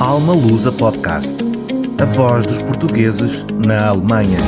Alma 0.00 0.32
Lusa 0.32 0.70
Podcast. 0.70 1.36
A 2.00 2.04
voz 2.04 2.46
dos 2.46 2.62
portugueses 2.62 3.42
na 3.46 3.88
Alemanha. 3.88 4.38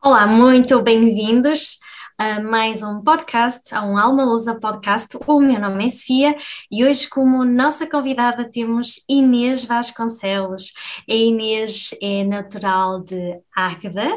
Olá, 0.00 0.24
muito 0.24 0.80
bem-vindos 0.80 1.80
a 2.16 2.40
mais 2.40 2.84
um 2.84 3.00
podcast, 3.02 3.74
a 3.74 3.82
um 3.82 3.98
Alma 3.98 4.24
Lusa 4.24 4.54
Podcast. 4.60 5.18
O 5.26 5.40
meu 5.40 5.60
nome 5.60 5.86
é 5.86 5.88
Sofia 5.88 6.36
e 6.70 6.84
hoje, 6.84 7.08
como 7.08 7.44
nossa 7.44 7.84
convidada, 7.84 8.48
temos 8.48 9.04
Inês 9.08 9.64
Vasconcelos. 9.64 10.74
A 11.08 11.12
Inês 11.12 11.90
é 12.00 12.22
natural 12.22 13.02
de 13.02 13.40
Águeda 13.54 14.08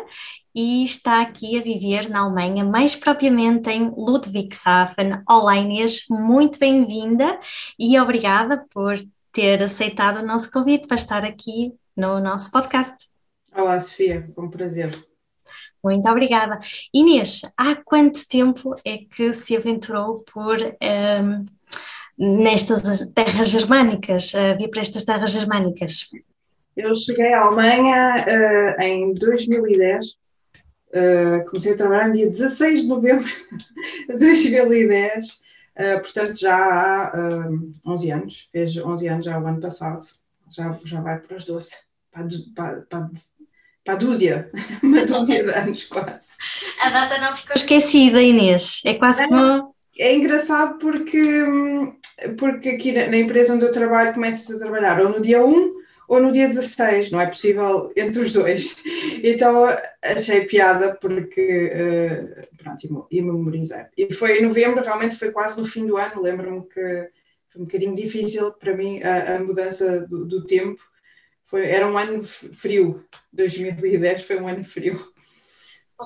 e 0.54 0.84
está 0.84 1.22
aqui 1.22 1.58
a 1.58 1.64
viver 1.64 2.10
na 2.10 2.22
Alemanha, 2.22 2.66
mais 2.66 2.96
propriamente 2.96 3.70
em 3.70 3.90
Ludwigshafen. 3.90 5.22
Olá 5.28 5.56
Inês, 5.56 6.06
muito 6.10 6.60
bem-vinda 6.60 7.40
e 7.80 7.98
obrigada 8.00 8.66
por 8.74 8.96
ter 9.32 9.64
aceitado 9.64 10.18
o 10.18 10.26
nosso 10.26 10.52
convite 10.52 10.88
para 10.88 10.96
estar 10.96 11.24
aqui 11.24 11.74
no 11.96 12.20
nosso 12.20 12.52
podcast. 12.52 13.08
Olá 13.56 13.80
Sofia, 13.80 14.30
foi 14.36 14.44
um 14.44 14.50
prazer. 14.50 14.92
Muito 15.84 16.08
obrigada. 16.10 16.60
Inês, 16.94 17.42
há 17.58 17.76
quanto 17.76 18.28
tempo 18.28 18.76
é 18.86 19.00
que 19.00 19.34
se 19.34 19.56
aventurou 19.56 20.24
por 20.32 20.58
um, 20.60 21.46
nestas 22.18 23.10
terras 23.16 23.50
germânicas, 23.50 24.34
uh, 24.34 24.58
vir 24.60 24.70
para 24.70 24.82
estas 24.82 25.04
terras 25.04 25.32
germânicas? 25.32 26.10
Eu 26.76 26.94
cheguei 26.94 27.34
à 27.34 27.42
Alemanha 27.42 28.26
uh, 28.28 28.82
em 28.82 29.14
2010 29.14 30.22
Uh, 30.94 31.46
comecei 31.46 31.72
a 31.72 31.78
trabalhar 31.78 32.10
no 32.10 32.16
dia 32.16 32.28
16 32.28 32.82
de 32.82 32.88
novembro 32.88 33.26
de 34.10 34.18
2010, 34.18 35.26
uh, 35.26 36.02
portanto 36.02 36.38
já 36.38 36.54
há 36.54 37.12
uh, 37.16 37.56
eh, 37.56 37.90
11 37.90 38.12
anos, 38.12 38.50
fez 38.52 38.76
11 38.76 39.08
anos 39.08 39.26
já 39.26 39.40
o 39.40 39.48
ano 39.48 39.62
passado, 39.62 40.04
já, 40.50 40.78
já 40.84 41.00
vai 41.00 41.18
para 41.18 41.38
os 41.38 41.46
12, 41.46 41.72
para, 42.12 42.28
para, 42.54 42.82
para, 42.82 43.10
para 43.86 43.94
a 43.94 43.96
dúzia, 43.96 44.52
uma 44.84 45.06
dúzia 45.06 45.46
de 45.46 45.52
anos 45.52 45.86
quase. 45.86 46.32
A 46.82 46.90
data 46.90 47.18
não 47.20 47.34
ficou 47.38 47.56
esquecida, 47.56 48.22
Inês, 48.22 48.82
é 48.86 48.96
quase 48.96 49.24
é, 49.24 49.28
como... 49.30 49.74
É 49.98 50.14
engraçado 50.14 50.78
porque, 50.78 51.46
porque 52.38 52.68
aqui 52.68 52.92
na, 52.92 53.08
na 53.08 53.18
empresa 53.18 53.54
onde 53.54 53.64
eu 53.64 53.72
trabalho 53.72 54.14
começa-se 54.14 54.54
a 54.54 54.60
trabalhar 54.60 55.00
ou 55.00 55.08
no 55.08 55.22
dia 55.22 55.42
1 55.42 55.81
ou 56.12 56.20
no 56.20 56.30
dia 56.30 56.46
16, 56.46 57.10
não 57.10 57.22
é 57.22 57.26
possível 57.26 57.90
entre 57.96 58.22
os 58.22 58.34
dois. 58.34 58.76
Então 59.24 59.66
achei 60.04 60.42
piada 60.46 60.94
porque, 60.94 61.72
uh, 61.72 62.58
pronto, 62.58 63.08
e 63.10 63.22
memorizei. 63.22 63.86
E 63.98 64.12
foi 64.12 64.40
em 64.40 64.46
novembro, 64.46 64.84
realmente 64.84 65.16
foi 65.16 65.32
quase 65.32 65.58
no 65.58 65.66
fim 65.66 65.88
do 65.88 65.96
ano, 65.96 66.22
lembro-me 66.22 66.68
que 66.68 67.10
foi 67.48 67.62
um 67.62 67.66
bocadinho 67.66 67.96
difícil 67.96 68.52
para 68.52 68.76
mim 68.76 69.02
a, 69.02 69.38
a 69.38 69.40
mudança 69.40 70.02
do, 70.06 70.26
do, 70.26 70.46
tempo. 70.46 70.82
Foi, 71.46 71.66
era 71.70 71.88
um 71.88 71.98
ano 71.98 72.26
frio, 72.26 73.06
2010 73.32 74.24
foi 74.24 74.38
um 74.38 74.50
ano 74.50 74.66
frio. 74.66 75.00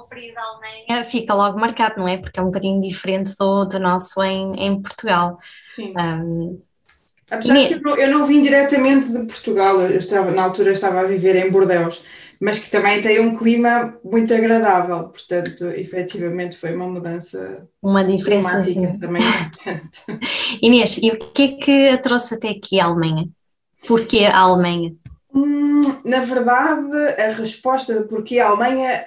Frio 0.07 0.35
da 0.35 0.41
Alemanha 0.41 1.03
fica 1.03 1.33
logo 1.33 1.59
marcado, 1.59 1.97
não 1.97 2.07
é? 2.07 2.17
Porque 2.17 2.39
é 2.39 2.43
um 2.43 2.47
bocadinho 2.47 2.79
diferente 2.79 3.31
do, 3.39 3.65
do 3.65 3.79
nosso 3.79 4.21
em, 4.21 4.53
em 4.55 4.79
Portugal. 4.79 5.39
Sim. 5.69 5.95
Um, 5.97 6.61
Apesar 7.29 7.55
de 7.55 7.79
que 7.79 7.87
eu 7.87 8.09
não 8.09 8.25
vim 8.25 8.41
diretamente 8.41 9.11
de 9.11 9.25
Portugal, 9.25 9.81
eu 9.81 9.97
estava, 9.97 10.31
na 10.31 10.43
altura 10.43 10.71
estava 10.71 11.01
a 11.01 11.05
viver 11.05 11.35
em 11.35 11.49
Bordeus, 11.49 12.03
mas 12.39 12.59
que 12.59 12.69
também 12.69 13.01
tem 13.01 13.19
um 13.19 13.35
clima 13.35 13.97
muito 14.03 14.33
agradável, 14.33 15.09
portanto, 15.09 15.65
efetivamente 15.69 16.55
foi 16.55 16.75
uma 16.75 16.87
mudança. 16.87 17.67
Uma 17.81 18.03
diferença, 18.03 18.63
sim. 18.63 18.99
Também 18.99 19.23
Inês, 20.61 20.99
e 21.01 21.11
o 21.11 21.17
que 21.17 21.43
é 21.43 21.47
que 21.47 21.89
a 21.89 21.97
trouxe 21.97 22.35
até 22.35 22.49
aqui 22.49 22.79
à 22.79 22.85
Alemanha? 22.85 23.25
Porquê 23.87 24.25
a 24.25 24.37
Alemanha? 24.37 24.93
Hum, 25.33 25.81
na 26.03 26.19
verdade, 26.19 26.95
a 27.19 27.31
resposta 27.31 28.01
de 28.01 28.07
porquê 28.07 28.39
a 28.39 28.49
Alemanha 28.49 29.03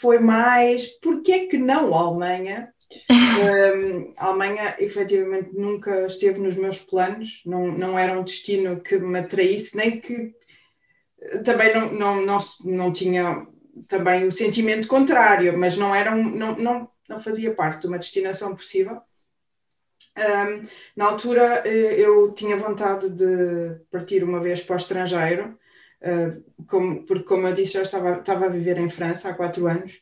foi 0.00 0.18
mais 0.18 0.86
porquê 1.00 1.46
que 1.46 1.58
não 1.58 1.94
a 1.94 2.00
Alemanha? 2.00 2.73
Um, 3.10 4.14
a 4.16 4.26
Alemanha 4.26 4.76
efetivamente 4.78 5.50
nunca 5.52 6.06
esteve 6.06 6.40
nos 6.40 6.56
meus 6.56 6.78
planos, 6.78 7.42
não, 7.44 7.66
não 7.66 7.98
era 7.98 8.18
um 8.18 8.24
destino 8.24 8.80
que 8.80 8.96
me 8.98 9.18
atraísse, 9.18 9.76
nem 9.76 10.00
que 10.00 10.34
também 11.44 11.74
não, 11.74 11.92
não, 11.92 12.26
não, 12.26 12.38
não 12.64 12.92
tinha 12.92 13.46
também 13.88 14.26
o 14.26 14.32
sentimento 14.32 14.86
contrário, 14.86 15.58
mas 15.58 15.76
não, 15.76 15.94
era 15.94 16.14
um, 16.14 16.22
não, 16.22 16.56
não, 16.56 16.90
não 17.08 17.18
fazia 17.18 17.54
parte 17.54 17.82
de 17.82 17.86
uma 17.88 17.98
destinação 17.98 18.54
possível. 18.54 19.00
Um, 20.16 20.62
na 20.94 21.06
altura 21.06 21.62
eh, 21.66 21.98
eu 21.98 22.30
tinha 22.32 22.56
vontade 22.56 23.08
de 23.10 23.80
partir 23.90 24.22
uma 24.22 24.38
vez 24.38 24.60
para 24.62 24.74
o 24.74 24.76
estrangeiro, 24.76 25.58
uh, 26.02 26.64
como, 26.68 27.04
porque 27.04 27.24
como 27.24 27.48
eu 27.48 27.52
disse 27.52 27.72
já 27.72 27.82
estava, 27.82 28.20
estava 28.20 28.46
a 28.46 28.48
viver 28.48 28.78
em 28.78 28.88
França 28.88 29.30
há 29.30 29.34
quatro 29.34 29.66
anos, 29.66 30.00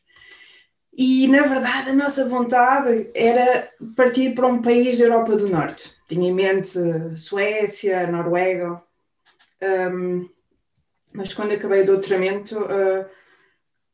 e, 0.95 1.27
na 1.27 1.41
verdade, 1.41 1.89
a 1.89 1.95
nossa 1.95 2.27
vontade 2.27 3.09
era 3.15 3.69
partir 3.95 4.35
para 4.35 4.47
um 4.47 4.61
país 4.61 4.97
da 4.97 5.05
Europa 5.05 5.35
do 5.35 5.49
Norte. 5.49 5.91
Tinha 6.07 6.29
em 6.29 6.33
mente 6.33 6.77
Suécia, 7.15 8.05
Noruega. 8.05 8.81
Um, 9.91 10.29
mas 11.11 11.33
quando 11.33 11.53
acabei 11.53 11.81
o 11.81 11.85
doutoramento, 11.85 12.59
uh, 12.59 13.05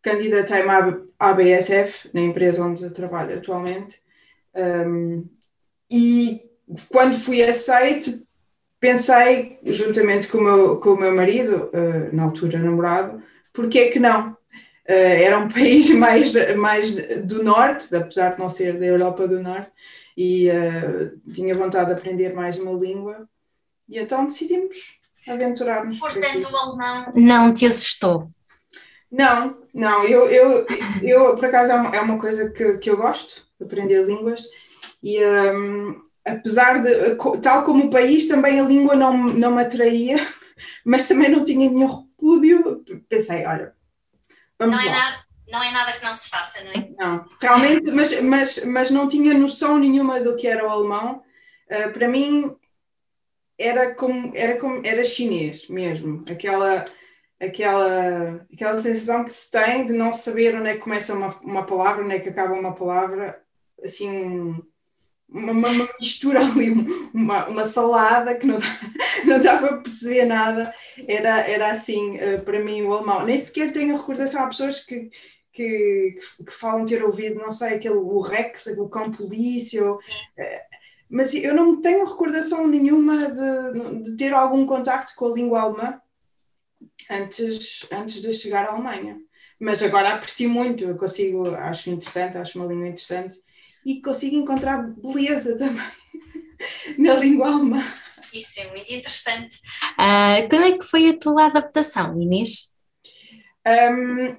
candidatei-me 0.01 0.69
à 0.69 1.29
ABSF, 1.29 2.09
na 2.13 2.21
empresa 2.21 2.63
onde 2.63 2.89
trabalho 2.89 3.37
atualmente. 3.37 4.01
Um, 4.53 5.25
e 5.89 6.49
quando 6.89 7.15
fui 7.15 7.41
aceite, 7.41 8.27
pensei, 8.79 9.59
juntamente 9.63 10.27
com 10.27 10.37
o 10.37 10.43
meu, 10.43 10.77
com 10.79 10.89
o 10.91 10.99
meu 10.99 11.15
marido, 11.15 11.69
uh, 11.73 12.15
na 12.15 12.23
altura 12.23 12.59
namorado, 12.59 13.23
porque 13.53 13.79
é 13.79 13.89
que 13.89 13.99
não? 13.99 14.37
Uh, 14.89 15.21
era 15.23 15.37
um 15.37 15.47
país 15.53 15.87
mais, 15.91 16.33
mais 16.55 16.91
do 17.23 17.43
norte, 17.43 17.95
apesar 17.95 18.33
de 18.33 18.39
não 18.39 18.49
ser 18.49 18.79
da 18.79 18.85
Europa 18.87 19.27
do 19.27 19.39
Norte, 19.39 19.71
e 20.17 20.49
uh, 20.49 21.31
tinha 21.31 21.53
vontade 21.53 21.87
de 21.87 21.93
aprender 21.93 22.33
mais 22.33 22.57
uma 22.57 22.71
língua, 22.71 23.29
e 23.87 23.99
então 23.99 24.25
decidimos 24.25 24.99
aventurar-nos. 25.27 25.99
Portanto, 25.99 26.49
o 26.51 26.57
alemão 26.57 27.11
não 27.13 27.53
te 27.53 27.67
assustou? 27.67 28.27
Não, 29.11 29.61
não, 29.73 30.05
eu, 30.05 30.27
eu, 30.27 30.65
eu 31.03 31.35
por 31.35 31.45
acaso 31.45 31.71
é 31.71 31.75
uma, 31.75 31.95
é 31.95 32.01
uma 32.01 32.17
coisa 32.17 32.49
que, 32.49 32.79
que 32.79 32.89
eu 32.89 32.97
gosto, 32.97 33.47
aprender 33.61 34.03
línguas, 34.05 34.41
e 35.03 35.23
um, 35.23 36.01
apesar 36.25 36.81
de, 36.81 37.15
tal 37.41 37.63
como 37.63 37.85
o 37.85 37.89
país, 37.89 38.27
também 38.27 38.59
a 38.59 38.63
língua 38.63 38.95
não, 38.95 39.15
não 39.15 39.51
me 39.51 39.61
atraía, 39.61 40.17
mas 40.83 41.07
também 41.07 41.29
não 41.29 41.43
tinha 41.43 41.69
nenhum 41.69 41.87
repúdio, 41.87 42.83
pensei, 43.07 43.45
olha, 43.45 43.73
Vamos 44.59 44.75
não, 44.75 44.83
é 44.83 44.89
nada, 44.91 45.25
não 45.47 45.63
é 45.63 45.71
nada 45.71 45.93
que 45.93 46.05
não 46.05 46.13
se 46.13 46.29
faça, 46.29 46.61
não 46.63 46.71
é? 46.71 46.89
Não, 46.97 47.25
realmente, 47.41 47.89
mas, 47.91 48.21
mas, 48.21 48.65
mas 48.65 48.91
não 48.91 49.07
tinha 49.07 49.33
noção 49.33 49.79
nenhuma 49.79 50.19
do 50.19 50.35
que 50.35 50.45
era 50.45 50.67
o 50.67 50.69
alemão. 50.69 51.23
Uh, 51.71 51.91
para 51.93 52.09
mim 52.09 52.57
era 53.57 53.95
como, 53.95 54.31
era 54.35 54.57
como 54.57 54.81
era 54.85 55.03
chinês 55.03 55.67
mesmo, 55.67 56.23
aquela, 56.29 56.85
aquela, 57.39 58.45
aquela 58.53 58.79
sensação 58.79 59.23
que 59.23 59.31
se 59.31 59.49
tem 59.51 59.85
de 59.85 59.93
não 59.93 60.11
saber 60.11 60.55
onde 60.55 60.69
é 60.69 60.73
que 60.73 60.79
começa 60.79 61.13
uma, 61.13 61.27
uma 61.41 61.65
palavra, 61.65 62.03
onde 62.03 62.15
é 62.15 62.19
que 62.19 62.29
acaba 62.29 62.53
uma 62.53 62.73
palavra, 62.73 63.41
assim, 63.83 64.61
uma, 65.27 65.51
uma, 65.51 65.89
mistura 65.99 66.39
ali, 66.39 66.71
uma, 67.13 67.47
uma 67.47 67.65
salada 67.65 68.35
que 68.35 68.45
não, 68.45 68.57
não 69.25 69.41
dava 69.41 69.67
para 69.67 69.77
perceber 69.77 70.25
nada. 70.25 70.73
Era, 71.07 71.39
era 71.47 71.71
assim, 71.71 72.17
uh, 72.17 72.41
para 72.43 72.59
mim, 72.63 72.83
o 72.83 72.93
alemão. 72.93 73.25
Nem 73.25 73.37
sequer 73.37 73.71
tenho 73.71 73.97
recordação. 73.97 74.43
Há 74.43 74.47
pessoas 74.47 74.79
que, 74.79 75.09
que, 75.51 76.15
que, 76.45 76.51
falam 76.51 76.85
ter 76.85 77.03
ouvido, 77.03 77.39
não 77.39 77.51
sei, 77.51 77.75
aquele 77.75 77.95
o 77.95 78.19
Rex, 78.19 78.67
o 78.77 78.89
cão 78.89 79.11
polícia. 79.11 79.83
Ou, 79.83 79.97
uh, 79.97 79.99
mas 81.09 81.33
eu 81.33 81.55
não 81.55 81.81
tenho 81.81 82.05
recordação 82.05 82.67
nenhuma 82.67 83.29
de, 83.31 84.03
de 84.03 84.17
ter 84.17 84.33
algum 84.33 84.65
contacto 84.65 85.13
com 85.15 85.27
a 85.27 85.33
língua 85.33 85.61
alemã 85.61 85.99
antes, 87.09 87.87
antes 87.91 88.21
de 88.21 88.31
chegar 88.31 88.65
à 88.65 88.71
Alemanha. 88.71 89.19
Mas 89.59 89.83
agora 89.83 90.13
aprecio 90.13 90.49
muito, 90.49 90.83
eu 90.85 90.95
consigo, 90.95 91.49
acho 91.55 91.89
interessante, 91.89 92.37
acho 92.37 92.57
uma 92.57 92.67
língua 92.67 92.87
interessante 92.87 93.37
e 93.85 94.01
consigo 94.01 94.35
encontrar 94.35 94.77
beleza 94.77 95.57
também 95.57 95.83
na 96.97 97.15
língua 97.15 97.47
alemã. 97.47 97.83
Isso 98.33 98.59
é 98.59 98.69
muito 98.69 98.91
interessante. 98.93 99.57
Uh, 99.93 100.49
como 100.49 100.63
é 100.63 100.77
que 100.77 100.85
foi 100.85 101.09
a 101.09 101.17
tua 101.17 101.45
adaptação, 101.45 102.21
Inês? 102.21 102.69
Um, 103.67 104.37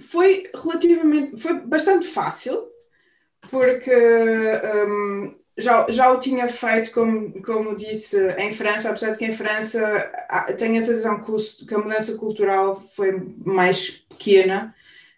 foi 0.00 0.50
relativamente, 0.54 1.40
foi 1.40 1.60
bastante 1.60 2.06
fácil, 2.06 2.68
porque 3.50 3.90
um, 3.90 5.34
já, 5.56 5.90
já 5.90 6.10
o 6.12 6.18
tinha 6.18 6.46
feito, 6.48 6.92
como, 6.92 7.42
como 7.42 7.74
disse, 7.74 8.16
em 8.38 8.52
França, 8.52 8.90
apesar 8.90 9.10
de 9.10 9.18
que 9.18 9.24
em 9.24 9.32
França 9.32 9.80
tenho 10.56 10.78
a 10.78 10.82
sensação 10.82 11.20
que 11.66 11.74
a 11.74 11.78
mudança 11.78 12.16
cultural 12.16 12.80
foi 12.80 13.12
mais 13.44 13.90
pequena, 13.90 14.74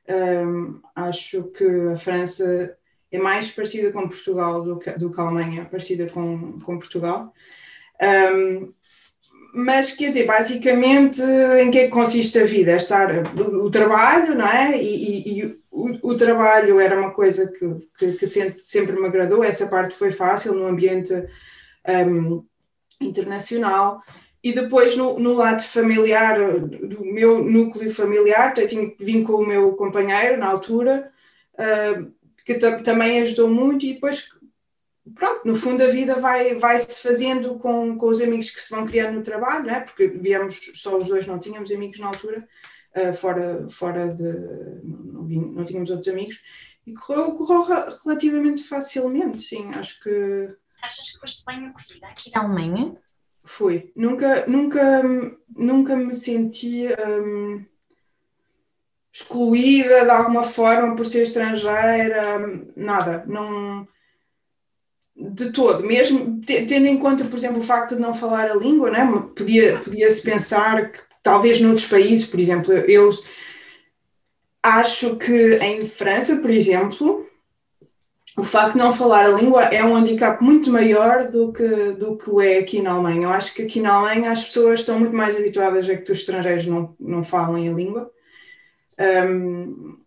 um, 0.09 0.81
acho 0.95 1.45
que 1.53 1.65
a 1.93 1.97
França 1.97 2.77
é 3.13 3.19
mais 3.19 3.51
parecida 3.51 3.91
com 3.91 4.09
Portugal 4.09 4.63
do 4.63 4.79
que, 4.79 4.91
do 4.93 5.11
que 5.11 5.21
a 5.21 5.25
Alemanha, 5.25 5.65
parecida 5.65 6.07
com, 6.07 6.61
com 6.61 6.79
Portugal. 6.79 7.33
Um, 8.01 8.73
mas 9.53 9.93
quer 9.93 10.07
dizer, 10.07 10.27
basicamente, 10.27 11.21
em 11.61 11.71
que 11.71 11.79
é 11.79 11.85
que 11.85 11.91
consiste 11.91 12.39
a 12.39 12.45
vida? 12.45 12.73
É 12.73 12.77
estar 12.77 13.11
o, 13.39 13.69
trabalho, 13.71 14.35
não 14.35 14.47
é? 14.47 14.81
E, 14.81 15.29
e, 15.29 15.41
e 15.41 15.61
o, 15.71 16.11
o, 16.11 16.17
trabalho 16.17 16.79
era 16.79 16.99
uma 16.99 17.11
coisa 17.11 17.51
que, 17.51 17.89
que, 17.99 18.13
que, 18.19 18.27
sempre, 18.27 18.61
sempre 18.63 18.99
me 18.99 19.07
agradou, 19.07 19.43
essa 19.43 19.67
parte 19.67 19.95
foi 19.95 20.13
fácil 20.13 20.55
no 20.55 20.67
ambiente 20.67 21.13
um, 22.07 22.45
internacional. 23.01 24.01
E 24.43 24.53
depois 24.53 24.97
no, 24.97 25.19
no, 25.19 25.35
lado 25.35 25.63
familiar, 25.63 26.39
do 26.61 27.05
meu 27.05 27.45
núcleo 27.45 27.93
familiar, 27.93 28.55
eu 28.57 28.67
tinha, 28.67 28.91
vim 28.99 29.23
com 29.23 29.35
o 29.35 29.47
meu 29.47 29.73
companheiro 29.73 30.39
na 30.39 30.47
altura, 30.47 31.11
uh, 31.55 32.11
que 32.55 32.83
também 32.83 33.21
ajudou 33.21 33.49
muito, 33.49 33.85
e 33.87 33.95
depois 33.95 34.29
pronto, 35.15 35.43
no 35.45 35.57
fundo 35.57 35.83
a 35.83 35.89
vida 35.89 36.17
vai, 36.17 36.55
vai 36.55 36.79
se 36.79 37.01
fazendo 37.03 37.59
com, 37.59 37.97
com 37.97 38.07
os 38.07 38.21
amigos 38.21 38.51
que 38.51 38.61
se 38.61 38.71
vão 38.71 38.87
criando 38.87 39.17
no 39.17 39.23
trabalho, 39.23 39.67
não 39.67 39.75
é? 39.75 39.81
porque 39.81 40.09
viemos 40.09 40.71
só 40.75 40.97
os 40.97 41.07
dois, 41.09 41.27
não 41.27 41.39
tínhamos 41.39 41.71
amigos 41.71 41.99
na 41.99 42.07
altura, 42.07 42.47
uh, 42.97 43.13
fora, 43.15 43.67
fora 43.69 44.09
de. 44.09 44.33
Não, 44.85 45.25
não, 45.25 45.65
tínhamos 45.65 45.91
outros 45.91 46.09
amigos, 46.09 46.41
e 46.87 46.95
correu, 46.95 47.33
correu 47.33 47.65
relativamente 48.05 48.63
facilmente, 48.63 49.41
sim, 49.43 49.71
acho 49.75 50.03
que. 50.03 50.49
Achas 50.83 51.11
que 51.11 51.21
foste 51.21 51.45
bem 51.45 51.67
acolhida 51.67 52.07
aqui 52.07 52.31
na 52.35 52.43
Alemanha? 52.43 52.97
Fui. 53.45 53.93
Nunca, 53.97 54.47
nunca, 54.47 55.03
nunca 55.55 55.97
me 55.97 56.15
senti. 56.15 56.87
Um, 57.07 57.65
excluída 59.13 60.05
de 60.05 60.11
alguma 60.11 60.43
forma 60.43 60.95
por 60.95 61.05
ser 61.05 61.23
estrangeira, 61.23 62.39
nada, 62.77 63.25
não, 63.27 63.87
de 65.17 65.53
todo, 65.53 65.85
mesmo 65.85 66.41
tendo 66.47 66.87
em 66.87 66.99
conta, 66.99 67.25
por 67.25 67.37
exemplo, 67.37 67.59
o 67.59 67.65
facto 67.65 67.97
de 67.97 68.01
não 68.01 68.15
falar 68.15 68.51
a 68.51 68.55
língua, 68.55 68.91
né? 68.91 69.07
podia, 69.37 69.79
podia-se 69.79 70.23
pensar 70.23 70.93
que 70.93 71.01
talvez 71.23 71.61
noutros 71.61 71.87
países, 71.87 72.27
por 72.27 72.41
exemplo, 72.41 72.73
eu 72.73 73.11
acho 74.63 75.17
que 75.17 75.57
em 75.57 75.87
França, 75.87 76.37
por 76.37 76.51
exemplo, 76.51 77.27
o 78.37 78.45
facto 78.45 78.73
de 78.73 78.79
não 78.79 78.93
falar 78.93 79.27
a 79.27 79.29
língua 79.29 79.65
é 79.65 79.85
um 79.85 79.95
handicap 79.95 80.43
muito 80.43 80.71
maior 80.71 81.29
do 81.29 81.53
que, 81.53 81.93
do 81.93 82.17
que 82.17 82.47
é 82.47 82.59
aqui 82.59 82.81
na 82.81 82.93
Alemanha. 82.93 83.25
Eu 83.25 83.31
acho 83.31 83.55
que 83.55 83.63
aqui 83.63 83.81
na 83.81 83.95
Alemanha 83.95 84.31
as 84.31 84.45
pessoas 84.45 84.81
estão 84.81 84.99
muito 84.99 85.15
mais 85.15 85.37
habituadas 85.37 85.89
a 85.91 85.97
que 85.97 86.11
os 86.11 86.19
estrangeiros 86.19 86.65
não, 86.65 86.95
não 86.99 87.23
falem 87.23 87.69
a 87.69 87.73
língua. 87.73 88.11
Um, 89.01 89.99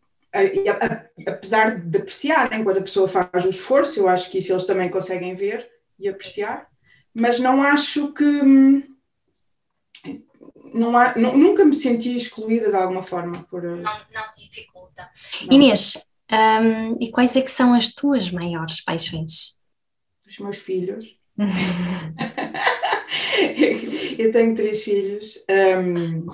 apesar 1.25 1.79
de 1.79 1.97
apreciarem 1.97 2.63
quando 2.63 2.77
a 2.77 2.83
pessoa 2.83 3.07
faz 3.07 3.45
o 3.45 3.49
esforço, 3.49 3.99
eu 3.99 4.07
acho 4.07 4.29
que 4.29 4.37
isso 4.37 4.51
eles 4.51 4.65
também 4.65 4.89
conseguem 4.89 5.33
ver 5.33 5.67
e 5.99 6.07
apreciar, 6.07 6.67
mas 7.13 7.39
não 7.39 7.63
acho 7.63 8.13
que. 8.13 8.23
Hum, 8.23 8.83
não 10.73 10.97
há, 10.97 11.15
nunca 11.15 11.63
me 11.63 11.75
senti 11.75 12.15
excluída 12.15 12.69
de 12.69 12.75
alguma 12.75 13.03
forma. 13.03 13.43
Por, 13.43 13.63
não, 13.63 13.81
não 13.81 14.29
dificulta. 14.35 15.09
Não. 15.41 15.53
Inês, 15.53 16.07
um, 16.31 16.97
e 16.99 17.11
quais 17.11 17.35
é 17.35 17.41
que 17.41 17.51
são 17.51 17.73
as 17.73 17.93
tuas 17.93 18.31
maiores 18.31 18.81
paixões? 18.81 19.59
Os 20.27 20.39
meus 20.39 20.57
filhos. 20.57 21.05
eu 24.17 24.31
tenho 24.31 24.55
três 24.55 24.83
filhos. 24.83 25.37
Um, 25.49 26.25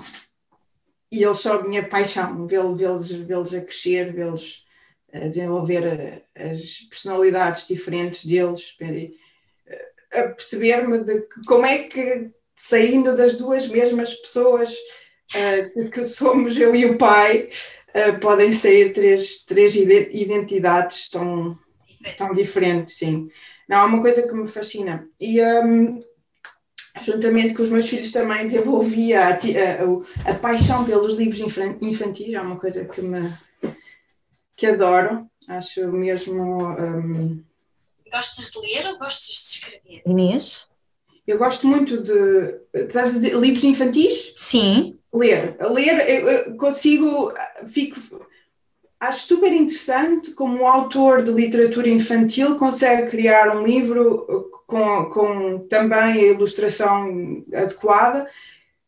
e 1.10 1.22
eles 1.22 1.38
são 1.38 1.54
a 1.54 1.62
minha 1.62 1.86
paixão, 1.86 2.46
vê-los 2.46 3.10
vê 3.10 3.34
a 3.34 3.60
crescer, 3.60 4.12
vê-los 4.12 4.64
a 5.12 5.28
desenvolver 5.28 6.22
a, 6.36 6.50
as 6.50 6.78
personalidades 6.88 7.66
diferentes 7.66 8.24
deles, 8.24 8.76
a 10.12 10.22
perceber-me 10.22 11.02
de 11.04 11.26
como 11.46 11.66
é 11.66 11.84
que, 11.84 12.30
saindo 12.54 13.16
das 13.16 13.34
duas 13.34 13.66
mesmas 13.66 14.14
pessoas 14.14 14.72
uh, 14.74 15.90
que 15.90 16.04
somos 16.04 16.56
eu 16.56 16.74
e 16.74 16.86
o 16.86 16.98
pai, 16.98 17.48
podem 18.20 18.52
sair 18.52 18.92
três, 18.92 19.44
três 19.44 19.74
identidades 19.74 21.08
tão, 21.08 21.58
tão 22.16 22.32
diferentes, 22.32 22.94
sim. 22.94 23.28
Não, 23.68 23.78
é 23.78 23.84
uma 23.84 24.00
coisa 24.00 24.26
que 24.26 24.34
me 24.34 24.48
fascina. 24.48 25.08
E 25.20 25.40
um, 25.42 26.02
juntamente 27.02 27.54
com 27.54 27.62
os 27.62 27.70
meus 27.70 27.88
filhos 27.88 28.10
também 28.10 28.46
desenvolvia 28.46 29.28
a, 29.28 29.30
a, 29.30 30.30
a, 30.30 30.34
paixão 30.34 30.84
pelos 30.84 31.14
livros 31.14 31.40
infantis, 31.80 32.34
é 32.34 32.40
uma 32.40 32.56
coisa 32.56 32.84
que 32.84 33.00
me 33.00 33.32
que 34.60 34.66
adoro, 34.66 35.26
acho 35.48 35.90
mesmo. 35.90 36.62
Um... 36.62 37.42
Gostas 38.12 38.50
de 38.50 38.60
ler 38.60 38.86
ou 38.88 38.98
gostas 38.98 39.26
de 39.26 39.32
escrever? 39.32 40.02
Inês? 40.04 40.70
Eu 41.26 41.38
gosto 41.38 41.66
muito 41.66 42.02
de. 42.02 42.60
Estás 42.74 43.10
a 43.10 43.20
dizer 43.20 43.36
livros 43.36 43.64
infantis? 43.64 44.32
Sim. 44.34 44.98
Ler. 45.14 45.56
Ler, 45.60 46.06
eu 46.08 46.56
consigo. 46.56 47.32
Fico, 47.68 48.26
acho 49.00 49.28
super 49.28 49.50
interessante 49.50 50.32
como 50.32 50.58
um 50.58 50.66
autor 50.66 51.22
de 51.22 51.30
literatura 51.30 51.88
infantil 51.88 52.56
consegue 52.56 53.10
criar 53.10 53.56
um 53.56 53.64
livro 53.64 54.59
com, 54.70 55.06
com 55.06 55.58
também 55.66 55.98
a 55.98 56.16
ilustração 56.16 57.44
adequada 57.52 58.30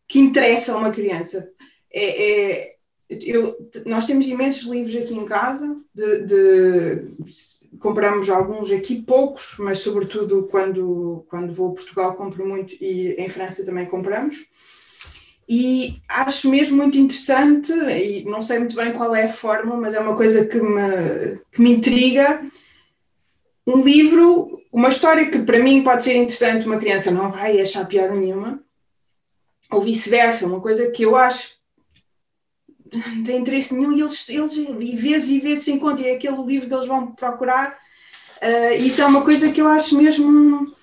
que 0.06 0.20
interessa 0.20 0.72
a 0.72 0.76
uma 0.76 0.92
criança. 0.92 1.50
É, 1.92 2.30
é 2.30 2.72
eu, 3.10 3.56
nós 3.84 4.06
temos 4.06 4.26
imensos 4.26 4.62
livros 4.62 4.96
aqui 4.96 5.12
em 5.12 5.26
casa, 5.26 5.76
de, 5.92 6.22
de, 6.22 7.76
compramos 7.78 8.30
alguns 8.30 8.70
aqui, 8.70 9.02
poucos, 9.02 9.56
mas 9.58 9.80
sobretudo 9.80 10.48
quando, 10.50 11.26
quando 11.28 11.52
vou 11.52 11.72
a 11.72 11.74
Portugal 11.74 12.14
compro 12.14 12.48
muito 12.48 12.74
e 12.80 13.14
em 13.18 13.28
França 13.28 13.66
também 13.66 13.84
compramos. 13.84 14.46
E 15.46 16.00
acho 16.08 16.48
mesmo 16.48 16.76
muito 16.78 16.96
interessante, 16.96 17.72
e 17.72 18.24
não 18.24 18.40
sei 18.40 18.60
muito 18.60 18.76
bem 18.76 18.92
qual 18.92 19.14
é 19.14 19.24
a 19.24 19.32
forma, 19.32 19.76
mas 19.76 19.92
é 19.92 20.00
uma 20.00 20.16
coisa 20.16 20.46
que 20.46 20.58
me, 20.58 21.38
que 21.50 21.60
me 21.60 21.72
intriga. 21.72 22.46
Um 23.66 23.82
livro 23.82 24.61
uma 24.72 24.88
história 24.88 25.30
que 25.30 25.38
para 25.40 25.58
mim 25.58 25.84
pode 25.84 26.02
ser 26.02 26.16
interessante, 26.16 26.66
uma 26.66 26.78
criança 26.78 27.10
não 27.10 27.30
vai 27.30 27.60
achar 27.60 27.86
piada 27.86 28.14
nenhuma, 28.14 28.60
ou 29.70 29.82
vice-versa, 29.82 30.46
uma 30.46 30.60
coisa 30.60 30.90
que 30.90 31.04
eu 31.04 31.14
acho 31.14 31.60
não 33.14 33.22
tem 33.22 33.38
interesse 33.38 33.74
nenhum 33.74 33.96
e 33.96 34.00
eles, 34.00 34.28
eles 34.28 34.52
e 34.54 34.96
vezes 34.96 35.30
e 35.30 35.40
vezes 35.40 35.64
se 35.64 35.72
encontram, 35.72 36.04
e 36.04 36.10
é 36.10 36.14
aquele 36.14 36.42
livro 36.44 36.68
que 36.68 36.74
eles 36.74 36.86
vão 36.86 37.12
procurar. 37.12 37.78
Uh, 38.42 38.74
isso 38.82 39.00
é 39.00 39.06
uma 39.06 39.24
coisa 39.24 39.50
que 39.50 39.60
eu 39.60 39.66
acho 39.66 39.96
mesmo 39.96 40.74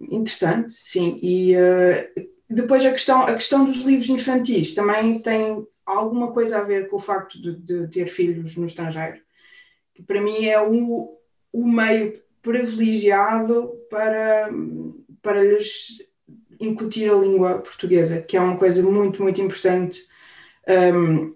interessante, 0.00 0.74
sim. 0.74 1.18
E 1.22 1.54
uh, 1.56 2.28
depois 2.48 2.84
a 2.84 2.90
questão, 2.90 3.22
a 3.22 3.34
questão 3.34 3.64
dos 3.64 3.78
livros 3.78 4.10
infantis 4.10 4.74
também 4.74 5.18
tem 5.18 5.66
alguma 5.86 6.32
coisa 6.32 6.58
a 6.58 6.62
ver 6.62 6.88
com 6.88 6.96
o 6.96 7.00
facto 7.00 7.40
de, 7.40 7.56
de 7.56 7.88
ter 7.88 8.08
filhos 8.08 8.56
no 8.56 8.66
estrangeiro, 8.66 9.20
que 9.94 10.02
para 10.02 10.20
mim 10.20 10.44
é 10.44 10.60
o, 10.60 11.16
o 11.52 11.66
meio 11.66 12.20
privilegiado 12.42 13.72
para, 13.90 14.50
para 15.22 15.42
lhes 15.42 15.98
incutir 16.60 17.10
a 17.10 17.16
língua 17.16 17.58
portuguesa, 17.58 18.20
que 18.20 18.36
é 18.36 18.40
uma 18.40 18.56
coisa 18.56 18.82
muito, 18.82 19.22
muito 19.22 19.40
importante 19.40 20.02
um, 20.94 21.34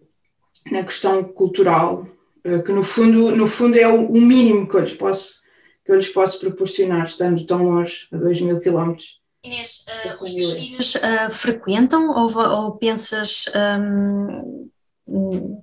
na 0.71 0.83
questão 0.83 1.25
cultural, 1.25 2.07
uh, 2.47 2.63
que 2.63 2.73
no 2.73 2.83
fundo, 2.83 3.35
no 3.35 3.47
fundo 3.47 3.79
é 3.79 3.89
o, 3.89 4.07
o, 4.07 4.21
mínimo 4.21 4.69
que 4.69 4.75
eu, 4.77 4.81
lhes 4.81 4.93
posso, 4.93 5.41
que 5.85 5.93
eu 5.93 5.97
lhes 5.97 6.09
posso 6.09 6.39
proporcionar, 6.39 7.05
estando 7.05 7.45
tão 7.47 7.65
longe, 7.65 8.07
a 8.13 8.17
2 8.19 8.41
mil 8.43 8.61
quilómetros. 8.61 9.21
Inês, 9.43 9.85
uh, 9.89 10.23
os 10.23 10.33
teus 10.33 10.53
filhos 10.53 10.95
uh, 10.95 11.31
frequentam 11.31 12.11
ou, 12.11 12.35
ou 12.37 12.73
pensas 12.77 13.47
um, 13.55 14.71
um, 15.07 15.63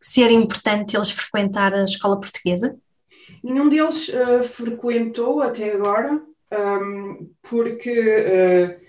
ser 0.00 0.30
importante 0.30 0.96
eles 0.96 1.10
frequentar 1.10 1.74
a 1.74 1.84
escola 1.84 2.20
portuguesa? 2.20 2.76
Nenhum 3.46 3.68
deles 3.68 4.08
uh, 4.08 4.42
frequentou 4.42 5.40
até 5.40 5.72
agora, 5.72 6.20
um, 6.52 7.30
porque 7.48 7.92
uh, 7.92 8.80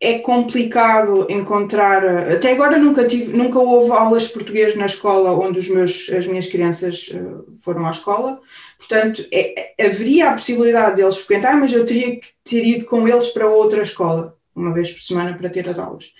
é 0.00 0.20
complicado 0.20 1.26
encontrar. 1.28 2.06
Até 2.30 2.52
agora 2.52 2.78
nunca 2.78 3.04
tive, 3.04 3.36
nunca 3.36 3.58
houve 3.58 3.90
aulas 3.90 4.28
de 4.28 4.34
português 4.34 4.76
na 4.76 4.86
escola 4.86 5.32
onde 5.32 5.58
os 5.58 5.68
meus, 5.68 6.08
as 6.10 6.28
minhas 6.28 6.46
crianças 6.46 7.08
uh, 7.08 7.52
foram 7.64 7.88
à 7.88 7.90
escola. 7.90 8.40
Portanto, 8.78 9.26
é, 9.32 9.74
haveria 9.84 10.30
a 10.30 10.34
possibilidade 10.34 10.94
deles 10.94 11.16
frequentar, 11.16 11.56
mas 11.56 11.72
eu 11.72 11.84
teria 11.84 12.20
que 12.20 12.28
ter 12.44 12.64
ido 12.64 12.84
com 12.84 13.08
eles 13.08 13.30
para 13.30 13.48
outra 13.48 13.82
escola, 13.82 14.36
uma 14.54 14.72
vez 14.72 14.92
por 14.92 15.02
semana, 15.02 15.36
para 15.36 15.50
ter 15.50 15.68
as 15.68 15.80
aulas. 15.80 16.12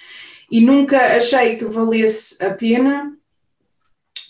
E 0.50 0.60
nunca 0.60 0.98
achei 1.16 1.54
que 1.54 1.64
valesse 1.64 2.44
a 2.44 2.50
pena 2.50 3.16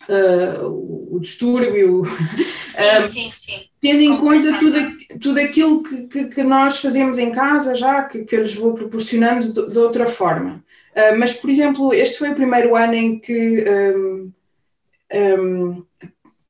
uh, 0.06 1.16
o 1.16 1.18
distúrbio. 1.18 2.02
Sim, 2.78 3.08
sim, 3.08 3.30
sim. 3.32 3.60
Tendo 3.80 4.00
em 4.00 4.16
conta 4.16 4.58
tudo, 4.58 5.18
tudo 5.20 5.40
aquilo 5.40 5.82
que, 5.82 6.06
que, 6.06 6.24
que, 6.26 6.42
nós 6.42 6.80
fazemos 6.80 7.18
em 7.18 7.32
casa 7.32 7.74
já, 7.74 8.04
que, 8.04 8.24
que 8.24 8.36
eu 8.36 8.42
lhes 8.42 8.54
vou 8.54 8.74
proporcionando 8.74 9.52
de, 9.52 9.70
de 9.70 9.78
outra 9.78 10.06
forma. 10.06 10.64
Uh, 10.92 11.18
mas, 11.18 11.32
por 11.32 11.50
exemplo, 11.50 11.92
este 11.92 12.18
foi 12.18 12.30
o 12.30 12.34
primeiro 12.34 12.76
ano 12.76 12.94
em 12.94 13.18
que 13.18 13.64
um, 13.68 14.32
um, 15.12 15.86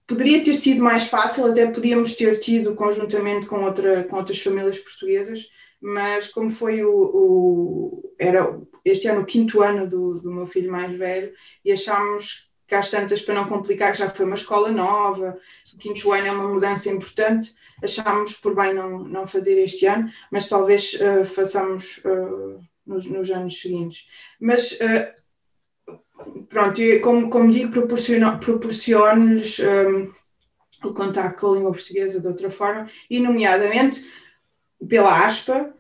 poderia 0.06 0.42
ter 0.42 0.54
sido 0.54 0.82
mais 0.82 1.06
fácil, 1.06 1.46
até 1.46 1.66
podíamos 1.66 2.14
ter 2.14 2.38
tido 2.40 2.74
conjuntamente 2.74 3.46
com, 3.46 3.64
outra, 3.64 4.04
com 4.04 4.16
outras 4.16 4.42
famílias 4.42 4.78
portuguesas, 4.78 5.48
mas 5.80 6.28
como 6.28 6.50
foi 6.50 6.82
o, 6.82 6.92
o 6.92 8.14
era 8.18 8.58
este 8.84 9.06
ano 9.06 9.20
o 9.20 9.26
quinto 9.26 9.62
ano 9.62 9.86
do, 9.86 10.18
do 10.18 10.32
meu 10.32 10.46
filho 10.46 10.72
mais 10.72 10.94
velho 10.94 11.32
e 11.64 11.70
achámos 11.70 12.47
que 12.68 12.74
às 12.74 12.90
tantas 12.90 13.22
para 13.22 13.34
não 13.34 13.48
complicar 13.48 13.96
já 13.96 14.10
foi 14.10 14.26
uma 14.26 14.34
escola 14.34 14.70
nova, 14.70 15.40
o 15.74 15.78
quinto 15.78 16.12
ano 16.12 16.26
é 16.26 16.30
uma 16.30 16.52
mudança 16.52 16.90
importante, 16.90 17.54
achámos 17.82 18.34
por 18.34 18.54
bem 18.54 18.74
não, 18.74 18.98
não 19.04 19.26
fazer 19.26 19.58
este 19.58 19.86
ano, 19.86 20.10
mas 20.30 20.46
talvez 20.46 20.92
uh, 21.00 21.24
façamos 21.24 22.02
uh, 22.04 22.60
nos, 22.86 23.06
nos, 23.06 23.30
anos 23.30 23.58
seguintes. 23.58 24.06
Mas 24.38 24.72
uh, 24.72 25.96
pronto, 26.50 26.82
como, 27.02 27.30
como 27.30 27.50
digo, 27.50 27.72
proporciono-lhes 27.72 29.60
um, 29.60 30.12
o 30.86 30.92
contacto 30.92 31.40
com 31.40 31.52
a 31.52 31.56
língua 31.56 31.72
portuguesa 31.72 32.20
de 32.20 32.26
outra 32.26 32.50
forma, 32.50 32.86
e 33.08 33.18
nomeadamente 33.18 34.06
pela 34.86 35.24
ASPA, 35.24 35.74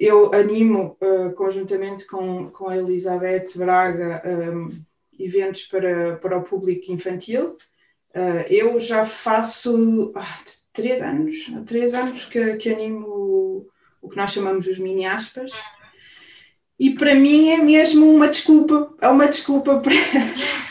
eu 0.00 0.34
animo 0.34 0.98
conjuntamente 1.36 2.04
com, 2.06 2.50
com 2.50 2.68
a 2.68 2.76
Elizabeth 2.76 3.52
Braga 3.54 4.22
um, 4.26 4.70
eventos 5.18 5.64
para, 5.64 6.16
para 6.16 6.38
o 6.38 6.42
público 6.42 6.92
infantil. 6.92 7.56
Uh, 8.14 8.46
eu 8.48 8.78
já 8.78 9.04
faço 9.04 10.12
ah, 10.14 10.38
três 10.72 11.02
anos, 11.02 11.50
há 11.54 11.62
três 11.62 11.94
anos 11.94 12.24
que, 12.24 12.56
que 12.56 12.70
animo 12.70 13.06
o, 13.06 13.68
o 14.00 14.08
que 14.08 14.16
nós 14.16 14.32
chamamos 14.32 14.66
os 14.66 14.78
mini 14.78 15.06
aspas. 15.06 15.50
E 16.78 16.90
para 16.90 17.14
mim 17.14 17.50
é 17.50 17.56
mesmo 17.56 18.06
uma 18.14 18.28
desculpa, 18.28 18.90
é 19.00 19.08
uma 19.08 19.26
desculpa 19.26 19.80
para, 19.80 19.96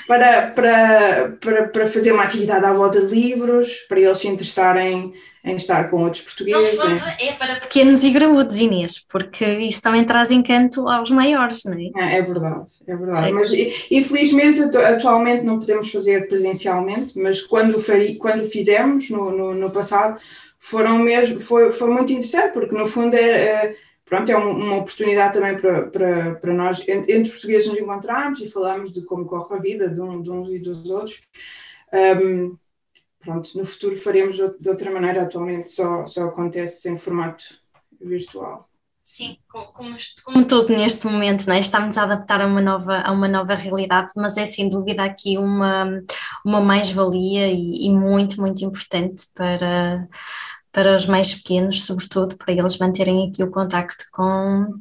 para, 0.07 0.47
para, 0.51 1.37
para, 1.41 1.67
para 1.67 1.87
fazer 1.87 2.11
uma 2.11 2.23
atividade 2.23 2.65
à 2.65 2.73
volta 2.73 3.01
de 3.01 3.13
livros, 3.13 3.79
para 3.87 3.99
eles 3.99 4.19
se 4.19 4.27
interessarem 4.27 5.13
em 5.45 5.55
estar 5.55 5.89
com 5.89 6.03
outros 6.03 6.23
portugueses. 6.23 6.75
No 6.75 6.81
fundo, 6.81 7.01
é 7.19 7.33
para 7.33 7.55
pequenos 7.59 8.03
e 8.03 8.09
graúdos, 8.09 8.59
Inês, 8.59 8.99
porque 8.99 9.45
isso 9.45 9.81
também 9.81 10.03
traz 10.03 10.31
encanto 10.31 10.87
aos 10.89 11.11
maiores, 11.11 11.63
não 11.65 11.73
é? 11.73 11.91
É, 11.95 12.17
é 12.17 12.21
verdade, 12.21 12.65
é 12.87 12.95
verdade. 12.95 13.29
É. 13.29 13.31
Mas 13.31 13.51
infelizmente 13.91 14.61
atualmente 14.77 15.43
não 15.43 15.59
podemos 15.59 15.91
fazer 15.91 16.27
presencialmente, 16.27 17.17
mas 17.17 17.41
quando, 17.41 17.79
fari, 17.79 18.15
quando 18.15 18.43
fizemos 18.43 19.09
no, 19.11 19.29
no, 19.29 19.53
no 19.53 19.69
passado 19.69 20.19
foram 20.57 20.97
mesmo, 20.97 21.39
foi, 21.39 21.71
foi 21.71 21.89
muito 21.89 22.11
interessante, 22.11 22.53
porque 22.53 22.75
no 22.75 22.87
fundo 22.87 23.15
é, 23.15 23.19
é 23.19 23.75
pronto, 24.05 24.31
é 24.31 24.37
uma 24.37 24.77
oportunidade 24.77 25.33
também 25.33 25.57
para, 25.57 25.87
para, 25.87 26.35
para 26.35 26.53
nós, 26.53 26.87
entre 26.87 27.29
portugueses, 27.29 27.67
nos 27.67 27.79
encontrarmos 27.79 28.39
e 28.39 28.51
falarmos 28.51 28.93
de 28.93 29.01
como 29.03 29.25
corre 29.25 29.55
a 29.55 29.59
vida 29.59 29.89
de, 29.89 29.99
um, 29.99 30.21
de 30.21 30.31
uns 30.31 30.47
e 30.49 30.59
dos 30.59 30.89
outros. 30.89 31.21
Um, 31.91 32.55
pronto, 33.19 33.57
no 33.57 33.65
futuro 33.65 33.95
faremos 33.95 34.35
de 34.35 34.69
outra 34.69 34.91
maneira, 34.91 35.23
atualmente 35.23 35.71
só, 35.71 36.05
só 36.05 36.25
acontece 36.25 36.89
em 36.89 36.97
formato 36.97 37.43
virtual. 37.99 38.69
Sim, 39.07 39.37
como, 39.47 39.95
como 40.23 40.47
tudo 40.47 40.69
neste 40.69 41.05
momento, 41.05 41.47
né? 41.47 41.59
estamos 41.59 41.95
a 41.95 42.03
adaptar 42.03 42.41
a 42.41 42.47
uma, 42.47 42.59
nova, 42.59 43.01
a 43.01 43.11
uma 43.11 43.27
nova 43.27 43.53
realidade, 43.53 44.11
mas 44.15 44.35
é 44.35 44.47
sem 44.47 44.67
dúvida 44.67 45.03
aqui 45.03 45.37
uma, 45.37 46.01
uma 46.43 46.59
mais-valia 46.59 47.47
e, 47.47 47.85
e, 47.85 47.91
muito, 47.91 48.41
muito 48.41 48.65
importante 48.65 49.27
para, 49.35 50.07
para 50.75 50.93
os 50.93 51.05
mais 51.05 51.33
pequenos, 51.33 51.85
sobretudo 51.85 52.35
para 52.35 52.51
eles 52.51 52.77
manterem 52.77 53.29
aqui 53.29 53.41
o 53.41 53.49
contacto 53.49 54.03
com, 54.11 54.73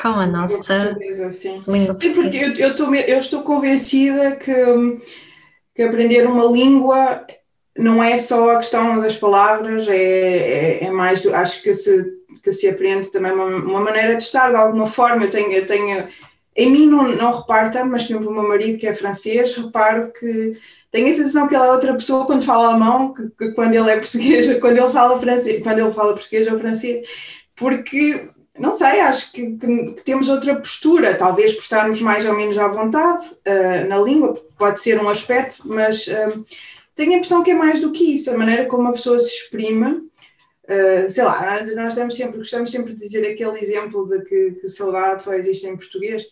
com 0.00 0.08
a 0.08 0.24
nossa 0.24 0.96
sim. 1.32 1.60
língua 1.66 1.94
portuguesa. 1.94 1.98
Sim, 1.98 2.12
porque 2.14 2.36
eu, 2.36 2.54
eu, 2.54 2.70
estou, 2.70 2.94
eu 2.94 3.18
estou 3.18 3.42
convencida 3.42 4.36
que, 4.36 4.54
que 5.74 5.82
aprender 5.82 6.28
uma 6.28 6.44
língua 6.44 7.26
não 7.76 8.04
é 8.04 8.16
só 8.18 8.52
a 8.52 8.58
questão 8.58 9.00
das 9.00 9.16
palavras, 9.16 9.88
é, 9.88 9.96
é, 9.96 10.84
é 10.84 10.90
mais, 10.92 11.26
acho 11.26 11.60
que 11.60 11.74
se, 11.74 12.06
que 12.40 12.52
se 12.52 12.68
aprende 12.68 13.10
também 13.10 13.32
uma, 13.32 13.46
uma, 13.46 13.80
maneira 13.80 14.14
de 14.14 14.22
estar, 14.22 14.50
de 14.50 14.56
alguma 14.56 14.86
forma. 14.86 15.24
Eu 15.24 15.30
tenho, 15.30 15.50
eu 15.50 15.66
tenho 15.66 16.06
em 16.54 16.70
mim 16.70 16.86
não, 16.86 17.08
não 17.12 17.32
reparo 17.32 17.70
tanto, 17.70 17.90
mas 17.90 18.02
por 18.02 18.12
exemplo, 18.12 18.30
o 18.30 18.34
meu 18.34 18.48
marido 18.48 18.78
que 18.78 18.86
é 18.86 18.94
francês, 18.94 19.54
reparo 19.54 20.12
que 20.12 20.56
tenho 20.90 21.08
a 21.08 21.12
sensação 21.12 21.48
que 21.48 21.54
ele 21.54 21.64
é 21.64 21.72
outra 21.72 21.94
pessoa 21.94 22.26
quando 22.26 22.44
fala 22.44 22.68
alemão, 22.68 23.14
que, 23.14 23.28
que 23.30 23.52
quando 23.52 23.74
ele 23.74 23.90
é 23.90 23.96
português, 23.96 24.46
quando 24.60 24.76
ele 24.76 24.92
fala 24.92 25.18
francês, 25.18 25.62
quando 25.62 25.78
ele 25.78 25.90
fala 25.90 26.12
português 26.12 26.50
ou 26.50 26.58
francês, 26.58 27.08
porque 27.56 28.30
não 28.58 28.72
sei, 28.72 29.00
acho 29.00 29.32
que, 29.32 29.56
que, 29.56 29.92
que, 29.92 30.02
temos 30.04 30.28
outra 30.28 30.54
postura, 30.54 31.14
talvez 31.14 31.54
por 31.54 31.62
estarmos 31.62 32.02
mais 32.02 32.26
ou 32.26 32.34
menos 32.34 32.58
à 32.58 32.68
vontade 32.68 33.26
uh, 33.26 33.88
na 33.88 33.98
língua, 33.98 34.34
pode 34.58 34.78
ser 34.80 35.00
um 35.02 35.08
aspecto, 35.08 35.62
mas 35.64 36.06
uh, 36.06 36.44
tenho 36.94 37.12
a 37.12 37.16
impressão 37.16 37.42
que 37.42 37.50
é 37.50 37.54
mais 37.54 37.80
do 37.80 37.90
que 37.90 38.12
isso, 38.12 38.30
a 38.30 38.36
maneira 38.36 38.66
como 38.66 38.88
a 38.88 38.92
pessoa 38.92 39.18
se 39.18 39.28
exprime. 39.28 40.02
Uh, 40.68 41.10
sei 41.10 41.24
lá, 41.24 41.62
nós 41.74 41.92
estamos 41.92 42.14
sempre, 42.14 42.38
gostamos 42.38 42.70
sempre 42.70 42.92
de 42.92 43.00
dizer 43.00 43.26
aquele 43.26 43.58
exemplo 43.58 44.06
de 44.06 44.22
que, 44.24 44.52
que 44.52 44.68
saudade 44.68 45.22
só 45.22 45.34
existe 45.34 45.66
em 45.66 45.76
português. 45.76 46.22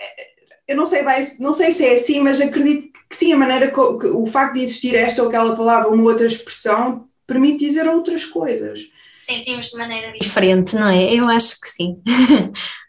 Eh, 0.00 0.26
eu 0.68 0.76
não 0.76 0.86
sei, 0.86 1.02
não 1.38 1.52
sei 1.52 1.70
se 1.70 1.84
é 1.84 1.94
assim, 1.94 2.20
mas 2.20 2.40
acredito 2.40 2.98
que 3.08 3.16
sim, 3.16 3.32
a 3.32 3.36
maneira 3.36 3.70
que, 3.70 3.78
o 3.78 4.24
facto 4.26 4.54
de 4.54 4.62
existir 4.62 4.94
esta 4.94 5.22
ou 5.22 5.28
aquela 5.28 5.54
palavra, 5.54 5.90
uma 5.90 6.04
outra 6.04 6.26
expressão, 6.26 7.06
permite 7.26 7.66
dizer 7.66 7.86
outras 7.86 8.24
coisas. 8.24 8.80
Sentimos 9.12 9.70
de 9.70 9.76
maneira 9.76 10.12
diferente, 10.12 10.74
não 10.74 10.88
é? 10.88 11.14
Eu 11.14 11.28
acho 11.28 11.60
que 11.60 11.68
sim. 11.68 12.00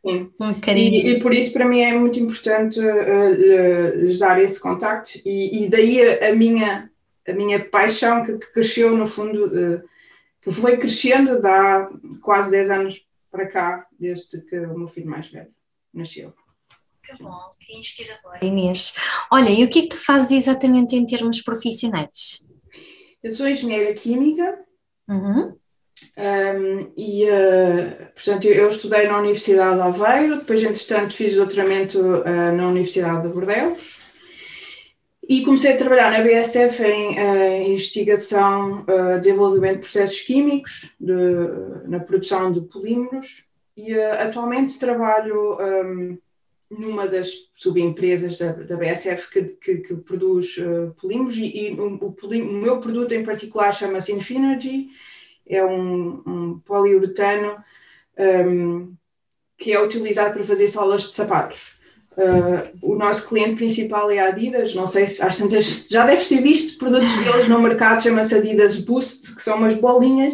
sim. 0.01 0.31
um 0.39 0.53
bocadinho. 0.53 0.93
E, 0.93 1.09
e, 1.11 1.19
por 1.19 1.33
isso, 1.33 1.51
para 1.51 1.65
mim, 1.65 1.81
é 1.81 1.93
muito 1.93 2.19
importante 2.19 2.79
uh, 2.79 3.95
lhes 3.95 4.17
dar 4.17 4.41
esse 4.41 4.59
contacto, 4.59 5.11
e, 5.25 5.65
e 5.65 5.69
daí 5.69 6.01
a, 6.01 6.29
a 6.29 6.33
minha 6.33 6.89
a 7.27 7.33
minha 7.33 7.59
paixão 7.59 8.23
que, 8.23 8.37
que 8.37 8.53
cresceu 8.53 8.95
no 8.95 9.05
fundo, 9.05 9.47
uh, 9.47 9.81
que 10.45 10.51
foi 10.51 10.77
crescendo 10.77 11.41
de 11.41 11.47
há 11.47 11.89
quase 12.21 12.51
10 12.51 12.69
anos 12.69 13.01
para 13.31 13.47
cá, 13.47 13.87
desde 13.99 14.39
que 14.45 14.59
o 14.59 14.77
meu 14.77 14.87
filho 14.87 15.09
mais 15.09 15.27
velho 15.27 15.51
nasceu. 15.91 16.35
Que 17.03 17.23
bom, 17.23 17.49
que 17.59 17.75
inspirador. 17.75 18.37
Inês, 18.43 18.95
olha, 19.31 19.49
e 19.49 19.63
o 19.63 19.69
que 19.69 19.79
é 19.79 19.81
que 19.83 19.89
tu 19.89 19.97
fazes 19.97 20.31
exatamente 20.31 20.95
em 20.95 21.03
termos 21.03 21.41
profissionais? 21.41 22.45
Eu 23.23 23.31
sou 23.31 23.47
engenheira 23.47 23.91
química 23.95 24.63
uhum. 25.09 25.57
um, 26.15 26.93
e, 26.95 27.25
uh, 27.25 28.13
portanto, 28.13 28.45
eu, 28.45 28.69
estudei 28.69 29.07
na 29.07 29.17
Universidade 29.17 29.75
de 29.75 29.81
Aveiro, 29.81 30.37
depois, 30.37 30.61
entretanto, 30.61 31.15
fiz 31.15 31.33
doutoramento 31.33 31.99
uh, 31.99 32.55
na 32.55 32.67
Universidade 32.67 33.27
de 33.27 33.33
Bordeaux 33.33 34.04
e 35.27 35.43
comecei 35.43 35.73
a 35.73 35.77
trabalhar 35.77 36.11
na 36.11 36.23
BSF 36.23 36.83
em 36.83 37.19
uh, 37.19 37.71
investigação, 37.71 38.83
uh, 38.83 39.19
desenvolvimento 39.19 39.75
de 39.75 39.79
processos 39.79 40.19
químicos, 40.21 40.95
de, 40.99 41.13
na 41.87 41.99
produção 41.99 42.51
de 42.51 42.61
polímeros, 42.61 43.45
e 43.75 43.93
uh, 43.95 44.13
atualmente 44.21 44.77
trabalho 44.77 45.57
um, 45.59 46.17
numa 46.69 47.07
das 47.07 47.31
subempresas 47.55 48.37
da, 48.37 48.51
da 48.51 48.77
BSF 48.77 49.29
que, 49.31 49.43
que, 49.43 49.77
que 49.77 49.95
produz 49.95 50.57
polímeros, 50.97 51.37
e, 51.37 51.69
e 51.69 51.73
o, 51.73 51.95
o, 51.95 52.53
meu 52.53 52.79
produto 52.79 53.13
em 53.13 53.23
particular 53.23 53.71
chama-se 53.73 54.11
Infinergy, 54.11 54.89
é 55.47 55.63
um, 55.63 56.23
um 56.25 56.59
poliuretano 56.59 57.57
um, 58.17 58.93
que 59.57 59.71
é 59.71 59.81
utilizado 59.81 60.33
para 60.33 60.43
fazer 60.43 60.67
solas 60.67 61.03
de 61.03 61.15
sapatos. 61.15 61.79
Uh, 62.17 62.93
o 62.93 62.95
nosso 62.95 63.27
cliente 63.27 63.55
principal 63.55 64.09
é 64.09 64.19
a 64.19 64.27
Adidas, 64.27 64.73
não 64.73 64.85
sei 64.85 65.05
se 65.05 65.21
às 65.21 65.37
tantas 65.37 65.85
já 65.89 66.05
deves 66.05 66.29
ter 66.29 66.41
visto 66.41 66.77
produtos 66.77 67.13
deles 67.17 67.49
no 67.49 67.59
mercado, 67.59 68.01
chama-se 68.01 68.35
Adidas 68.35 68.77
Boost, 68.77 69.35
que 69.35 69.41
são 69.41 69.57
umas 69.57 69.73
bolinhas. 69.73 70.33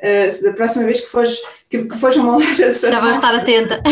Uh, 0.00 0.42
da 0.42 0.52
próxima 0.54 0.86
vez 0.86 1.00
que 1.00 1.06
fores, 1.06 1.38
que, 1.68 1.84
que 1.84 1.96
fores 1.96 2.16
a 2.16 2.22
uma 2.22 2.32
loja 2.38 2.70
de 2.70 2.74
sapatos, 2.74 2.80
Já 2.80 3.00
vou 3.00 3.10
estar 3.10 3.34
atenta. 3.34 3.82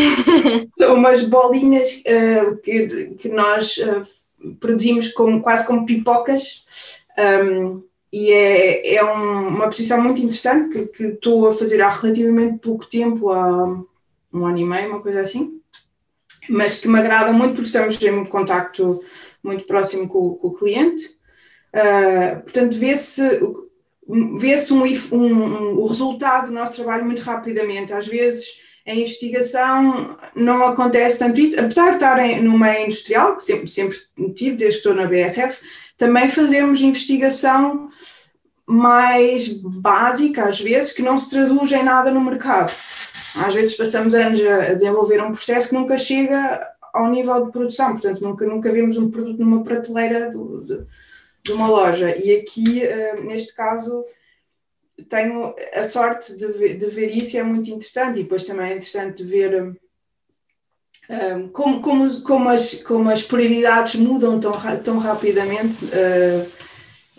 São 0.72 0.94
umas 0.96 1.22
bolinhas 1.22 2.02
uh, 2.06 2.56
que, 2.56 3.14
que 3.18 3.28
nós 3.28 3.78
produzimos 4.58 5.08
como, 5.12 5.40
quase 5.40 5.66
como 5.66 5.86
pipocas. 5.86 6.64
Um, 7.18 7.82
e 8.12 8.32
é, 8.32 8.94
é 8.96 9.04
um, 9.04 9.48
uma 9.48 9.66
posição 9.66 10.02
muito 10.02 10.20
interessante 10.20 10.70
que, 10.70 10.86
que 10.86 11.04
estou 11.04 11.46
a 11.46 11.52
fazer 11.52 11.82
há 11.82 11.90
relativamente 11.90 12.58
pouco 12.58 12.86
tempo, 12.86 13.30
há 13.30 13.64
um 14.32 14.46
ano 14.46 14.58
e 14.58 14.64
meio, 14.64 14.88
uma 14.88 15.02
coisa 15.02 15.20
assim 15.20 15.57
mas 16.48 16.78
que 16.78 16.88
me 16.88 16.98
agrada 16.98 17.32
muito 17.32 17.54
porque 17.54 17.66
estamos 17.66 18.00
em 18.02 18.24
contacto 18.24 19.02
muito 19.42 19.64
próximo 19.64 20.08
com, 20.08 20.34
com 20.34 20.48
o 20.48 20.54
cliente. 20.54 21.04
Uh, 21.74 22.42
portanto, 22.42 22.76
vê-se 22.76 23.22
vê-se 24.38 24.72
um, 24.72 24.84
um, 25.12 25.16
um, 25.16 25.78
o 25.78 25.86
resultado 25.86 26.46
do 26.46 26.52
nosso 26.52 26.76
trabalho 26.76 27.04
muito 27.04 27.20
rapidamente. 27.20 27.92
Às 27.92 28.06
vezes, 28.06 28.58
a 28.86 28.94
investigação 28.94 30.16
não 30.34 30.66
acontece 30.66 31.18
tanto 31.18 31.38
isso, 31.38 31.60
apesar 31.60 31.90
de 31.90 31.96
estar 31.96 32.18
em, 32.18 32.42
no 32.42 32.58
meio 32.58 32.86
industrial, 32.86 33.36
que 33.36 33.42
sempre, 33.42 33.66
sempre 33.66 33.98
tive, 34.34 34.56
desde 34.56 34.80
que 34.80 34.88
estou 34.88 34.94
na 34.94 35.06
BSF, 35.06 35.60
também 35.96 36.28
fazemos 36.28 36.80
investigação 36.80 37.90
mais 38.66 39.48
básica, 39.48 40.44
às 40.44 40.60
vezes, 40.60 40.92
que 40.92 41.02
não 41.02 41.18
se 41.18 41.30
traduz 41.30 41.70
em 41.72 41.82
nada 41.82 42.10
no 42.10 42.20
mercado. 42.20 42.72
Às 43.44 43.54
vezes 43.54 43.76
passamos 43.76 44.14
anos 44.14 44.40
a 44.40 44.74
desenvolver 44.74 45.22
um 45.22 45.32
processo 45.32 45.68
que 45.68 45.74
nunca 45.74 45.96
chega 45.96 46.68
ao 46.92 47.10
nível 47.10 47.46
de 47.46 47.52
produção, 47.52 47.92
portanto 47.92 48.20
nunca, 48.20 48.46
nunca 48.46 48.72
vemos 48.72 48.96
um 48.96 49.10
produto 49.10 49.38
numa 49.38 49.62
prateleira 49.62 50.30
do, 50.30 50.64
de, 50.64 50.86
de 51.44 51.52
uma 51.52 51.68
loja. 51.68 52.16
E 52.16 52.34
aqui, 52.36 52.82
uh, 52.84 53.24
neste 53.24 53.54
caso, 53.54 54.04
tenho 55.08 55.54
a 55.74 55.82
sorte 55.84 56.36
de 56.36 56.46
ver, 56.48 56.76
de 56.76 56.86
ver, 56.86 57.14
isso 57.14 57.36
e 57.36 57.40
é 57.40 57.42
muito 57.42 57.70
interessante. 57.70 58.18
E 58.18 58.22
depois 58.22 58.42
também 58.42 58.66
é 58.66 58.74
interessante 58.74 59.22
ver 59.22 59.62
um, 59.62 59.76
hum, 61.10 61.48
como, 61.48 61.80
como, 61.80 62.20
como, 62.22 62.48
as, 62.48 62.74
como 62.74 63.10
as 63.10 63.22
prioridades 63.22 63.94
mudam 63.96 64.40
tão, 64.40 64.52
tão 64.82 64.98
rapidamente. 64.98 65.84
Uh, 65.84 66.67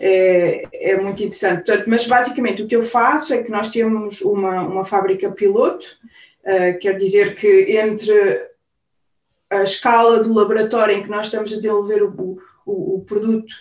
é, 0.00 0.62
é, 0.72 0.96
muito 0.96 1.22
interessante. 1.22 1.66
Portanto, 1.66 1.84
mas 1.86 2.06
basicamente 2.06 2.62
o 2.62 2.66
que 2.66 2.74
eu 2.74 2.82
faço 2.82 3.34
é 3.34 3.42
que 3.42 3.50
nós 3.50 3.68
temos 3.68 4.22
uma, 4.22 4.62
uma 4.62 4.84
fábrica 4.84 5.30
piloto, 5.30 5.84
uh, 6.42 6.78
quer 6.80 6.96
dizer 6.96 7.36
que 7.36 7.76
entre 7.76 8.48
a 9.50 9.62
escala 9.62 10.22
do 10.22 10.32
laboratório 10.32 10.96
em 10.96 11.02
que 11.02 11.10
nós 11.10 11.26
estamos 11.26 11.52
a 11.52 11.56
desenvolver 11.56 12.02
o, 12.02 12.38
o, 12.64 12.96
o 12.96 13.00
produto 13.04 13.52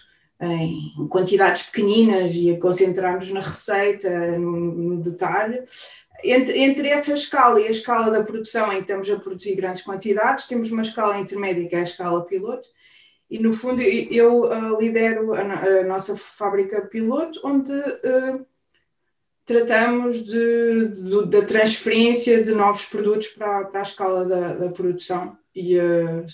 em 0.42 1.08
quantidades 1.10 1.64
pequeninas 1.64 2.32
e 2.34 2.52
a 2.52 2.60
concentrarmos 2.60 3.30
na 3.32 3.42
receita, 3.42 4.10
no, 4.38 4.52
no 4.52 5.02
detalhe. 5.02 5.62
Entre, 6.24 6.60
entre, 6.60 6.88
essa 6.88 7.14
escala 7.14 7.60
e 7.60 7.68
a 7.68 7.72
escala 7.72 8.10
da 8.10 8.24
produção 8.24 8.72
em 8.72 8.78
que 8.78 8.82
estamos 8.84 9.10
a 9.10 9.20
produzir 9.20 9.56
grandes 9.56 9.84
quantidades, 9.84 10.46
temos 10.46 10.72
uma 10.72 10.82
escala 10.82 11.18
intermédia 11.18 11.68
que 11.68 11.76
é 11.76 11.80
a 11.80 11.84
escala 11.84 12.26
piloto, 12.26 12.68
e 13.30 13.40
no 13.40 13.54
fundo 13.54 13.82
eu 13.82 14.42
uh, 14.44 14.80
lidero 14.80 15.34
a, 15.34 15.42
a, 15.42 15.84
nossa 15.84 16.16
fábrica 16.16 16.82
piloto, 16.82 17.40
onde 17.44 17.72
uh, 17.72 18.46
tratamos 19.46 20.24
de, 20.26 20.88
de, 20.88 21.26
da 21.28 21.44
transferência 21.44 22.44
de 22.44 22.52
novos 22.52 22.86
produtos 22.86 23.28
para, 23.28 23.66
para 23.66 23.80
a 23.80 23.84
escala 23.84 24.26
da, 24.26 24.54
da 24.56 24.70
produção 24.70 25.38
e 25.56 25.78
uh, 25.78 26.26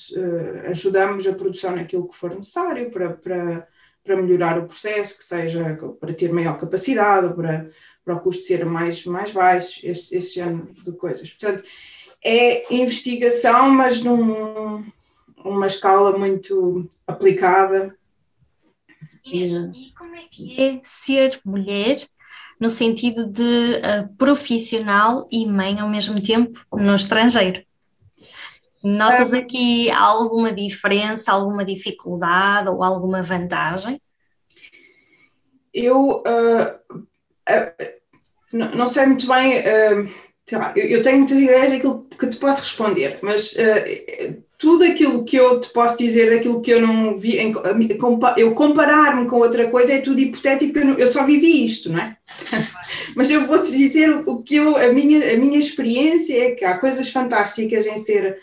ajudamos 0.70 1.26
a 1.28 1.34
produção 1.34 1.76
naquilo 1.76 2.08
que 2.08 2.16
for 2.16 2.34
necessário 2.34 2.90
para, 2.90 3.10
para 3.12 3.68
para 4.06 4.22
melhorar 4.22 4.60
o 4.60 4.68
processo, 4.68 5.18
que 5.18 5.26
seja 5.26 5.78
para 6.00 6.14
ter 6.14 6.32
maior 6.32 6.58
capacidade, 6.60 7.34
para, 7.34 7.68
para 8.06 8.14
o 8.14 8.20
custo 8.20 8.44
ser 8.44 8.64
mais, 8.64 9.04
mais 9.04 9.32
baixo, 9.32 9.80
esse, 9.84 10.16
esse 10.16 10.36
género 10.36 10.72
de 10.86 10.92
coisas. 10.92 11.34
Portanto, 11.34 11.64
é 12.24 12.72
investigação, 12.74 13.68
mas 13.72 14.04
num, 14.04 14.86
numa 15.52 15.68
escala 15.68 16.18
muito 16.18 16.90
aplicada. 17.06 17.96
Inês, 19.24 19.52
e 19.52 19.94
como 19.98 20.16
é 20.16 20.24
que 20.30 20.60
é 20.62 20.80
ser 20.84 21.40
mulher 21.46 21.98
no 22.60 22.70
sentido 22.70 23.28
de 23.28 23.42
uh, 23.42 24.16
profissional 24.18 25.28
e 25.32 25.46
mãe 25.46 25.80
ao 25.80 25.90
mesmo 25.90 26.20
tempo 26.22 26.60
no 26.74 26.96
estrangeiro? 26.96 27.64
Notas 28.84 29.34
aqui 29.34 29.90
alguma 29.90 30.52
diferença, 30.52 31.32
alguma 31.32 31.66
dificuldade 31.66 32.70
ou 32.70 32.84
alguma 32.84 33.24
vantagem? 33.24 34.00
Eu 35.74 36.22
uh, 36.22 36.96
uh, 37.50 38.66
não 38.76 38.88
sei 38.88 39.08
muito 39.08 39.28
bem, 39.28 39.60
uh, 39.60 40.10
lá, 40.54 40.74
eu, 40.76 40.86
eu, 40.86 41.02
tenho 41.02 41.18
muitas 41.18 41.40
ideias 41.40 41.72
daquilo 41.72 42.04
que 42.04 42.28
te 42.28 42.38
posso 42.38 42.62
responder, 42.62 43.20
mas 43.22 43.56
tudo 44.58 44.84
aquilo 44.84 45.26
que 45.26 45.36
eu 45.36 45.60
te 45.60 45.70
posso 45.70 45.98
dizer 45.98 46.30
daquilo 46.30 46.62
que 46.62 46.72
eu 46.72 46.82
não 46.82 47.18
vi, 47.18 47.38
em, 47.38 47.54
eu 48.38 48.54
comparar-me 48.54 49.28
com 49.28 49.38
outra 49.38 49.70
coisa 49.70 49.94
é 49.94 50.02
tudo 50.02 50.20
hipotético, 50.20 50.80
eu, 50.80 50.86
não, 50.86 50.98
eu 50.98 51.08
só 51.08 51.26
vivi 51.26 51.66
isto, 51.66 51.92
não 51.92 52.00
é? 52.00 52.18
mas 53.16 53.30
eu 53.30 53.46
vou-te 53.46 53.72
dizer 53.72 54.24
o 54.26 54.42
que 54.42 54.56
eu, 54.56 54.78
a 54.78 54.92
minha, 54.94 55.34
a 55.34 55.38
minha 55.38 55.60
experiência 55.60 56.46
é 56.46 56.52
que 56.52 56.64
há 56.64 56.78
coisas 56.78 57.10
fantásticas 57.12 57.86
em 57.86 57.98
ser 57.98 58.40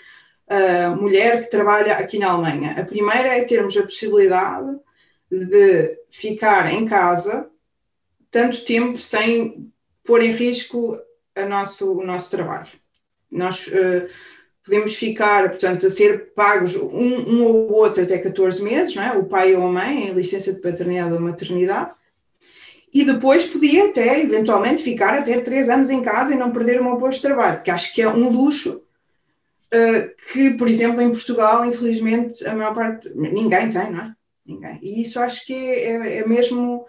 uh, 0.48 0.96
mulher 0.96 1.42
que 1.42 1.50
trabalha 1.50 1.94
aqui 1.94 2.18
na 2.18 2.30
Alemanha. 2.30 2.78
A 2.78 2.84
primeira 2.84 3.28
é 3.36 3.44
termos 3.44 3.76
a 3.76 3.82
possibilidade 3.82 4.78
de 5.30 5.98
ficar 6.10 6.72
em 6.72 6.84
casa 6.84 7.50
tanto 8.30 8.64
tempo 8.64 8.98
sem 8.98 9.70
pôr 10.04 10.22
em 10.22 10.32
risco 10.32 10.98
a 11.34 11.46
nosso, 11.46 11.98
o 11.98 12.04
nosso 12.04 12.30
trabalho. 12.30 12.70
Nós 13.30 13.66
uh, 13.68 14.06
podemos 14.64 14.94
ficar, 14.96 15.48
portanto, 15.48 15.86
a 15.86 15.90
ser 15.90 16.32
pagos 16.34 16.76
um, 16.76 16.88
um, 16.88 17.44
ou 17.44 17.72
outro 17.72 18.02
até 18.02 18.18
14 18.18 18.62
meses, 18.62 18.94
não 18.94 19.02
é? 19.02 19.12
o 19.16 19.24
pai 19.24 19.54
ou 19.54 19.66
a 19.66 19.70
mãe, 19.70 20.08
em 20.08 20.12
licença 20.12 20.52
de 20.52 20.60
paternidade 20.60 21.12
ou 21.12 21.20
maternidade, 21.20 21.92
e 22.92 23.04
depois 23.04 23.46
podia 23.46 23.88
até, 23.88 24.20
eventualmente, 24.20 24.82
ficar 24.82 25.14
até 25.14 25.40
3 25.40 25.70
anos 25.70 25.90
em 25.90 26.02
casa 26.02 26.34
e 26.34 26.38
não 26.38 26.52
perder 26.52 26.80
o 26.80 26.84
meu 26.84 26.98
posto 26.98 27.22
de 27.22 27.28
trabalho, 27.28 27.62
que 27.62 27.70
acho 27.70 27.94
que 27.94 28.02
é 28.02 28.08
um 28.08 28.28
luxo 28.28 28.82
uh, 29.72 30.32
que, 30.32 30.50
por 30.50 30.68
exemplo, 30.68 31.00
em 31.00 31.10
Portugal, 31.10 31.64
infelizmente, 31.64 32.46
a 32.46 32.54
maior 32.54 32.74
parte, 32.74 33.10
ninguém 33.14 33.70
tem, 33.70 33.90
não 33.90 34.00
é? 34.00 34.14
Ninguém. 34.44 34.78
E 34.82 35.00
isso 35.00 35.18
acho 35.20 35.46
que 35.46 35.54
é, 35.54 35.92
é, 35.92 36.16
é 36.18 36.28
mesmo 36.28 36.86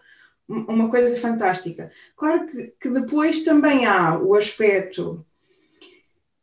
uma 0.48 0.90
coisa 0.90 1.16
fantástica. 1.16 1.92
Claro 2.16 2.48
que, 2.48 2.74
que, 2.80 2.90
depois 2.90 3.44
também 3.44 3.86
há 3.86 4.18
o 4.20 4.36
aspecto. 4.36 5.26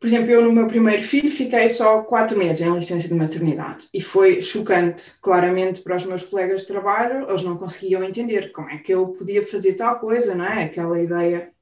Por 0.01 0.07
exemplo, 0.07 0.31
eu 0.31 0.43
no 0.43 0.51
meu 0.51 0.67
primeiro 0.67 1.03
filho 1.03 1.31
fiquei 1.31 1.69
só 1.69 2.01
quatro 2.03 2.39
meses 2.39 2.67
em 2.67 2.75
licença 2.75 3.07
de 3.07 3.13
maternidade 3.13 3.87
e 3.93 4.01
foi 4.01 4.41
chocante, 4.41 5.13
claramente, 5.21 5.83
para 5.83 5.97
os 5.97 6.07
meus 6.07 6.23
colegas 6.23 6.63
de 6.63 6.69
trabalho. 6.69 7.29
Eles 7.29 7.43
não 7.43 7.59
conseguiam 7.59 8.03
entender 8.03 8.51
como 8.51 8.71
é 8.71 8.79
que 8.79 8.95
eu 8.95 9.09
podia 9.09 9.43
fazer 9.43 9.75
tal 9.75 10.01
coisa, 10.01 10.35
não 10.35 10.47
é? 10.47 10.65
Aquela 10.65 10.99
ideia 10.99 11.53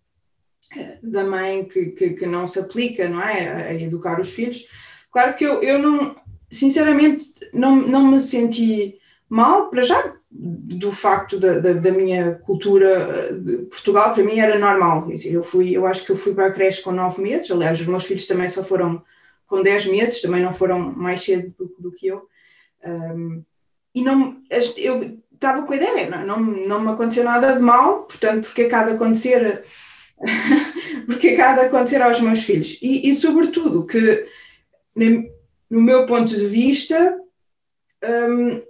da 1.03 1.25
mãe 1.25 1.65
que, 1.65 1.87
que, 1.87 2.11
que, 2.11 2.27
não 2.27 2.47
se 2.47 2.61
aplica, 2.61 3.09
não 3.09 3.21
é? 3.21 3.71
A, 3.71 3.75
educar 3.75 4.21
os 4.21 4.33
filhos. 4.33 4.69
Claro 5.11 5.35
que 5.35 5.45
eu, 5.45 5.61
eu 5.61 5.81
não, 5.81 6.15
sinceramente, 6.49 7.25
não, 7.53 7.75
não 7.77 8.07
me 8.07 8.21
senti 8.21 9.01
mal, 9.29 9.69
para 9.69 9.83
já, 9.83 10.15
do 10.31 10.93
facto 10.93 11.39
da, 11.39 11.59
da, 11.59 11.73
da, 11.73 11.91
minha 11.91 12.35
cultura 12.35 13.33
de 13.33 13.65
Portugal, 13.65 14.13
para 14.13 14.23
mim 14.23 14.39
era 14.39 14.59
normal. 14.59 15.09
Eu, 15.25 15.43
fui, 15.43 15.75
eu 15.75 15.87
acho 15.87 16.05
que 16.05 16.13
eu 16.13 16.17
fui 16.17 16.35
para 16.35 16.47
a 16.47 16.53
creche 16.53 16.83
com 16.83 16.93
nove 16.93 17.23
meses, 17.23 17.51
aliás, 17.51 17.81
os 17.81 17.87
meus 17.87 18.05
filhos 18.05 18.27
também 18.27 18.49
só 18.49 18.63
foram 18.63 19.03
com 19.47 19.63
dez 19.63 19.87
meses, 19.87 20.21
também 20.21 20.43
não 20.43 20.53
foram 20.53 20.79
mais 20.79 21.23
cedo 21.23 21.55
do, 21.59 21.75
do 21.79 21.93
que 21.93 22.09
eu. 22.09 22.29
Um, 22.85 23.43
e 23.95 24.03
não, 24.03 24.43
eu 24.51 25.19
estava 25.33 25.63
com 25.63 25.73
a 25.73 25.77
ideia, 25.77 26.11
não, 26.11 26.25
não, 26.25 26.41
não 26.41 26.81
me 26.81 26.91
aconteceu 26.91 27.25
nada 27.25 27.55
de 27.55 27.63
mal, 27.63 28.03
portanto, 28.03 28.45
porque 28.45 28.63
é 28.63 28.69
cada 28.69 28.93
acontecer 28.93 29.65
porque 31.07 31.29
acaba 31.29 31.61
de 31.61 31.67
acontecer 31.67 32.03
aos 32.03 32.21
meus 32.21 32.43
filhos. 32.43 32.79
E, 32.83 33.09
e 33.09 33.15
sobretudo, 33.15 33.87
que 33.87 34.27
no 34.95 35.81
meu 35.81 36.07
ponto 36.07 36.37
de 36.37 36.47
vista, 36.47 37.19
um, 38.05 38.63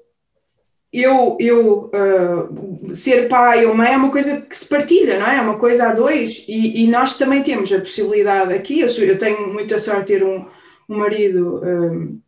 eu, 0.93 1.37
eu 1.39 1.91
uh, 1.95 2.95
ser 2.95 3.29
pai 3.29 3.67
ou 3.67 3.75
mãe 3.75 3.93
é 3.93 3.97
uma 3.97 4.11
coisa 4.11 4.41
que 4.41 4.57
se 4.57 4.67
partilha, 4.67 5.19
não 5.19 5.27
é? 5.27 5.37
É 5.37 5.41
uma 5.41 5.59
coisa 5.59 5.89
a 5.89 5.93
dois. 5.93 6.45
E, 6.49 6.85
e 6.85 6.87
nós 6.87 7.17
também 7.17 7.43
temos 7.43 7.71
a 7.73 7.79
possibilidade 7.79 8.55
aqui. 8.55 8.81
Eu, 8.81 8.89
sou, 8.89 9.05
eu 9.05 9.19
tenho 9.19 9.53
muita 9.53 9.79
sorte 9.79 10.01
de 10.01 10.07
ter 10.07 10.25
um, 10.25 10.47
um 10.89 10.99
marido 10.99 11.61
um, 11.63 12.21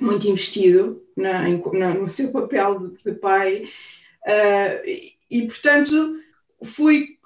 muito 0.00 0.26
investido 0.26 1.02
na, 1.14 1.46
na, 1.72 1.94
no 1.94 2.08
seu 2.08 2.30
papel 2.30 2.88
de, 2.88 3.04
de 3.04 3.12
pai. 3.18 3.64
Uh, 4.26 4.86
e, 4.86 5.12
e, 5.30 5.46
portanto, 5.46 6.16
fui 6.64 7.18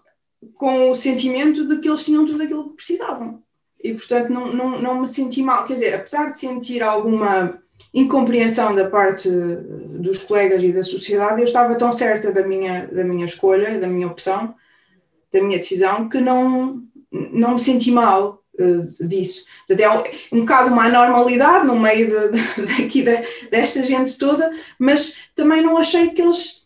com 0.55 0.91
o 0.91 0.97
sentimento 0.97 1.67
de 1.67 1.79
que 1.79 1.89
eles 1.89 2.05
tinham 2.05 2.27
tudo 2.27 2.43
aquilo 2.43 2.71
que 2.71 2.77
precisavam. 2.77 3.43
E, 3.83 3.95
portanto, 3.95 4.31
não, 4.31 4.53
não, 4.53 4.83
não 4.83 5.01
me 5.03 5.07
senti 5.07 5.41
mal. 5.41 5.67
Quer 5.67 5.75
dizer, 5.75 5.95
apesar 5.95 6.33
de 6.33 6.39
sentir 6.39 6.83
alguma 6.83 7.63
incompreensão 7.95 8.75
da 8.75 8.91
parte 8.91 9.31
dos 9.31 10.19
colegas 10.19 10.63
e 10.63 10.73
da 10.73 10.83
sociedade, 10.83 11.41
eu 11.41 11.45
estava 11.45 11.77
tão 11.77 11.93
certa 11.93 12.33
da 12.33 12.45
minha, 12.45 12.87
da 12.89 13.05
minha 13.05 13.25
escolha, 13.25 13.79
da 13.79 13.87
minha 13.87 14.09
opção, 14.09 14.55
da 15.33 15.41
minha 15.41 15.59
decisão, 15.59 16.09
que 16.09 16.19
não, 16.19 16.83
não 17.11 17.53
me 17.53 17.59
senti 17.59 17.93
mal 17.93 18.43
uh, 18.59 19.07
disso. 19.07 19.45
Até 19.71 19.89
um 20.33 20.41
bocado 20.41 20.73
uma 20.73 20.87
anormalidade 20.87 21.67
no 21.67 21.79
meio 21.79 22.09
de, 22.09 22.41
de, 22.41 22.67
daqui 22.83 23.03
de, 23.03 23.17
desta 23.49 23.85
gente 23.85 24.19
toda, 24.19 24.53
mas 24.77 25.19
também 25.37 25.63
não 25.63 25.79
achei 25.79 26.09
que 26.09 26.21
eles 26.21 26.65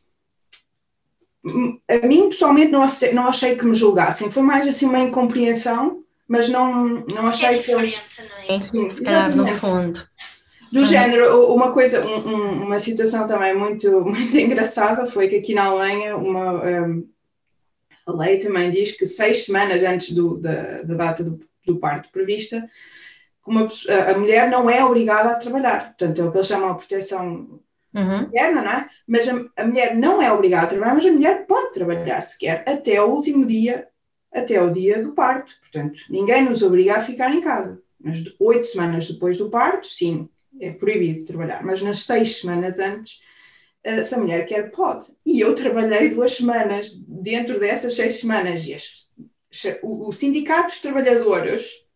a 1.88 2.06
mim 2.06 2.28
pessoalmente 2.28 2.72
não 2.72 2.82
achei, 2.82 3.12
não 3.12 3.28
achei 3.28 3.56
que 3.56 3.64
me 3.64 3.74
julgassem, 3.74 4.30
foi 4.30 4.42
mais 4.42 4.66
assim 4.66 4.86
uma 4.86 4.98
incompreensão, 4.98 6.02
mas 6.26 6.48
não, 6.48 7.04
não 7.14 7.26
achei 7.28 7.48
é 7.48 7.58
diferente, 7.58 8.02
que. 8.14 8.22
não 8.22 8.56
é? 8.56 8.58
Sim, 8.58 8.88
se 8.88 9.02
calhar 9.02 9.34
no 9.34 9.46
fundo. 9.46 10.06
Do 10.70 10.81
uhum. 10.81 10.85
género, 10.85 11.52
uma 11.52 11.72
coisa, 11.72 12.07
um, 12.07 12.64
uma 12.64 12.78
situação 12.78 13.26
também 13.26 13.54
muito, 13.54 13.90
muito 14.04 14.37
engraçada 14.37 15.07
foi 15.07 15.28
que 15.28 15.37
aqui 15.37 15.54
na 15.54 15.64
Alemanha 15.64 16.16
uma, 16.16 16.62
um, 16.64 17.09
a 18.07 18.12
lei 18.12 18.38
também 18.38 18.70
diz 18.70 18.92
que 18.92 19.07
seis 19.07 19.44
semanas 19.44 19.83
antes 19.83 20.12
do, 20.12 20.38
da, 20.38 20.83
da 20.83 20.94
data 20.94 21.24
do, 21.24 21.40
do 21.66 21.76
parto 21.76 22.11
prevista, 22.11 22.68
uma, 23.46 23.66
a 24.09 24.18
mulher 24.18 24.50
não 24.50 24.68
é 24.68 24.85
obrigada 24.85 25.31
a 25.31 25.37
trabalhar. 25.37 25.94
Portanto, 25.96 26.20
é 26.20 26.24
o 26.24 26.31
que 26.31 26.37
eles 26.37 26.46
chamam 26.46 26.72
de 26.72 26.78
proteção 26.78 27.61
uhum. 27.94 28.22
interna, 28.22 28.62
não 28.62 28.70
é? 28.70 28.88
Mas 29.07 29.28
a, 29.28 29.44
a, 29.57 29.64
mulher 29.64 29.96
não 29.96 30.20
é 30.20 30.31
obrigada 30.31 30.64
a 30.64 30.68
trabalhar, 30.68 30.94
mas 30.94 31.07
a 31.07 31.11
mulher 31.11 31.46
pode 31.46 31.72
trabalhar 31.72 32.20
se 32.20 32.38
quer 32.38 32.62
até 32.68 33.02
o 33.02 33.11
último 33.11 33.46
dia, 33.46 33.88
até 34.33 34.62
o 34.62 34.70
dia 34.70 35.02
do 35.02 35.12
parto. 35.12 35.54
Portanto, 35.61 35.98
ninguém 36.11 36.44
nos 36.44 36.62
obriga 36.62 36.96
a 36.96 37.00
ficar 37.00 37.35
em 37.35 37.40
casa. 37.40 37.81
Mas 37.98 38.22
oito 38.38 38.64
semanas 38.64 39.07
depois 39.07 39.37
do 39.37 39.50
parto, 39.50 39.87
sim, 39.87 40.28
é 40.61 40.73
proibido 40.73 41.25
trabalhar. 41.25 41.64
Mas 41.64 41.81
nas 41.83 42.01
seis 42.01 42.40
semanas 42.40 42.79
antes, 42.79 43.21
essa 43.83 44.18
mulher 44.18 44.44
quer 44.47 44.71
pode. 44.71 45.07
E 45.25 45.40
eu 45.40 45.55
trabalhei 45.55 46.11
duas 46.11 46.33
semanas 46.33 46.90
dentro 47.07 47.59
dessas 47.59 47.94
seis 47.94 48.21
semanas 48.21 48.64
e 48.64 48.75
as, 48.75 49.09
o, 49.83 50.09
o 50.09 50.12
sindicato 50.12 50.68
dos 50.68 50.81
trabalhadores, 50.81 51.87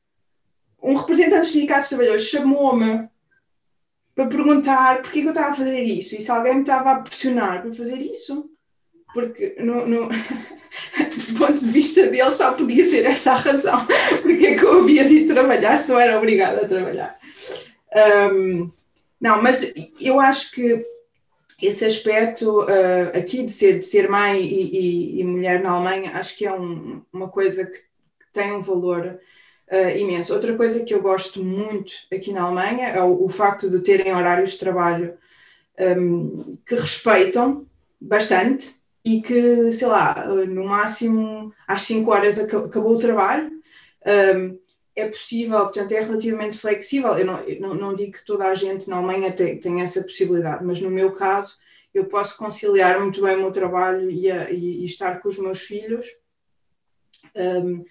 um 0.83 0.95
representante 0.95 1.43
dos 1.43 1.53
sindicatos 1.53 1.85
dos 1.85 1.89
trabalhadores 1.91 2.29
chamou-me 2.29 3.09
para 4.15 4.27
perguntar 4.27 5.03
porquê 5.03 5.21
que 5.21 5.27
eu 5.27 5.33
estava 5.33 5.51
a 5.51 5.55
fazer 5.55 5.83
isso 5.83 6.15
e 6.15 6.21
se 6.21 6.31
alguém 6.31 6.55
me 6.55 6.61
estava 6.61 6.93
a 6.93 7.01
pressionar 7.01 7.63
para 7.63 7.73
fazer 7.73 7.99
isso. 8.01 8.49
Porque 9.13 9.57
no, 9.59 9.87
no 9.87 10.09
do 10.09 11.39
ponto 11.39 11.59
de 11.59 11.71
vista 11.71 12.07
dele 12.07 12.31
só 12.31 12.55
podia 12.55 12.83
ser 12.83 13.05
essa 13.05 13.33
a 13.33 13.37
razão 13.37 13.87
porque 14.23 14.47
é 14.47 14.55
que 14.57 14.65
eu 14.65 14.81
havia 14.81 15.05
de 15.05 15.27
trabalhar 15.27 15.77
se 15.77 15.91
não 15.91 16.01
era 16.01 16.17
obrigada 16.17 16.63
a 16.63 16.69
trabalhar. 16.69 17.19
Um, 17.95 18.71
não, 19.21 19.43
mas 19.43 19.73
eu 20.01 20.19
acho 20.19 20.51
que 20.51 20.85
esse 21.61 21.85
aspecto 21.85 22.63
uh, 22.63 23.17
aqui 23.17 23.45
de 23.45 23.53
ser, 23.53 23.79
de 23.79 23.85
ser 23.85 24.09
mãe 24.09 24.43
e, 24.43 25.17
e, 25.17 25.21
e, 25.21 25.25
mulher 25.25 25.63
na 25.63 25.71
Alemanha, 25.71 26.13
acho 26.15 26.37
que 26.37 26.45
é 26.45 26.53
um, 26.53 27.03
uma 27.13 27.29
coisa 27.29 27.65
que 27.65 27.79
tem 28.33 28.53
um 28.53 28.61
valor 28.61 29.21
uh, 29.71 29.97
imenso. 29.97 30.35
Outra 30.35 30.57
coisa 30.57 30.85
que 30.85 30.93
eu 30.93 31.01
gosto 31.01 31.43
muito 31.45 31.93
aqui 32.13 32.33
na 32.33 32.43
Alemanha 32.43 32.89
é 32.89 33.01
o, 33.01 33.25
o 33.25 33.29
facto 33.29 33.71
de 33.71 33.79
terem 33.81 34.13
horários 34.13 34.51
de 34.51 34.59
trabalho 34.59 35.15
um, 35.79 36.59
que 36.67 36.75
respeitam 36.75 37.65
bastante 38.01 38.75
e 39.05 39.21
que, 39.21 39.73
sei 39.73 39.87
lá, 39.87 40.27
no 40.27 40.65
máximo 40.65 41.53
às 41.67 41.83
5 41.83 42.11
horas 42.11 42.39
acabou 42.39 42.97
o 42.97 43.01
trabalho. 43.01 43.51
Um, 44.05 44.59
é 44.95 45.09
possível, 45.09 45.61
portanto, 45.61 45.93
é 45.93 46.01
relativamente 46.01 46.59
flexível. 46.59 47.17
Eu 47.17 47.25
não, 47.25 47.41
eu 47.41 47.61
não, 47.61 47.75
não, 47.75 47.95
digo 47.95 48.13
que 48.13 48.25
toda 48.25 48.45
a 48.47 48.55
gente 48.55 48.89
na 48.89 48.97
Alemanha 48.97 49.33
tem, 49.33 49.81
essa 49.81 50.03
possibilidade, 50.03 50.65
mas 50.65 50.81
no 50.81 50.91
meu 50.91 51.13
caso, 51.13 51.57
eu 51.95 52.05
posso 52.07 52.37
conciliar 52.37 53.01
muito 53.01 53.23
bem 53.23 53.37
o 53.37 53.41
meu 53.41 53.53
trabalho 53.53 54.11
e, 54.11 54.31
a, 54.31 54.51
e, 54.51 54.81
e 54.81 54.85
estar 54.85 55.21
com 55.21 55.29
os 55.29 55.39
meus 55.39 55.61
filhos. 55.61 56.07
Um, 57.35 57.85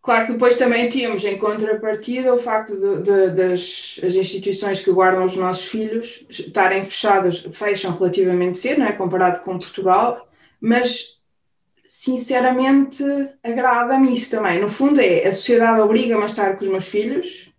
claro 0.00 0.26
que 0.26 0.32
depois 0.32 0.54
também 0.54 0.88
temos, 0.88 1.24
em 1.24 1.36
contrapartida, 1.36 2.32
o 2.34 2.38
facto 2.38 2.78
de, 2.78 3.02
de, 3.02 3.30
das 3.30 4.00
as 4.02 4.14
instituições 4.14 4.80
que 4.80 4.92
guardam 4.92 5.24
os 5.24 5.36
nossos 5.36 5.68
filhos 5.68 6.24
estarem 6.30 6.84
fechadas, 6.84 7.40
fecham 7.52 7.96
relativamente 7.96 8.58
cedo, 8.58 8.80
não 8.80 8.86
é? 8.86 8.92
comparado 8.92 9.40
com 9.40 9.58
Portugal, 9.58 10.26
mas 10.58 11.19
sinceramente, 11.90 13.02
agrada-me 13.42 14.14
isso 14.14 14.30
também. 14.30 14.60
No 14.60 14.68
fundo, 14.68 15.00
é 15.00 15.26
a 15.26 15.32
sociedade 15.32 15.80
obriga-me 15.80 16.22
a 16.22 16.26
estar 16.26 16.56
com 16.56 16.64
os 16.64 16.70
meus 16.70 16.86
filhos 16.86 17.52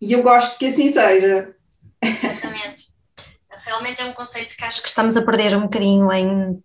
e 0.00 0.12
eu 0.12 0.22
gosto 0.22 0.56
que 0.56 0.66
assim 0.66 0.92
seja. 0.92 1.52
Exatamente. 2.00 2.84
Realmente 3.66 4.00
é 4.00 4.04
um 4.04 4.12
conceito 4.12 4.56
que 4.56 4.64
acho 4.64 4.80
que 4.80 4.86
estamos 4.86 5.16
a 5.16 5.24
perder 5.24 5.56
um 5.56 5.62
bocadinho 5.62 6.12
em, 6.12 6.62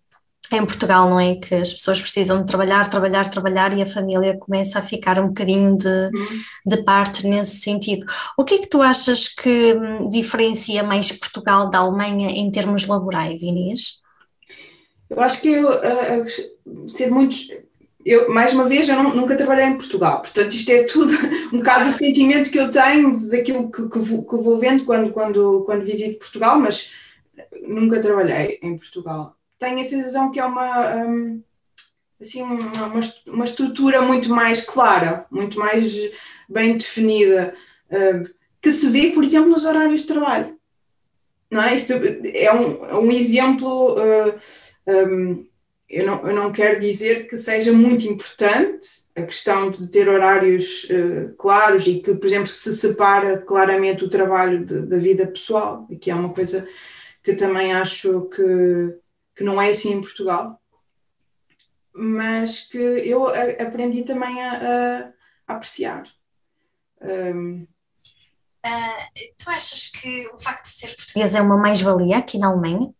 em 0.52 0.64
Portugal, 0.64 1.10
não 1.10 1.18
é? 1.18 1.34
Que 1.34 1.56
as 1.56 1.74
pessoas 1.74 2.00
precisam 2.00 2.38
de 2.38 2.46
trabalhar, 2.46 2.88
trabalhar, 2.88 3.28
trabalhar 3.28 3.76
e 3.76 3.82
a 3.82 3.86
família 3.86 4.38
começa 4.38 4.78
a 4.78 4.82
ficar 4.82 5.18
um 5.18 5.26
bocadinho 5.26 5.76
de, 5.76 5.88
uhum. 5.88 6.40
de 6.66 6.84
parte 6.84 7.26
nesse 7.26 7.56
sentido. 7.62 8.06
O 8.38 8.44
que 8.44 8.54
é 8.54 8.58
que 8.58 8.68
tu 8.68 8.80
achas 8.80 9.26
que 9.26 9.74
hum, 9.74 10.08
diferencia 10.08 10.84
mais 10.84 11.10
Portugal 11.10 11.68
da 11.68 11.78
Alemanha 11.78 12.30
em 12.30 12.48
termos 12.48 12.86
laborais, 12.86 13.42
Inês? 13.42 14.01
Eu 15.14 15.20
acho 15.20 15.42
que 15.42 15.48
eu, 15.48 15.68
uh, 15.68 16.88
ser 16.88 17.10
muitos. 17.10 17.50
Eu, 18.04 18.32
mais 18.32 18.52
uma 18.52 18.64
vez, 18.64 18.88
eu 18.88 18.96
não, 18.96 19.14
nunca 19.14 19.36
trabalhei 19.36 19.66
em 19.66 19.76
Portugal, 19.76 20.20
portanto, 20.22 20.52
isto 20.52 20.70
é 20.72 20.84
tudo 20.84 21.12
um 21.52 21.58
bocado 21.58 21.88
o 21.88 21.92
sentimento 21.92 22.50
que 22.50 22.58
eu 22.58 22.70
tenho 22.70 23.28
daquilo 23.28 23.70
que, 23.70 23.88
que, 23.88 23.98
vou, 23.98 24.24
que 24.24 24.36
vou 24.36 24.58
vendo 24.58 24.84
quando, 24.84 25.12
quando, 25.12 25.62
quando 25.64 25.84
visito 25.84 26.18
Portugal, 26.18 26.58
mas 26.58 26.92
nunca 27.62 28.00
trabalhei 28.00 28.58
em 28.62 28.76
Portugal. 28.76 29.36
Tenho 29.58 29.80
a 29.80 29.84
sensação 29.84 30.30
que 30.30 30.40
é 30.40 30.44
uma. 30.44 30.96
Um, 30.96 31.42
assim, 32.20 32.42
uma, 32.42 32.86
uma, 32.86 33.00
uma, 33.26 33.44
estrutura 33.44 34.00
muito 34.00 34.30
mais 34.30 34.62
clara, 34.62 35.26
muito 35.30 35.58
mais 35.58 35.92
bem 36.48 36.76
definida, 36.76 37.54
uh, 37.90 38.28
que 38.60 38.70
se 38.70 38.88
vê, 38.88 39.10
por 39.10 39.22
exemplo, 39.22 39.50
nos 39.50 39.64
horários 39.64 40.00
de 40.00 40.06
trabalho. 40.06 40.56
Não 41.50 41.62
é? 41.62 41.76
Isso 41.76 41.92
é 41.92 42.52
um, 42.52 42.86
é 42.86 42.94
um 42.94 43.10
exemplo. 43.10 43.94
Uh, 43.94 44.71
um, 44.86 45.46
eu, 45.88 46.06
não, 46.06 46.26
eu 46.26 46.34
não 46.34 46.52
quero 46.52 46.80
dizer 46.80 47.28
que 47.28 47.36
seja 47.36 47.72
muito 47.72 48.06
importante 48.06 49.02
a 49.14 49.22
questão 49.22 49.70
de 49.70 49.86
ter 49.88 50.08
horários 50.08 50.84
uh, 50.84 51.34
claros 51.36 51.86
e 51.86 52.00
que, 52.00 52.14
por 52.14 52.26
exemplo, 52.26 52.46
se 52.46 52.72
separa 52.72 53.38
claramente 53.38 54.04
o 54.04 54.08
trabalho 54.08 54.64
de, 54.64 54.86
da 54.86 54.96
vida 54.96 55.26
pessoal, 55.26 55.86
que 56.00 56.10
é 56.10 56.14
uma 56.14 56.32
coisa 56.32 56.66
que 57.22 57.34
também 57.34 57.74
acho 57.74 58.22
que, 58.30 58.98
que 59.36 59.44
não 59.44 59.60
é 59.60 59.68
assim 59.68 59.92
em 59.92 60.00
Portugal, 60.00 60.60
mas 61.94 62.60
que 62.60 62.78
eu 62.78 63.28
a, 63.28 63.42
aprendi 63.62 64.02
também 64.02 64.42
a, 64.42 64.52
a, 64.52 65.12
a 65.48 65.54
apreciar. 65.54 66.04
Um, 67.02 67.66
uh, 68.64 69.08
tu 69.36 69.50
achas 69.50 69.90
que 69.90 70.26
o 70.28 70.38
facto 70.38 70.62
de 70.62 70.70
ser 70.70 70.96
português 70.96 71.34
é 71.34 71.42
uma 71.42 71.56
mais-valia 71.58 72.16
aqui 72.16 72.38
na 72.38 72.48
Alemanha? 72.48 72.94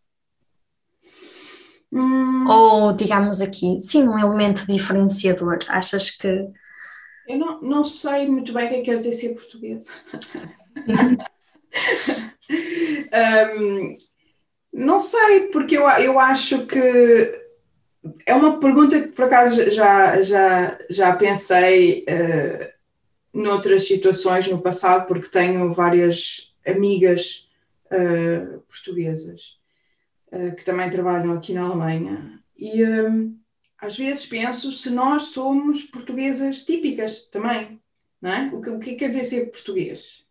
Hum. 1.92 2.48
Ou, 2.48 2.92
digamos 2.92 3.42
aqui, 3.42 3.78
sim, 3.80 4.08
um 4.08 4.18
elemento 4.18 4.66
diferenciador. 4.66 5.58
Achas 5.68 6.10
que. 6.10 6.26
Eu 7.28 7.38
não, 7.38 7.60
não 7.60 7.84
sei 7.84 8.26
muito 8.26 8.52
bem 8.52 8.66
o 8.66 8.68
que 8.68 8.74
é 8.74 8.78
que 8.78 8.84
quer 8.84 8.94
dizer 8.94 9.12
ser 9.12 9.34
português. 9.34 9.86
um, 13.58 13.92
não 14.72 14.98
sei, 14.98 15.48
porque 15.52 15.76
eu, 15.76 15.82
eu 15.82 16.18
acho 16.18 16.66
que 16.66 17.42
é 18.26 18.34
uma 18.34 18.58
pergunta 18.58 19.00
que 19.00 19.08
por 19.08 19.26
acaso 19.26 19.70
já, 19.70 20.20
já, 20.22 20.78
já 20.90 21.14
pensei 21.14 22.04
uh, 22.08 22.72
noutras 23.32 23.86
situações 23.86 24.48
no 24.48 24.60
passado, 24.60 25.06
porque 25.06 25.28
tenho 25.28 25.72
várias 25.72 26.54
amigas 26.66 27.48
uh, 27.86 28.60
portuguesas. 28.62 29.61
Eh, 30.32 30.52
que 30.52 30.64
também 30.64 30.88
trabalham 30.88 31.34
aqui 31.34 31.52
na 31.52 31.64
Alemanha. 31.64 32.42
E 32.56 32.82
um, 32.82 33.38
às 33.78 33.98
vezes 33.98 34.24
penso 34.24 34.72
se 34.72 34.88
nós 34.88 35.24
somos 35.24 35.84
portuguesas 35.84 36.64
típicas 36.64 37.28
também, 37.30 37.78
não 38.18 38.32
é? 38.32 38.50
O 38.54 38.62
que, 38.62 38.70
o 38.70 38.80
que 38.80 38.94
quer 38.94 39.08
dizer 39.08 39.24
ser 39.24 39.50
português? 39.50 40.24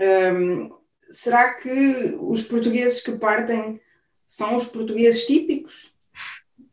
Um, 0.00 0.74
será 1.10 1.54
que 1.54 2.16
os 2.20 2.42
portugueses 2.42 3.02
que 3.02 3.12
partem 3.18 3.78
são 4.26 4.56
os 4.56 4.64
portugueses 4.66 5.26
típicos? 5.26 5.92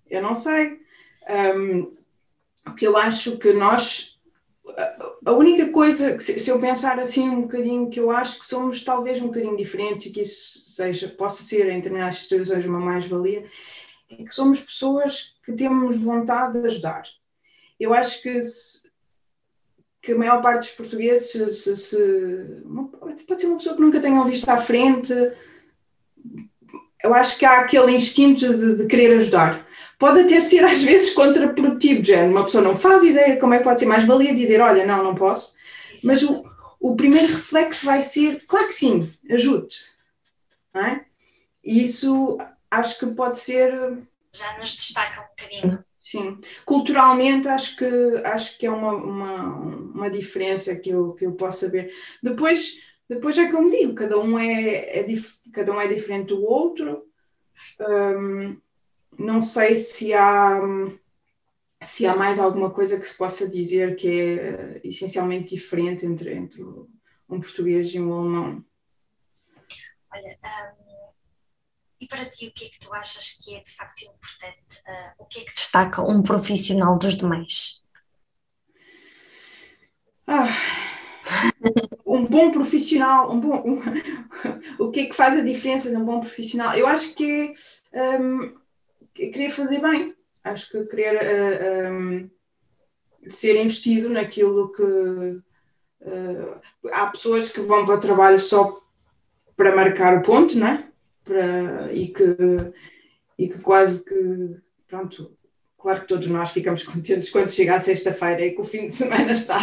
Eu 0.09 0.21
não 0.21 0.33
sei. 0.33 0.79
Porque 2.63 2.87
eu 2.87 2.95
acho 2.95 3.37
que 3.37 3.51
nós 3.51 4.12
a 5.25 5.31
única 5.31 5.69
coisa, 5.69 6.15
que 6.15 6.23
se 6.23 6.49
eu 6.49 6.59
pensar 6.59 6.99
assim 6.99 7.29
um 7.29 7.41
bocadinho, 7.41 7.89
que 7.89 7.99
eu 7.99 8.11
acho 8.11 8.39
que 8.39 8.45
somos 8.45 8.83
talvez 8.83 9.21
um 9.21 9.27
bocadinho 9.27 9.57
diferentes 9.57 10.05
e 10.05 10.09
que 10.09 10.21
isso 10.21 10.69
seja, 10.69 11.09
possa 11.09 11.43
ser 11.43 11.67
em 11.67 11.77
determinadas 11.77 12.15
situações 12.15 12.65
uma 12.65 12.79
mais-valia, 12.79 13.45
é 14.09 14.23
que 14.23 14.33
somos 14.33 14.61
pessoas 14.61 15.35
que 15.43 15.53
temos 15.53 15.97
vontade 15.97 16.59
de 16.59 16.67
ajudar. 16.67 17.03
Eu 17.79 17.93
acho 17.93 18.21
que, 18.21 18.41
se, 18.41 18.89
que 20.01 20.13
a 20.13 20.17
maior 20.17 20.41
parte 20.41 20.61
dos 20.61 20.71
portugueses, 20.71 21.31
se, 21.31 21.53
se, 21.53 21.77
se, 21.77 22.63
pode 23.27 23.41
ser 23.41 23.47
uma 23.47 23.57
pessoa 23.57 23.75
que 23.75 23.81
nunca 23.81 23.99
tenham 23.99 24.23
visto 24.25 24.47
à 24.49 24.57
frente, 24.61 25.13
eu 27.03 27.13
acho 27.13 27.37
que 27.37 27.45
há 27.45 27.61
aquele 27.61 27.91
instinto 27.91 28.53
de, 28.53 28.77
de 28.77 28.87
querer 28.87 29.17
ajudar 29.17 29.62
pode 29.97 30.21
até 30.21 30.39
ser 30.39 30.63
às 30.63 30.83
vezes 30.83 31.13
contraprodutivo, 31.13 32.03
já 32.03 32.23
uma 32.23 32.43
pessoa 32.43 32.63
não 32.63 32.75
faz 32.75 33.03
ideia 33.03 33.39
como 33.39 33.53
é 33.53 33.57
que 33.57 33.63
pode 33.63 33.79
ser 33.79 33.85
mais 33.85 34.05
valia 34.05 34.33
dizer, 34.33 34.59
olha, 34.59 34.85
não, 34.85 35.03
não 35.03 35.15
posso, 35.15 35.53
mas 36.03 36.23
o, 36.23 36.45
o 36.79 36.95
primeiro 36.95 37.33
reflexo 37.33 37.85
vai 37.85 38.03
ser, 38.03 38.45
claro 38.45 38.67
que 38.67 38.73
sim, 38.73 39.11
ajude, 39.29 39.75
não 40.73 40.85
é? 40.85 41.05
E 41.63 41.83
isso 41.83 42.37
acho 42.69 42.99
que 42.99 43.05
pode 43.07 43.39
ser... 43.39 43.71
Já 44.31 44.57
nos 44.57 44.75
destaca 44.75 45.21
um 45.21 45.25
bocadinho. 45.27 45.85
Sim, 45.97 46.37
culturalmente 46.65 47.47
acho 47.47 47.77
que, 47.77 47.85
acho 48.25 48.57
que 48.57 48.65
é 48.65 48.69
uma, 48.69 48.91
uma, 48.91 49.43
uma 49.55 50.09
diferença 50.09 50.75
que 50.75 50.89
eu, 50.89 51.13
que 51.13 51.25
eu 51.25 51.31
posso 51.31 51.61
saber. 51.61 51.93
Depois, 52.21 52.81
depois 53.07 53.37
é 53.37 53.49
como 53.49 53.69
digo, 53.69 53.95
cada 53.95 54.19
um 54.19 54.37
é, 54.37 54.99
é, 54.99 55.05
cada 55.53 55.71
um 55.71 55.79
é 55.79 55.87
diferente 55.87 56.27
do 56.27 56.43
outro, 56.43 57.05
um, 57.79 58.57
não 59.17 59.39
sei 59.41 59.77
se 59.77 60.13
há, 60.13 60.59
se 61.81 62.05
há 62.05 62.15
mais 62.15 62.39
alguma 62.39 62.69
coisa 62.69 62.99
que 62.99 63.05
se 63.05 63.17
possa 63.17 63.47
dizer 63.47 63.95
que 63.95 64.07
é 64.07 64.33
uh, 64.35 64.81
essencialmente 64.83 65.55
diferente 65.55 66.05
entre, 66.05 66.33
entre 66.33 66.61
um 66.63 67.39
português 67.39 67.93
e 67.93 67.99
um 67.99 68.13
alemão. 68.13 68.65
Olha, 70.11 70.37
um, 70.43 70.83
e 71.99 72.07
para 72.07 72.25
ti, 72.25 72.47
o 72.47 72.53
que 72.53 72.65
é 72.65 72.69
que 72.69 72.79
tu 72.79 72.93
achas 72.93 73.39
que 73.43 73.55
é 73.55 73.61
de 73.61 73.71
facto 73.71 74.03
importante? 74.03 74.81
Uh, 74.87 75.23
o 75.23 75.25
que 75.25 75.39
é 75.39 75.43
que 75.45 75.53
destaca 75.53 76.01
um 76.01 76.21
profissional 76.21 76.97
dos 76.97 77.15
demais? 77.15 77.81
Ah, 80.27 80.47
um, 82.05 82.17
um 82.17 82.25
bom 82.25 82.51
profissional, 82.51 83.31
um 83.31 83.39
bom, 83.39 83.63
um, 83.65 83.81
o 84.79 84.91
que 84.91 85.01
é 85.01 85.05
que 85.05 85.15
faz 85.15 85.37
a 85.37 85.43
diferença 85.43 85.89
num 85.89 86.05
bom 86.05 86.19
profissional? 86.19 86.73
Eu 86.75 86.87
acho 86.87 87.15
que 87.15 87.53
um, 87.93 88.62
querer 89.13 89.49
fazer 89.49 89.81
bem, 89.81 90.15
acho 90.43 90.71
que 90.71 90.85
querer 90.85 91.15
uh, 91.15 91.93
um, 91.93 92.29
ser 93.29 93.55
investido 93.61 94.09
naquilo 94.09 94.71
que 94.71 94.83
uh, 94.83 96.61
há 96.91 97.07
pessoas 97.07 97.49
que 97.49 97.61
vão 97.61 97.85
para 97.85 97.95
o 97.95 97.99
trabalho 97.99 98.39
só 98.39 98.81
para 99.55 99.75
marcar 99.75 100.17
o 100.17 100.23
ponto, 100.23 100.57
não 100.57 100.67
é? 100.67 100.87
Para, 101.23 101.93
e, 101.93 102.07
que, 102.07 102.35
e 103.37 103.47
que 103.47 103.59
quase 103.59 104.03
que 104.03 104.57
pronto, 104.87 105.37
Claro 105.83 105.99
que 105.99 106.07
todos 106.07 106.27
nós 106.27 106.51
ficamos 106.51 106.81
contentes 106.87 107.29
quando 107.29 107.51
chega 107.51 107.75
a 107.75 107.79
sexta-feira 107.79 108.45
e 108.45 108.51
que 108.51 108.61
o 108.61 108.63
fim 108.63 108.87
de 108.87 108.93
semana 108.93 109.33
está, 109.33 109.59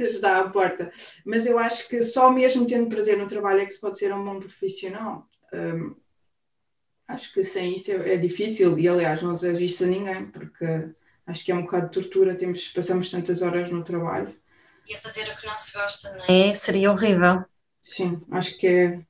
está 0.00 0.38
à 0.38 0.48
porta. 0.48 0.90
Mas 1.26 1.44
eu 1.44 1.58
acho 1.58 1.86
que 1.90 2.02
só 2.02 2.32
mesmo 2.32 2.66
tendo 2.66 2.88
prazer 2.88 3.18
no 3.18 3.28
trabalho 3.28 3.60
é 3.60 3.66
que 3.66 3.74
se 3.74 3.80
pode 3.80 3.98
ser 3.98 4.14
um 4.14 4.24
bom 4.24 4.40
profissional. 4.40 5.28
Um, 5.52 5.94
acho 7.12 7.32
que 7.32 7.44
sem 7.44 7.76
isso 7.76 7.92
é, 7.92 8.14
é, 8.14 8.16
difícil 8.16 8.78
e, 8.78 8.88
aliás, 8.88 9.22
não 9.22 9.34
desejo 9.34 9.62
isso 9.62 9.84
a 9.84 9.86
ninguém, 9.86 10.26
porque 10.26 10.64
acho 11.26 11.44
que 11.44 11.52
é 11.52 11.54
um 11.54 11.62
bocado 11.62 11.86
de 11.86 11.92
tortura, 11.92 12.34
temos, 12.34 12.68
passamos 12.68 13.10
tantas 13.10 13.42
horas 13.42 13.70
no 13.70 13.84
trabalho. 13.84 14.34
E 14.86 14.94
a 14.94 14.98
fazer 14.98 15.22
o 15.22 15.36
que 15.36 15.46
não 15.46 15.56
se 15.56 15.72
gosta, 15.78 16.12
não 16.16 16.24
é? 16.28 16.54
Seria 16.54 16.90
horrível. 16.90 17.44
Sim, 17.80 18.20
acho 18.30 18.58
que 18.58 18.66
é, 18.66 19.00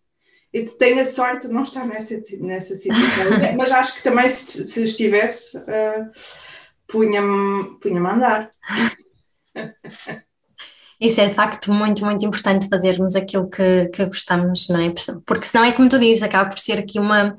e 0.52 0.64
tenho 0.64 1.00
a 1.00 1.04
sorte 1.04 1.46
de 1.46 1.52
não 1.52 1.62
estar 1.62 1.86
nessa, 1.86 2.20
nessa 2.40 2.76
situação, 2.76 3.30
mas 3.56 3.72
acho 3.72 3.94
que 3.96 4.02
também 4.02 4.28
se, 4.28 4.66
se 4.66 4.84
estivesse, 4.84 5.56
uh, 5.56 6.10
punha-me 6.86 7.78
punha 7.80 8.02
a 8.02 8.14
andar. 8.14 8.50
Isso 11.02 11.20
é 11.20 11.26
de 11.26 11.34
facto 11.34 11.72
muito, 11.72 12.04
muito 12.04 12.24
importante 12.24 12.68
fazermos 12.68 13.16
aquilo 13.16 13.50
que, 13.50 13.88
que 13.88 14.06
gostamos, 14.06 14.68
não 14.68 14.80
é? 14.80 14.94
Porque 15.26 15.44
senão 15.44 15.64
é 15.64 15.72
como 15.72 15.88
tu 15.88 15.98
dizes, 15.98 16.22
acaba 16.22 16.48
por 16.48 16.60
ser 16.60 16.78
aqui 16.78 17.00
uma, 17.00 17.36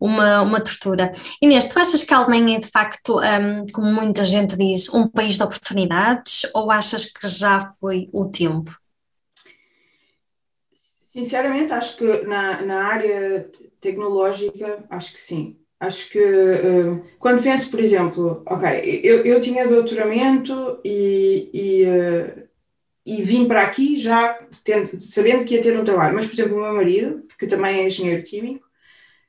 uma, 0.00 0.40
uma 0.40 0.58
tortura. 0.62 1.12
Inês, 1.42 1.66
tu 1.66 1.78
achas 1.78 2.02
que 2.02 2.14
a 2.14 2.16
Alemanha 2.16 2.56
é 2.56 2.60
de 2.60 2.70
facto, 2.70 3.20
um, 3.20 3.66
como 3.70 3.92
muita 3.92 4.24
gente 4.24 4.56
diz, 4.56 4.88
um 4.88 5.06
país 5.06 5.36
de 5.36 5.42
oportunidades 5.42 6.46
ou 6.54 6.70
achas 6.70 7.04
que 7.04 7.28
já 7.28 7.60
foi 7.60 8.08
o 8.14 8.24
tempo? 8.24 8.74
Sinceramente, 11.12 11.70
acho 11.74 11.98
que 11.98 12.22
na, 12.22 12.62
na 12.62 12.84
área 12.86 13.46
tecnológica, 13.78 14.86
acho 14.88 15.12
que 15.12 15.20
sim. 15.20 15.58
Acho 15.78 16.08
que 16.08 16.18
uh, 16.18 17.04
quando 17.18 17.42
penso, 17.42 17.70
por 17.70 17.78
exemplo, 17.78 18.42
ok, 18.46 19.00
eu, 19.04 19.22
eu 19.26 19.38
tinha 19.38 19.68
doutoramento 19.68 20.80
e, 20.82 21.50
e, 21.52 21.84
uh, 21.84 22.51
e 23.04 23.22
vim 23.22 23.46
para 23.46 23.62
aqui 23.62 23.96
já 23.96 24.38
tendo, 24.64 25.00
sabendo 25.00 25.44
que 25.44 25.54
ia 25.54 25.62
ter 25.62 25.78
um 25.78 25.84
trabalho, 25.84 26.14
mas, 26.14 26.26
por 26.26 26.34
exemplo, 26.34 26.56
o 26.56 26.60
meu 26.60 26.74
marido, 26.74 27.26
que 27.38 27.46
também 27.46 27.80
é 27.80 27.86
engenheiro 27.86 28.22
químico, 28.22 28.66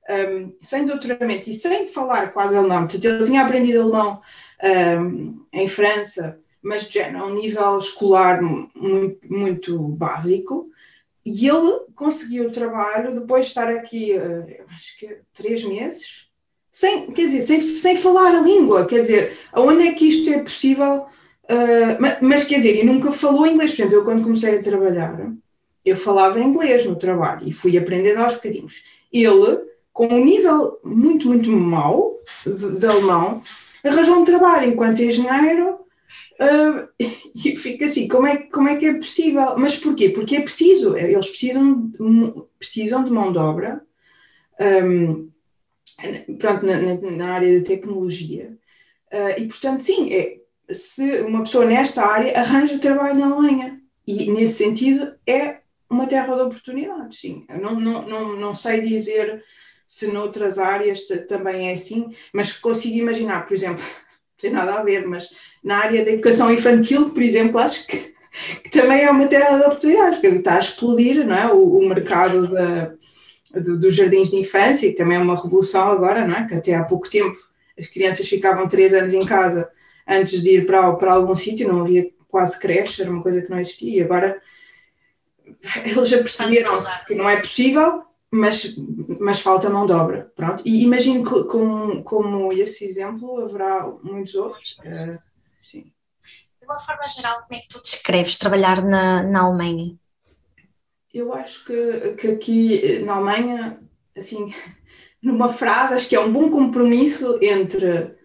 um, 0.10 0.54
sem 0.60 0.86
doutoramento 0.86 1.50
e 1.50 1.54
sem 1.54 1.88
falar 1.88 2.32
quase 2.34 2.56
alemão, 2.56 2.88
ele 2.92 3.26
tinha 3.26 3.42
aprendido 3.42 3.82
alemão 3.82 4.22
um, 5.02 5.44
em 5.52 5.68
França, 5.68 6.40
mas 6.62 6.84
já 6.84 7.18
a 7.18 7.26
um 7.26 7.34
nível 7.34 7.78
escolar 7.78 8.42
muito, 8.42 9.20
muito 9.28 9.78
básico, 9.80 10.70
e 11.26 11.48
ele 11.48 11.86
conseguiu 11.96 12.48
o 12.48 12.52
trabalho 12.52 13.20
depois 13.20 13.46
de 13.46 13.52
estar 13.52 13.70
aqui, 13.70 14.14
uh, 14.14 14.66
acho 14.76 15.00
que 15.00 15.18
três 15.34 15.64
meses, 15.64 16.28
sem, 16.70 17.12
quer 17.12 17.22
dizer, 17.22 17.42
sem, 17.42 17.78
sem 17.78 17.98
falar 17.98 18.36
a 18.36 18.42
língua. 18.42 18.88
Quer 18.88 19.02
dizer, 19.02 19.38
aonde 19.52 19.88
é 19.88 19.94
que 19.94 20.08
isto 20.08 20.30
é 20.32 20.42
possível? 20.42 21.06
Uh, 21.46 22.00
mas, 22.00 22.18
mas, 22.22 22.44
quer 22.46 22.58
dizer, 22.58 22.76
e 22.76 22.86
nunca 22.86 23.12
falou 23.12 23.46
inglês. 23.46 23.72
Por 23.72 23.82
exemplo, 23.82 23.96
eu 23.98 24.04
quando 24.04 24.24
comecei 24.24 24.58
a 24.58 24.64
trabalhar, 24.64 25.32
eu 25.84 25.98
falava 25.98 26.40
inglês 26.40 26.86
no 26.86 26.96
trabalho 26.96 27.48
e 27.48 27.54
fui 27.54 27.78
aprendendo 27.78 28.22
aos 28.22 28.36
bocadinhos. 28.36 28.82
Ele, 29.12 29.60
com 29.92 30.08
um 30.08 30.24
nível 30.24 30.80
muito, 30.84 31.28
muito 31.28 31.50
mau 31.50 32.18
de, 32.46 32.80
de 32.80 32.86
alemão, 32.86 33.42
arranjou 33.84 34.16
um 34.16 34.26
trabalho 34.26 34.72
enquanto 34.72 35.02
engenheiro 35.02 35.84
Uh, 36.34 36.90
e 37.00 37.56
fica 37.56 37.86
assim, 37.86 38.08
como 38.08 38.28
é, 38.28 38.38
como 38.48 38.68
é 38.68 38.78
que 38.78 38.86
é 38.86 38.94
possível? 38.94 39.58
Mas 39.58 39.78
porquê? 39.78 40.10
Porque 40.10 40.36
é 40.36 40.42
preciso, 40.42 40.98
eles 40.98 41.30
precisam, 41.30 41.92
precisam 42.58 43.04
de 43.04 43.12
mão 43.12 43.32
de 43.32 43.38
obra, 43.38 43.82
um, 44.60 45.30
pronto, 46.38 46.66
na, 46.66 46.78
na, 47.12 47.34
área 47.34 47.60
de 47.60 47.66
tecnologia. 47.66 48.58
Uh, 49.12 49.42
e 49.42 49.48
portanto, 49.48 49.82
sim, 49.82 50.12
é, 50.14 50.40
se 50.74 51.22
uma 51.22 51.44
pessoa 51.44 51.66
nesta 51.66 52.06
área 52.06 52.38
arranja 52.40 52.78
trabalho 52.78 53.20
na 53.20 53.28
Alemanha, 53.28 53.80
e 54.06 54.32
nesse 54.32 54.56
sentido 54.56 55.16
é 55.28 55.58
uma 55.90 56.08
terra 56.08 56.36
de 56.36 56.42
oportunidades, 56.42 57.20
sim. 57.20 57.46
Eu 57.48 57.62
não, 57.62 57.80
não, 57.80 58.02
não, 58.08 58.36
não 58.36 58.54
sei 58.54 58.82
dizer 58.82 59.44
se 59.88 60.08
noutras 60.08 60.58
áreas 60.58 61.06
também 61.28 61.70
é 61.70 61.74
assim, 61.74 62.14
mas 62.34 62.52
consigo 62.52 62.98
imaginar, 62.98 63.46
por 63.46 63.56
exemplo, 63.56 63.84
tem 64.38 64.52
nada 64.52 64.76
a 64.76 64.84
ver, 64.84 65.08
mas 65.08 65.30
na 65.64 65.78
área 65.78 66.04
da 66.04 66.12
educação 66.12 66.52
infantil, 66.52 67.12
por 67.12 67.22
exemplo, 67.22 67.60
acho 67.60 67.86
que, 67.88 68.14
que 68.64 68.70
também 68.70 69.04
é 69.04 69.12
uma 69.12 69.28
terra 69.28 69.58
de 69.58 69.66
oportunidades, 69.66 70.20
porque 70.20 70.36
está 70.36 70.56
a 70.56 70.60
explodir 70.60 71.26
não 71.26 71.36
é? 71.36 71.54
o, 71.54 71.78
o 71.78 71.88
mercado 71.88 72.52
da, 72.52 72.94
do, 73.54 73.80
dos 73.80 73.96
jardins 73.96 74.32
de 74.32 74.38
infância, 74.38 74.90
que 74.90 74.98
também 74.98 75.18
é 75.18 75.22
uma 75.22 75.42
revolução 75.42 75.92
agora, 75.92 76.28
não 76.28 76.36
é? 76.36 76.46
que 76.46 76.56
até 76.56 76.74
há 76.74 76.84
pouco 76.84 77.10
tempo 77.10 77.38
as 77.78 77.88
crianças 77.88 78.28
ficavam 78.28 78.68
três 78.68 78.94
anos 78.94 79.14
em 79.14 79.26
casa 79.26 79.70
antes 80.08 80.42
de 80.42 80.58
ir 80.58 80.66
para, 80.66 80.94
para 80.96 81.14
algum 81.14 81.36
sítio, 81.36 81.68
não 81.68 81.82
havia 81.82 82.10
quase 82.28 82.60
creche, 82.60 83.02
era 83.02 83.12
uma 83.12 83.22
coisa 83.22 83.42
que 83.42 83.50
não 83.50 83.60
existia, 83.60 84.00
e 84.00 84.04
agora 84.04 84.42
eles 85.86 86.10
já 86.10 86.18
perceberam-se 86.18 87.06
que 87.06 87.16
não 87.16 87.30
é 87.30 87.38
possível 87.38 88.04
mas, 88.34 88.76
mas 89.20 89.42
falta 89.42 89.70
mão 89.70 89.86
de 89.86 89.92
obra. 89.94 90.32
Pronto. 90.36 90.64
E 90.66 90.84
imagino 90.84 91.24
que, 91.24 91.44
como, 91.44 92.04
como 92.04 92.52
esse 92.52 92.84
exemplo, 92.84 93.40
haverá 93.46 93.88
muitos 94.02 94.34
outros. 94.34 94.76
Uh, 94.80 95.20
sim. 95.62 95.94
De 96.60 96.66
uma 96.66 96.80
forma 96.80 97.08
geral, 97.08 97.44
como 97.44 97.60
é 97.60 97.62
que 97.62 97.70
tu 97.70 97.80
descreves 97.80 98.40
trabalhar 98.40 98.84
na, 98.84 99.22
na 99.22 99.42
Alemanha? 99.42 99.96
Eu 101.14 101.32
acho 101.32 101.64
que, 101.64 102.16
que 102.16 102.28
aqui 102.30 103.00
na 103.06 103.18
Alemanha, 103.18 103.80
assim, 104.18 104.52
numa 105.22 105.48
frase, 105.48 105.94
acho 105.94 106.10
que 106.10 106.16
é 106.16 106.20
um 106.20 106.34
bom 106.34 106.50
compromisso 106.50 107.38
entre 107.40 108.16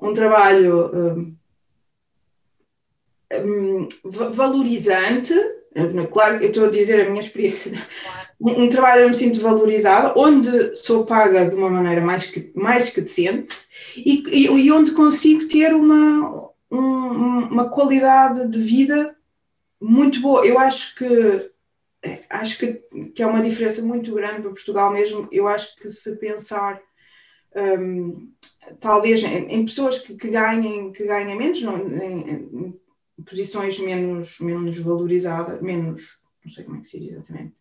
um 0.00 0.12
trabalho 0.12 0.90
um, 0.94 1.36
um, 3.32 3.88
valorizante 4.30 5.34
Claro, 6.10 6.42
eu 6.42 6.48
estou 6.48 6.66
a 6.66 6.70
dizer 6.70 7.00
a 7.00 7.08
minha 7.08 7.20
experiência. 7.20 7.72
Um, 8.40 8.64
um, 8.64 8.68
trabalho 8.68 9.02
onde 9.02 9.10
me 9.10 9.14
sinto 9.14 9.40
valorizada, 9.40 10.18
onde 10.18 10.74
sou 10.76 11.04
paga 11.04 11.48
de 11.48 11.54
uma 11.54 11.70
maneira 11.70 12.00
mais 12.00 12.26
que, 12.26 12.50
mais 12.54 12.90
que 12.90 13.00
decente 13.00 13.54
e, 13.96 14.22
e, 14.28 14.46
e 14.46 14.72
onde 14.72 14.92
consigo 14.92 15.46
ter 15.46 15.74
uma, 15.74 16.50
um, 16.70 16.78
uma 16.78 17.68
qualidade 17.68 18.48
de 18.48 18.58
vida 18.58 19.16
muito 19.80 20.20
boa. 20.20 20.44
Eu 20.46 20.58
acho 20.58 20.96
que 20.96 21.50
acho 22.30 22.58
que, 22.58 22.74
que 23.14 23.22
é 23.22 23.26
uma 23.26 23.42
diferença 23.42 23.82
muito 23.82 24.14
grande 24.14 24.42
para 24.42 24.50
Portugal 24.50 24.92
mesmo. 24.92 25.28
Eu 25.30 25.46
acho 25.48 25.76
que 25.76 25.88
se 25.88 26.16
pensar 26.16 26.80
um, 27.54 28.30
talvez 28.80 29.22
em, 29.22 29.46
em, 29.46 29.64
pessoas 29.64 29.98
que, 29.98 30.14
que, 30.14 30.28
ganhem, 30.28 30.92
que 30.92 31.04
ganhem 31.04 31.36
menos, 31.36 31.62
não, 31.62 31.76
em, 31.78 32.78
posições 33.24 33.78
menos, 33.78 34.38
menos 34.40 34.78
valorizadas, 34.78 35.60
menos, 35.60 36.02
não 36.44 36.52
sei 36.52 36.64
como 36.64 36.78
é 36.78 36.80
que 36.80 36.88
se 36.88 37.00
diz 37.00 37.12
exatamente. 37.12 37.54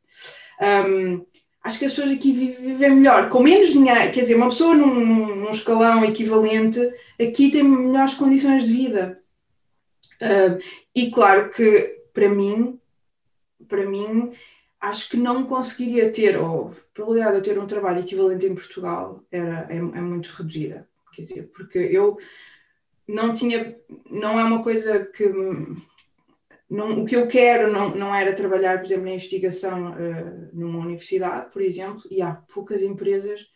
Um, 0.62 1.26
acho 1.64 1.80
que 1.80 1.86
as 1.86 1.92
pessoas 1.92 2.12
aqui 2.12 2.32
vivem 2.32 2.96
melhor, 2.96 3.30
com 3.30 3.42
menos 3.42 3.68
dinheiro, 3.68 4.12
quer 4.12 4.22
dizer, 4.22 4.36
uma 4.36 4.50
pessoa 4.50 4.76
num, 4.76 5.36
num 5.36 5.50
escalão 5.50 6.06
equivalente 6.06 6.80
aqui 7.20 7.52
tem 7.52 7.64
melhores 7.64 8.14
condições 8.14 8.64
de 8.64 8.74
vida. 8.74 9.22
E 10.96 11.12
claro 11.12 11.50
que 11.50 11.98
para 12.14 12.30
mim, 12.30 12.80
para 13.68 13.86
mim, 13.86 14.32
acho 14.80 15.10
que 15.10 15.18
não 15.18 15.46
conseguiria 15.46 16.12
ter, 16.12 16.38
ou 16.38 16.70
a 16.70 16.94
probabilidade 16.94 17.42
de 17.42 17.50
eu 17.50 17.56
ter 17.56 17.62
um 17.62 17.68
trabalho 17.68 18.00
equivalente 18.00 18.46
em 18.46 18.56
Portugal 18.56 19.24
era, 19.32 19.68
é, 19.70 19.78
é 19.78 20.02
muito 20.02 20.28
reduzida. 20.30 20.88
Quer 21.18 21.24
dizer, 21.24 21.50
porque 21.50 21.80
eu 21.80 22.16
não 23.08 23.34
tinha, 23.34 23.76
não 24.08 24.40
é 24.40 24.44
uma 24.44 24.62
coisa 24.62 25.04
que 25.04 25.28
não, 26.70 27.02
o 27.02 27.06
que 27.06 27.16
eu 27.16 27.26
quero 27.26 27.72
não, 27.72 27.90
não 27.96 28.14
era 28.14 28.34
trabalhar, 28.34 28.78
por 28.78 28.86
exemplo, 28.86 29.06
na 29.06 29.14
investigação 29.14 29.94
uh, 29.94 30.50
numa 30.54 30.78
universidade, 30.78 31.52
por 31.52 31.64
exemplo, 31.64 32.04
e 32.12 32.22
há 32.22 32.36
poucas 32.54 32.84
empresas 32.84 33.50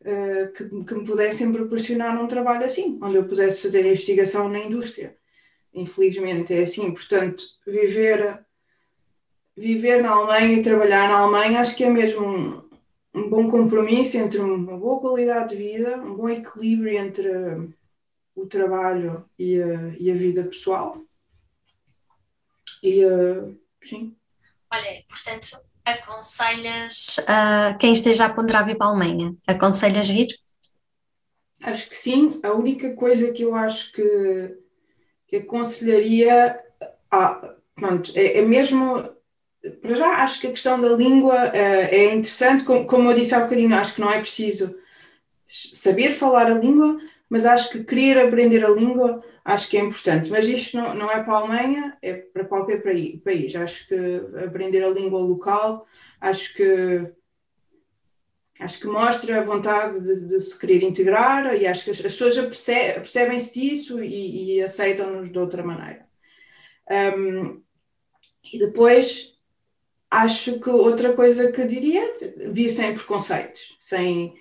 uh, 0.00 0.52
que, 0.52 0.64
que 0.84 0.94
me 0.96 1.04
pudessem 1.04 1.52
proporcionar 1.52 2.20
um 2.20 2.26
trabalho 2.26 2.64
assim, 2.64 2.98
onde 3.00 3.14
eu 3.14 3.24
pudesse 3.24 3.62
fazer 3.62 3.84
a 3.84 3.88
investigação 3.88 4.48
na 4.48 4.58
indústria. 4.58 5.16
Infelizmente 5.72 6.52
é 6.52 6.62
assim, 6.62 6.92
portanto, 6.92 7.44
viver, 7.64 8.40
viver 9.56 10.02
na 10.02 10.10
Alemanha 10.10 10.58
e 10.58 10.62
trabalhar 10.62 11.08
na 11.08 11.18
Alemanha 11.18 11.60
acho 11.60 11.76
que 11.76 11.84
é 11.84 11.90
mesmo 11.90 12.65
um, 13.16 13.28
bom 13.28 13.50
compromisso 13.50 14.16
entre 14.18 14.38
uma 14.38 14.76
boa 14.76 15.00
qualidade 15.00 15.56
de 15.56 15.62
vida, 15.62 15.96
um 15.96 16.14
bom 16.14 16.28
equilíbrio 16.28 16.96
entre 16.96 17.30
o 18.34 18.46
trabalho 18.46 19.24
e 19.38 19.60
a, 19.60 19.94
e 19.98 20.10
a 20.10 20.14
vida 20.14 20.44
pessoal. 20.44 21.00
E 22.82 23.04
uh, 23.04 23.58
sim. 23.82 24.14
Olha, 24.70 25.02
portanto, 25.08 25.58
aconselhas 25.84 27.16
uh, 27.20 27.78
quem 27.78 27.92
esteja 27.92 28.26
a 28.26 28.32
ponderar 28.32 28.66
vir 28.66 28.76
para 28.76 28.86
a 28.86 28.90
Alemanha? 28.90 29.32
Aconselhas 29.46 30.08
vir? 30.08 30.28
Acho 31.62 31.88
que 31.88 31.96
sim. 31.96 32.38
A 32.42 32.52
única 32.52 32.94
coisa 32.94 33.32
que 33.32 33.42
eu 33.42 33.54
acho 33.54 33.92
que, 33.92 34.58
que 35.26 35.36
aconselharia 35.36 36.62
ah, 37.10 37.56
pronto, 37.74 38.12
é, 38.14 38.38
é, 38.38 38.42
mesmo. 38.42 39.15
Para 39.80 39.94
já, 39.94 40.08
acho 40.16 40.40
que 40.40 40.46
a 40.46 40.50
questão 40.50 40.80
da 40.80 40.88
língua 40.88 41.34
uh, 41.34 41.54
é 41.54 42.14
interessante. 42.14 42.64
Como, 42.64 42.86
como 42.86 43.10
eu 43.10 43.16
disse 43.16 43.34
há 43.34 43.40
bocadinho, 43.40 43.74
acho 43.74 43.94
que 43.94 44.00
não 44.00 44.10
é 44.10 44.18
preciso 44.18 44.76
saber 45.44 46.12
falar 46.12 46.46
a 46.46 46.58
língua, 46.58 46.98
mas 47.28 47.46
acho 47.46 47.70
que 47.70 47.84
querer 47.84 48.18
aprender 48.18 48.64
a 48.64 48.70
língua 48.70 49.22
acho 49.46 49.68
que 49.68 49.76
é 49.76 49.80
importante. 49.80 50.30
Mas 50.30 50.46
isto 50.48 50.76
não, 50.76 50.94
não 50.94 51.10
é 51.10 51.22
para 51.22 51.34
a 51.34 51.36
Alemanha, 51.38 51.96
é 52.02 52.14
para 52.14 52.44
qualquer 52.44 52.82
país. 52.82 53.54
Acho 53.54 53.86
que 53.86 53.94
aprender 54.44 54.82
a 54.82 54.90
língua 54.90 55.20
local, 55.20 55.86
acho 56.20 56.54
que 56.54 57.06
acho 58.58 58.80
que 58.80 58.86
mostra 58.86 59.38
a 59.38 59.42
vontade 59.42 60.00
de, 60.00 60.20
de, 60.28 60.40
se 60.40 60.58
querer 60.58 60.82
integrar 60.82 61.54
e 61.54 61.66
acho 61.66 61.84
que 61.84 61.90
as, 61.90 61.98
as 61.98 62.16
pessoas 62.16 62.38
percebem-se 62.38 63.52
disso 63.52 64.02
e, 64.02 64.56
e 64.56 64.62
aceitam-nos 64.62 65.30
de 65.30 65.38
outra 65.38 65.62
maneira. 65.62 66.06
Um, 66.90 67.62
e 68.52 68.58
depois 68.58 69.35
acho 70.16 70.58
que 70.60 70.70
outra 70.70 71.12
coisa 71.12 71.52
que 71.52 71.66
diria 71.66 72.02
é 72.02 72.48
vir 72.48 72.70
sem 72.70 72.94
preconceitos, 72.94 73.76
sem, 73.78 74.34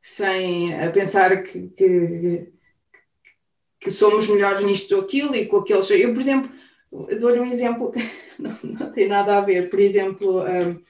sem 0.00 0.72
a 0.74 0.88
pensar 0.90 1.42
que, 1.42 1.68
que, 1.68 2.48
que 3.80 3.90
somos 3.90 4.28
melhores 4.28 4.64
nisto 4.64 4.94
ou 4.94 5.02
aquilo 5.02 5.34
e 5.34 5.46
com 5.46 5.58
aqueles. 5.58 5.90
Eu, 5.90 6.12
por 6.12 6.20
exemplo, 6.20 6.50
dou-lhe 7.18 7.40
um 7.40 7.50
exemplo 7.50 7.90
que 7.90 8.00
não, 8.38 8.56
não, 8.62 8.92
tem 8.92 9.08
nada 9.08 9.36
a 9.36 9.40
ver. 9.40 9.68
Por 9.68 9.80
exemplo, 9.80 10.42
um, 10.42 10.80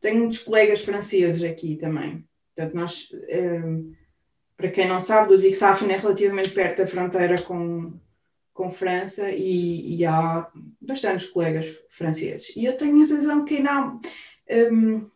tenho 0.00 0.18
muitos 0.18 0.40
colegas 0.40 0.82
franceses 0.82 1.42
aqui 1.42 1.76
também. 1.76 2.24
Portanto, 2.54 2.74
nós, 2.74 3.12
um, 3.64 3.92
para 4.56 4.70
quem 4.70 4.88
não 4.88 4.98
sabe, 4.98 5.32
Ludwigshafen 5.32 5.92
é 5.92 5.96
relativamente 5.96 6.50
perto 6.50 6.78
da 6.78 6.88
fronteira 6.88 7.40
com, 7.42 7.92
com 8.52 8.70
França 8.70 9.30
e, 9.30 9.96
e, 9.96 10.04
há 10.04 10.48
bastantes 10.80 11.26
colegas 11.26 11.66
franceses. 11.88 12.54
E 12.56 12.64
eu 12.64 12.76
tenho 12.76 13.00
a 13.00 13.06
sensação 13.06 13.44
que 13.44 13.60
não. 13.60 14.00
Um, 14.50 15.08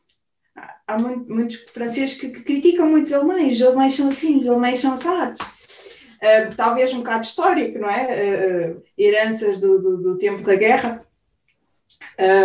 há 0.86 0.98
muito, 0.98 1.32
muitos 1.32 1.56
franceses 1.72 2.18
que, 2.18 2.28
que, 2.28 2.42
criticam 2.42 2.88
muitos 2.88 3.12
alemães, 3.12 3.54
os 3.54 3.62
alemães 3.62 3.94
são 3.94 4.08
assim, 4.08 4.38
os 4.38 4.46
alemães 4.46 4.78
são 4.78 4.92
asados. 4.92 5.40
Uh, 5.40 6.54
talvez 6.56 6.92
um 6.94 6.98
bocado 6.98 7.26
histórico, 7.26 7.78
não 7.78 7.90
é? 7.90 8.70
Uh, 8.70 8.82
heranças 8.96 9.58
do, 9.58 9.80
do, 9.80 9.96
do, 9.98 10.18
tempo 10.18 10.42
da 10.42 10.54
guerra. 10.54 11.06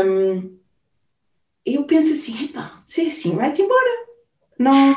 Um, 0.06 0.58
eu 1.65 1.84
penso 1.86 2.13
assim, 2.13 2.45
epá, 2.45 2.82
se 2.86 3.06
é 3.06 3.08
assim, 3.08 3.36
vai-te 3.36 3.62
embora. 3.62 4.06
Não. 4.58 4.93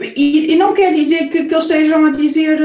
E, 0.00 0.52
e, 0.52 0.56
não 0.56 0.72
quer 0.72 0.92
dizer 0.94 1.28
que, 1.28 1.44
que 1.46 1.52
eles 1.52 1.64
estejam 1.64 2.04
a 2.06 2.10
dizer 2.10 2.60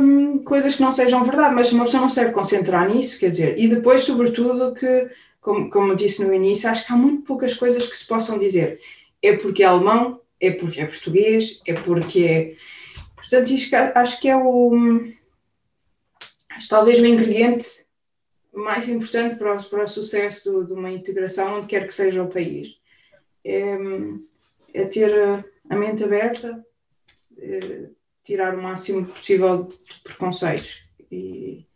um, 0.00 0.38
coisas 0.38 0.74
que 0.74 0.82
não 0.82 0.90
sejam 0.90 1.22
verdade, 1.22 1.54
mas 1.54 1.72
uma 1.72 1.84
pessoa 1.84 2.00
não 2.00 2.08
se 2.08 2.16
deve 2.16 2.32
concentrar 2.32 2.92
nisso, 2.92 3.20
quer 3.20 3.30
dizer, 3.30 3.56
e 3.56 3.68
depois, 3.68 4.02
sobretudo, 4.02 4.74
que, 4.74 5.08
como, 5.40 5.70
como 5.70 5.94
disse 5.94 6.24
no 6.24 6.34
início, 6.34 6.68
acho 6.68 6.84
que 6.84 6.92
há 6.92 6.96
muito 6.96 7.22
poucas 7.22 7.54
coisas 7.54 7.86
que 7.86 7.96
se 7.96 8.04
possam 8.04 8.36
dizer. 8.36 8.80
É 9.22 9.36
porque 9.36 9.62
é 9.62 9.66
alemão, 9.66 10.20
é 10.40 10.50
porque 10.50 10.80
é 10.80 10.86
português, 10.86 11.62
é 11.68 11.72
porque 11.74 12.24
é. 12.24 12.56
Portanto, 13.14 13.50
isto, 13.50 13.74
acho 13.94 14.20
que 14.20 14.28
é 14.28 14.36
o. 14.36 14.72
Acho, 16.50 16.68
talvez 16.68 16.98
o 17.00 17.06
ingrediente 17.06 17.64
mais 18.52 18.88
importante 18.88 19.36
para 19.36 19.56
o, 19.56 19.64
para 19.64 19.84
o 19.84 19.88
sucesso 19.88 20.50
do, 20.50 20.64
de 20.66 20.72
uma 20.72 20.90
integração, 20.90 21.58
onde 21.58 21.68
quer 21.68 21.86
que 21.86 21.94
seja 21.94 22.24
o 22.24 22.28
país. 22.28 22.76
É, 23.44 23.76
é 24.74 24.84
ter 24.84 25.44
a 25.70 25.76
mente 25.76 26.02
aberta 26.02 26.64
eh, 27.38 27.90
tirar 28.24 28.54
o 28.54 28.62
máximo 28.62 29.06
possível 29.06 29.64
de 29.64 30.00
preconceitos. 30.02 30.82
E, 31.10 31.66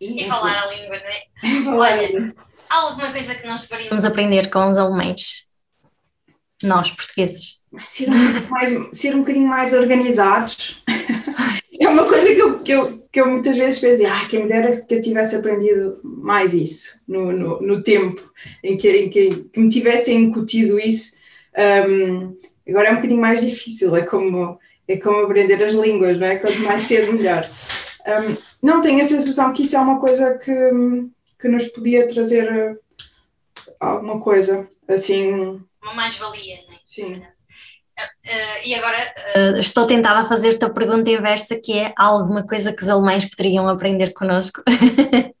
e, 0.00 0.24
e 0.24 0.28
falar 0.28 0.62
a 0.62 0.66
língua, 0.66 0.96
não 0.98 1.76
é? 1.76 1.76
Olha, 1.76 2.34
há 2.68 2.76
alguma 2.76 3.10
coisa 3.10 3.34
que 3.34 3.46
nós 3.46 3.68
deveríamos 3.68 4.04
aprender 4.04 4.50
com 4.50 4.70
os 4.70 4.78
alemães? 4.78 5.46
Nós, 6.62 6.90
portugueses. 6.90 7.58
Ser 7.84 8.08
um, 8.08 8.50
mais, 8.50 8.88
ser 8.92 9.14
um 9.14 9.20
bocadinho 9.20 9.48
mais 9.48 9.72
organizados. 9.72 10.82
é 11.80 11.88
uma 11.88 12.04
coisa 12.04 12.34
que 12.34 12.40
eu, 12.40 12.58
que 12.60 12.72
eu, 12.72 12.98
que 13.12 13.20
eu 13.20 13.30
muitas 13.30 13.56
vezes 13.56 13.80
pensei, 13.80 14.06
ah, 14.06 14.26
quem 14.28 14.42
me 14.42 14.48
dera 14.48 14.70
que 14.80 14.94
eu 14.94 15.00
tivesse 15.00 15.36
aprendido 15.36 16.00
mais 16.02 16.54
isso 16.54 17.00
no, 17.06 17.32
no, 17.32 17.60
no 17.60 17.82
tempo 17.82 18.32
em 18.62 18.76
que, 18.76 18.88
em 18.88 19.10
que, 19.10 19.44
que 19.44 19.60
me 19.60 19.68
tivessem 19.68 20.22
incutido 20.22 20.78
isso. 20.78 21.16
Um, 21.88 22.36
Agora 22.68 22.88
é 22.88 22.92
um 22.92 22.96
bocadinho 22.96 23.20
mais 23.20 23.40
difícil, 23.40 23.96
é 23.96 24.02
como, 24.02 24.58
é 24.86 24.96
como 24.98 25.24
aprender 25.24 25.62
as 25.62 25.72
línguas, 25.72 26.18
não 26.18 26.26
é? 26.26 26.36
Quanto 26.36 26.58
mais 26.60 26.86
cedo, 26.86 27.12
melhor. 27.12 27.48
Um, 28.06 28.36
não 28.62 28.80
tenho 28.80 29.02
a 29.02 29.04
sensação 29.04 29.52
que 29.52 29.62
isso 29.62 29.76
é 29.76 29.80
uma 29.80 29.98
coisa 30.00 30.38
que, 30.38 30.52
que 31.38 31.48
nos 31.48 31.66
podia 31.66 32.06
trazer 32.08 32.50
uh, 32.50 32.78
alguma 33.80 34.20
coisa 34.20 34.68
assim. 34.86 35.62
Uma 35.82 35.94
mais-valia, 35.94 36.56
não 36.66 36.74
é? 36.74 36.78
Sim. 36.84 37.22
Uh, 37.98 38.64
e 38.64 38.74
agora 38.74 39.12
uh, 39.36 39.58
estou 39.58 39.86
tentada 39.86 40.20
a 40.20 40.24
fazer-te 40.24 40.64
a 40.64 40.70
pergunta 40.70 41.10
inversa, 41.10 41.58
que 41.58 41.72
é 41.72 41.92
alguma 41.96 42.46
coisa 42.46 42.72
que 42.72 42.82
os 42.82 42.88
alemães 42.88 43.24
poderiam 43.24 43.68
aprender 43.68 44.12
connosco? 44.12 44.62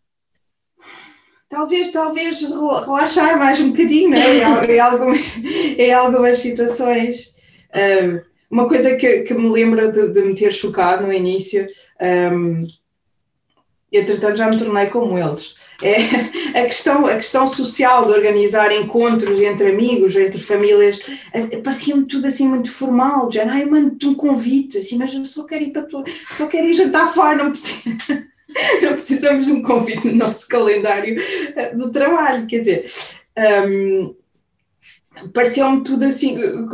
talvez, 1.48 1.90
talvez 1.90 2.40
relaxar 2.42 3.38
mais 3.38 3.58
um 3.60 3.70
bocadinho 3.70 4.10
né? 4.10 4.38
em, 4.68 4.78
algumas, 4.78 5.36
em 5.44 5.92
algumas 5.92 6.38
situações. 6.38 7.34
Um, 7.74 8.28
uma 8.50 8.66
coisa 8.66 8.96
que, 8.96 9.22
que 9.22 9.34
me 9.34 9.48
lembra 9.48 9.92
de, 9.92 10.08
de, 10.08 10.22
me 10.22 10.34
ter 10.34 10.50
chocado 10.52 11.06
no 11.06 11.12
início, 11.12 11.66
um, 12.32 12.66
entretanto 13.92 14.36
já 14.36 14.48
me 14.48 14.56
tornei 14.56 14.86
como 14.86 15.18
eles, 15.18 15.54
é 15.82 16.60
a 16.60 16.64
questão, 16.64 17.06
a 17.06 17.14
questão 17.14 17.46
social 17.46 18.06
de 18.06 18.12
organizar 18.12 18.72
encontros 18.72 19.38
entre 19.40 19.70
amigos, 19.70 20.16
entre 20.16 20.40
famílias, 20.40 20.98
eh, 21.32 21.58
parecia-me 21.58 22.04
tudo 22.04 22.26
assim 22.26 22.48
muito 22.48 22.70
formal, 22.70 23.30
já, 23.30 23.44
ai, 23.44 23.66
mando-te 23.66 24.06
um 24.06 24.14
convite, 24.14 24.78
assim, 24.78 24.96
mas 24.96 25.12
eu 25.12 25.24
só 25.26 25.44
quero 25.44 25.64
ir 25.64 25.72
para 25.72 25.86
só 26.32 26.46
quero 26.46 26.66
ir 26.66 26.74
jantar 26.74 27.12
fora, 27.12 27.36
não 27.36 27.50
precisa 27.50 27.80
não 28.82 28.92
precisamos 28.94 29.44
de 29.44 29.52
um 29.52 29.62
convite 29.62 30.06
no 30.06 30.14
nosso 30.14 30.48
calendário 30.48 31.16
eh, 31.54 31.74
do 31.74 31.90
trabalho, 31.90 32.46
quer 32.46 32.60
dizer, 32.60 32.90
um, 33.68 34.16
pareceu-me 35.32 35.84
tudo 35.84 36.04
assim 36.04 36.36
um 36.38 36.66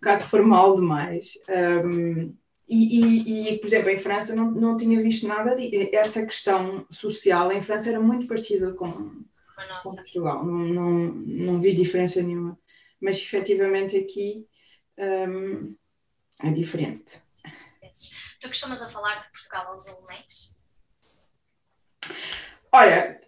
bocado 0.00 0.24
formal 0.24 0.74
demais. 0.74 1.38
Um, 1.48 2.34
e, 2.68 3.00
e, 3.00 3.48
e, 3.52 3.58
por 3.58 3.66
exemplo, 3.66 3.90
em 3.90 3.98
França 3.98 4.34
não, 4.34 4.50
não 4.50 4.76
tinha 4.76 5.00
visto 5.02 5.28
nada 5.28 5.54
de 5.54 5.94
essa 5.94 6.24
questão 6.24 6.86
social. 6.90 7.52
Em 7.52 7.60
França 7.60 7.90
era 7.90 8.00
muito 8.00 8.26
parecida 8.26 8.72
com, 8.72 8.90
com 9.82 9.96
Portugal, 9.96 10.44
não, 10.44 10.58
não, 10.58 11.12
não 11.12 11.60
vi 11.60 11.74
diferença 11.74 12.22
nenhuma. 12.22 12.58
Mas 13.00 13.16
efetivamente 13.16 13.96
aqui 13.96 14.46
um, 14.98 15.74
é 16.42 16.50
diferente. 16.52 17.22
Tu 18.44 18.48
costumas 18.48 18.82
a 18.82 18.90
falar 18.90 19.20
de 19.20 19.30
Portugal 19.30 19.68
aos 19.68 19.88
alemães? 19.88 20.58
Olha, 22.70 23.18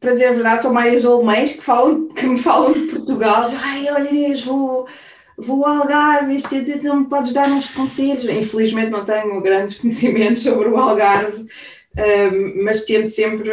para 0.00 0.12
dizer 0.12 0.28
a 0.28 0.32
verdade, 0.32 0.62
são 0.62 0.72
mais 0.72 1.04
alemães 1.04 1.52
que, 1.52 1.60
falam, 1.60 2.08
que 2.08 2.24
me 2.24 2.38
falam 2.38 2.72
de 2.72 2.86
Portugal. 2.86 3.44
Ai, 3.60 3.90
olha 3.90 4.08
Inês, 4.08 4.42
vou, 4.42 4.88
vou 5.36 5.66
ao 5.66 5.82
Algarve, 5.82 6.34
este, 6.34 6.64
não 6.82 7.00
me 7.00 7.08
podes 7.10 7.34
dar 7.34 7.46
uns 7.50 7.74
conselhos. 7.74 8.24
Infelizmente 8.24 8.88
não 8.88 9.04
tenho 9.04 9.38
grandes 9.42 9.80
conhecimentos 9.80 10.42
sobre 10.42 10.70
o 10.70 10.78
Algarve, 10.78 11.46
mas 12.64 12.86
tento 12.86 13.08
sempre 13.08 13.50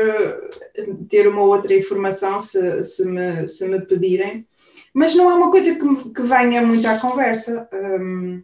ter 1.09 1.27
uma 1.27 1.41
outra 1.41 1.75
informação 1.75 2.39
se, 2.39 2.85
se, 2.85 3.03
me, 3.05 3.49
se 3.49 3.67
me 3.67 3.81
pedirem. 3.81 4.47
Mas 4.93 5.13
não 5.13 5.29
é 5.29 5.33
uma 5.33 5.51
coisa 5.51 5.75
que, 5.75 6.09
que 6.09 6.21
venha 6.21 6.61
muito 6.61 6.87
à 6.87 6.97
conversa. 6.97 7.67
Um, 7.73 8.41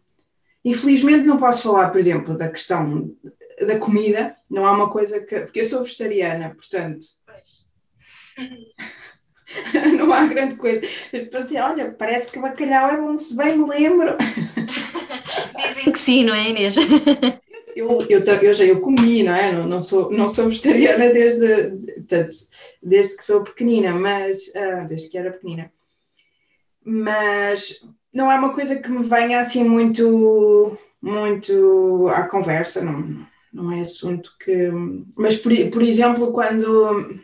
Infelizmente 0.67 1.25
não 1.25 1.37
posso 1.37 1.63
falar, 1.63 1.89
por 1.91 1.97
exemplo, 1.97 2.35
da 2.35 2.49
questão 2.49 3.09
da 3.65 3.79
comida, 3.79 4.35
não 4.49 4.67
é 4.67 4.71
uma 4.71 4.89
coisa 4.89 5.21
que. 5.21 5.39
Porque 5.39 5.61
eu 5.61 5.65
sou 5.65 5.81
vegetariana, 5.81 6.53
portanto. 6.53 7.05
não 9.97 10.11
há 10.11 10.25
grande 10.25 10.57
coisa. 10.57 10.81
Pensei, 11.31 11.57
olha, 11.57 11.93
parece 11.93 12.29
que 12.29 12.39
bacalhau 12.39 12.91
é 12.91 12.97
bom, 12.97 13.17
se 13.17 13.37
bem 13.37 13.57
me 13.57 13.65
lembro. 13.65 14.17
Dizem 15.55 15.89
que 15.89 15.99
sim, 15.99 16.25
não 16.25 16.35
é, 16.35 16.49
Inês? 16.49 16.75
Eu, 17.73 18.01
eu, 18.09 18.23
eu 18.41 18.53
já 18.55 18.65
eu 18.65 18.81
comi, 18.81 19.21
não 19.21 19.35
é? 19.35 19.51
Não, 19.51 19.67
não, 19.67 19.79
sou, 19.79 20.11
não 20.11 20.27
sou 20.27 20.49
vegetariana 20.49 21.13
desde, 21.13 21.93
portanto, 21.97 22.37
desde 22.81 23.17
que 23.17 23.23
sou 23.23 23.43
pequenina, 23.43 23.93
mas. 23.93 24.51
Ah, 24.55 24.83
desde 24.89 25.09
que 25.09 25.15
era 25.15 25.31
pequenina. 25.31 25.71
Mas 26.83 27.85
não 28.13 28.31
é 28.31 28.35
uma 28.35 28.53
coisa 28.53 28.79
que 28.79 28.89
me 28.89 29.03
venha 29.03 29.39
assim 29.39 29.63
muito, 29.63 30.77
muito 31.01 32.07
à 32.09 32.23
conversa, 32.23 32.83
não, 32.83 33.25
não 33.53 33.71
é 33.71 33.81
assunto 33.81 34.35
que. 34.39 34.69
Mas, 35.15 35.37
por, 35.37 35.51
por 35.71 35.81
exemplo, 35.81 36.31
quando 36.31 37.19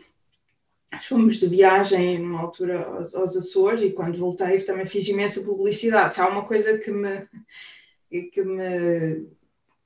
fomos 1.00 1.38
de 1.38 1.46
viagem 1.46 2.18
numa 2.18 2.40
altura 2.40 2.84
aos, 2.84 3.14
aos, 3.14 3.36
Açores 3.36 3.82
e 3.82 3.90
quando 3.90 4.18
voltei 4.18 4.60
também 4.60 4.86
fiz 4.86 5.06
imensa 5.08 5.42
publicidade. 5.42 6.14
Se 6.14 6.20
há 6.20 6.28
uma 6.28 6.44
coisa 6.44 6.78
que 6.78 6.90
me 6.90 7.26
que 8.30 8.42
me, 8.44 9.26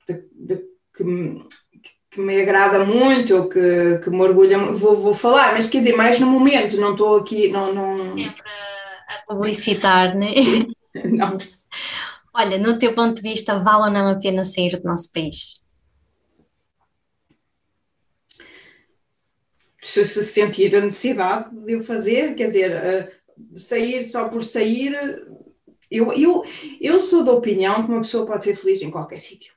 de, 0.07 0.23
de, 0.33 0.65
que 0.93 1.03
me 1.03 1.43
que 2.11 2.21
me 2.21 2.41
agrada 2.41 2.83
muito 2.83 3.35
ou 3.35 3.47
que, 3.47 3.99
que 4.03 4.09
me 4.09 4.21
orgulha, 4.21 4.57
vou, 4.57 4.97
vou 4.97 5.13
falar, 5.13 5.53
mas 5.53 5.67
quer 5.67 5.79
dizer, 5.79 5.95
mais 5.95 6.19
no 6.19 6.25
momento, 6.25 6.75
não 6.75 6.93
estou 6.93 7.17
aqui, 7.17 7.49
não, 7.49 7.71
não... 7.71 8.15
Sempre 8.15 8.41
a 9.07 9.23
publicitar, 9.27 10.17
né? 10.17 10.33
não. 11.05 11.37
Olha, 12.33 12.57
no 12.57 12.77
teu 12.77 12.93
ponto 12.93 13.15
de 13.15 13.21
vista, 13.21 13.59
vale 13.59 13.83
ou 13.83 13.91
não 13.91 14.09
a 14.09 14.15
pena 14.15 14.45
sair 14.45 14.79
do 14.79 14.87
nosso 14.87 15.11
país? 15.11 15.53
Se 19.81 20.05
se 20.05 20.23
sentir 20.23 20.75
a 20.75 20.81
necessidade 20.81 21.55
de 21.65 21.75
o 21.75 21.83
fazer, 21.83 22.35
quer 22.35 22.47
dizer, 22.47 22.71
uh, 22.71 23.59
sair 23.59 24.03
só 24.03 24.29
por 24.29 24.43
sair, 24.43 24.93
eu, 25.89 26.13
eu, 26.13 26.43
eu 26.79 26.99
sou 26.99 27.23
da 27.23 27.31
opinião 27.31 27.83
que 27.83 27.91
uma 27.91 28.01
pessoa 28.01 28.25
pode 28.25 28.43
ser 28.43 28.55
feliz 28.55 28.81
em 28.81 28.91
qualquer 28.91 29.19
sítio. 29.19 29.53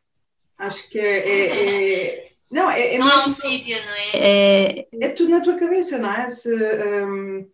Acho 0.56 0.88
que 0.88 0.98
é, 0.98 1.28
é, 1.28 2.04
é 2.28 2.32
não, 2.50 2.70
é, 2.70 2.94
é 2.94 2.98
não 2.98 3.10
é 3.10 3.24
um 3.24 3.28
sítio, 3.28 3.76
não 3.84 3.94
é? 3.94 4.10
é? 4.14 4.88
É 5.00 5.08
tudo 5.08 5.30
na 5.30 5.40
tua 5.40 5.58
cabeça, 5.58 5.98
não 5.98 6.12
é? 6.12 6.28
Se, 6.30 6.54
um, 6.54 7.48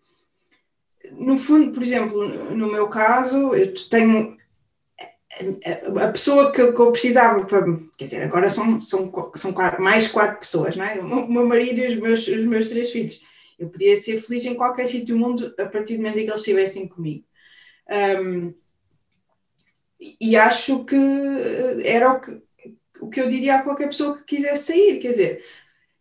no 1.13 1.39
fundo, 1.39 1.73
por 1.73 1.83
exemplo, 1.83 2.29
no 2.29 2.71
meu 2.71 2.89
caso, 2.89 3.55
eu 3.55 3.73
tenho 3.89 4.37
a 6.03 6.09
pessoa 6.09 6.51
que, 6.51 6.61
eu 6.61 6.93
precisava 6.93 7.45
para. 7.45 7.65
Quer 7.97 8.05
dizer, 8.05 8.23
agora 8.23 8.51
são, 8.51 8.81
são, 8.81 9.13
são 9.37 9.55
mais 9.79 10.09
quatro 10.09 10.41
pessoas, 10.41 10.77
não 10.77 10.85
é? 10.85 10.99
O 10.99 11.31
meu 11.31 11.47
marido 11.47 11.79
e 11.81 11.87
os 11.87 11.97
meus, 11.97 12.27
os 12.27 12.45
meus 12.45 12.69
três 12.71 12.91
filhos. 12.91 13.21
Eu 13.59 13.69
podia 13.69 13.97
ser 13.97 14.21
feliz 14.21 14.45
em 14.47 14.55
qualquer 14.55 14.87
sítio 14.87 15.17
do 15.17 15.19
mundo 15.19 15.55
a 15.59 15.67
partir 15.67 15.95
do 15.95 15.99
momento 15.99 16.19
em 16.19 16.25
que 16.25 16.31
eles 16.31 16.41
estivessem 16.41 16.89
comigo. 16.89 17.25
Um, 18.21 18.55
e 20.21 20.37
acho 20.37 20.85
que 20.85 20.97
era 21.85 22.13
o 22.13 22.21
que 22.21 22.41
o 23.01 23.09
que 23.09 23.21
eu 23.21 23.29
diria 23.29 23.57
a 23.57 23.63
qualquer 23.63 23.87
pessoa 23.87 24.17
que 24.17 24.25
quisesse 24.25 24.67
sair. 24.73 24.99
Quer 24.99 25.09
dizer, 25.09 25.45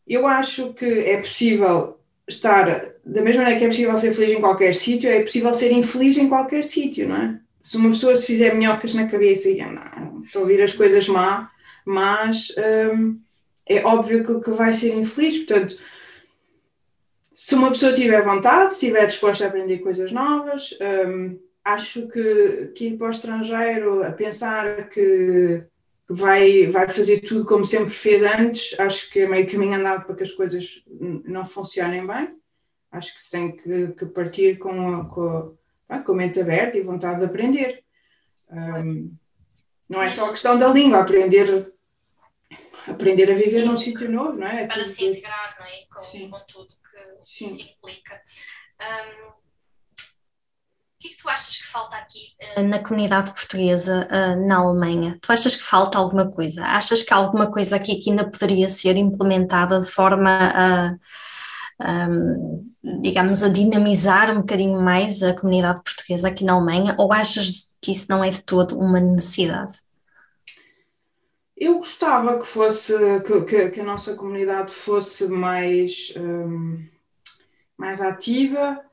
eu 0.05 0.25
acho 0.27 0.73
que 0.73 0.85
é 0.85 1.17
possível 1.17 1.96
estar, 2.27 2.93
da 3.05 3.21
mesma 3.21 3.43
maneira 3.43 3.59
que 3.59 3.65
é 3.65 3.69
possível 3.69 3.97
ser 3.97 4.13
feliz 4.13 4.31
em 4.31 4.41
qualquer 4.41 4.75
sítio, 4.75 5.09
é 5.09 5.21
possível 5.21 5.53
ser 5.53 5.71
infeliz 5.71 6.17
em 6.17 6.27
qualquer 6.27 6.63
sítio, 6.63 7.07
não 7.07 7.15
é? 7.15 7.39
Se 7.61 7.77
uma 7.77 7.89
pessoa 7.89 8.15
se 8.15 8.25
fizer 8.25 8.53
minhocas 8.53 8.93
na 8.93 9.07
cabeça 9.07 9.49
e 9.49 9.57
não, 9.57 10.23
só 10.23 10.39
ouvir 10.39 10.61
as 10.61 10.73
coisas 10.73 11.07
má, 11.07 11.49
mas 11.85 12.53
hum, 12.93 13.19
é 13.67 13.83
óbvio 13.83 14.23
que, 14.23 14.39
que 14.41 14.51
vai 14.51 14.73
ser 14.73 14.93
infeliz. 14.95 15.37
Portanto, 15.37 15.77
se 17.33 17.55
uma 17.55 17.69
pessoa 17.69 17.93
tiver 17.93 18.23
vontade, 18.23 18.71
se 18.73 18.85
estiver 18.85 19.05
disposta 19.05 19.45
a 19.45 19.47
aprender 19.47 19.79
coisas 19.79 20.11
novas, 20.11 20.77
hum, 20.81 21.37
acho 21.63 22.07
que, 22.07 22.71
que 22.75 22.87
ir 22.87 22.97
para 22.97 23.07
o 23.07 23.09
estrangeiro 23.11 24.03
a 24.03 24.11
pensar 24.11 24.89
que 24.89 25.63
vai, 26.09 26.67
vai 26.67 26.87
fazer 26.87 27.21
tudo 27.21 27.45
como 27.45 27.65
sempre 27.65 27.91
fez 27.91 28.23
antes. 28.23 28.79
Acho 28.79 29.09
que 29.09 29.19
é 29.19 29.27
meio 29.27 29.49
caminho 29.49 29.75
andado 29.75 30.05
para 30.05 30.15
que 30.15 30.23
as 30.23 30.31
coisas 30.31 30.83
não 31.25 31.45
funcionem 31.45 32.05
bem. 32.05 32.37
Acho 32.91 33.13
que 33.15 33.21
se 33.21 33.31
tem 33.31 33.55
que, 33.55 33.89
que 33.89 34.05
partir 34.05 34.57
com 34.57 34.95
a, 34.95 35.05
com, 35.05 35.57
a, 35.89 35.99
com 35.99 36.11
a 36.13 36.15
mente 36.15 36.39
aberta 36.39 36.77
e 36.77 36.81
vontade 36.81 37.19
de 37.19 37.25
aprender. 37.25 37.83
Um, 38.49 39.13
não 39.89 40.01
é 40.01 40.09
só 40.09 40.25
a 40.25 40.31
questão 40.31 40.57
da 40.57 40.67
língua, 40.69 40.99
aprender, 40.99 41.73
aprender 42.87 43.29
a 43.29 43.35
viver 43.35 43.61
Sim, 43.61 43.65
num 43.65 43.75
sítio 43.75 44.09
novo, 44.09 44.33
não 44.33 44.47
é? 44.47 44.65
Para 44.65 44.83
tudo, 44.83 44.87
se 44.87 45.05
integrar, 45.05 45.55
não 45.59 45.65
é? 45.65 45.85
Com, 45.93 46.29
com 46.29 46.45
tudo 46.45 46.67
que 46.67 47.25
Sim. 47.25 47.47
se 47.47 47.63
implica. 47.63 48.21
Um, 48.81 49.46
o 50.97 50.99
que 50.99 51.09
é 51.09 51.11
que 51.11 51.21
tu 51.21 51.29
achas 51.29 51.57
que 51.57 51.67
falta 51.67 51.95
aqui 51.95 52.19
uh, 52.57 52.63
na 52.63 52.79
comunidade 52.79 53.31
portuguesa 53.31 54.07
uh, 54.07 54.47
na 54.47 54.57
Alemanha? 54.57 55.19
Tu 55.21 55.31
achas 55.31 55.55
que 55.55 55.61
falta 55.61 55.99
alguma 55.99 56.31
coisa? 56.31 56.65
Achas 56.65 57.03
que 57.03 57.13
há 57.13 57.17
alguma 57.17 57.51
coisa 57.51 57.75
aqui 57.75 57.97
que 57.97 58.09
ainda 58.09 58.27
poderia 58.27 58.67
ser 58.67 58.97
implementada 58.97 59.79
de 59.79 59.87
forma 59.87 60.97
a, 61.79 62.09
um, 62.09 62.65
digamos, 62.99 63.43
a 63.43 63.49
dinamizar 63.49 64.31
um 64.31 64.41
bocadinho 64.41 64.81
mais 64.81 65.21
a 65.21 65.35
comunidade 65.35 65.83
portuguesa 65.83 66.29
aqui 66.29 66.43
na 66.43 66.53
Alemanha? 66.53 66.95
Ou 66.97 67.13
achas 67.13 67.77
que 67.79 67.91
isso 67.91 68.07
não 68.09 68.23
é 68.23 68.31
de 68.31 68.43
todo 68.43 68.75
uma 68.75 68.99
necessidade? 68.99 69.73
Eu 71.55 71.77
gostava 71.77 72.39
que 72.39 72.47
fosse 72.47 72.93
que, 73.21 73.41
que, 73.41 73.69
que 73.69 73.81
a 73.81 73.85
nossa 73.85 74.15
comunidade 74.15 74.71
fosse 74.71 75.27
mais, 75.27 76.11
um, 76.17 76.83
mais 77.77 78.01
ativa 78.01 78.86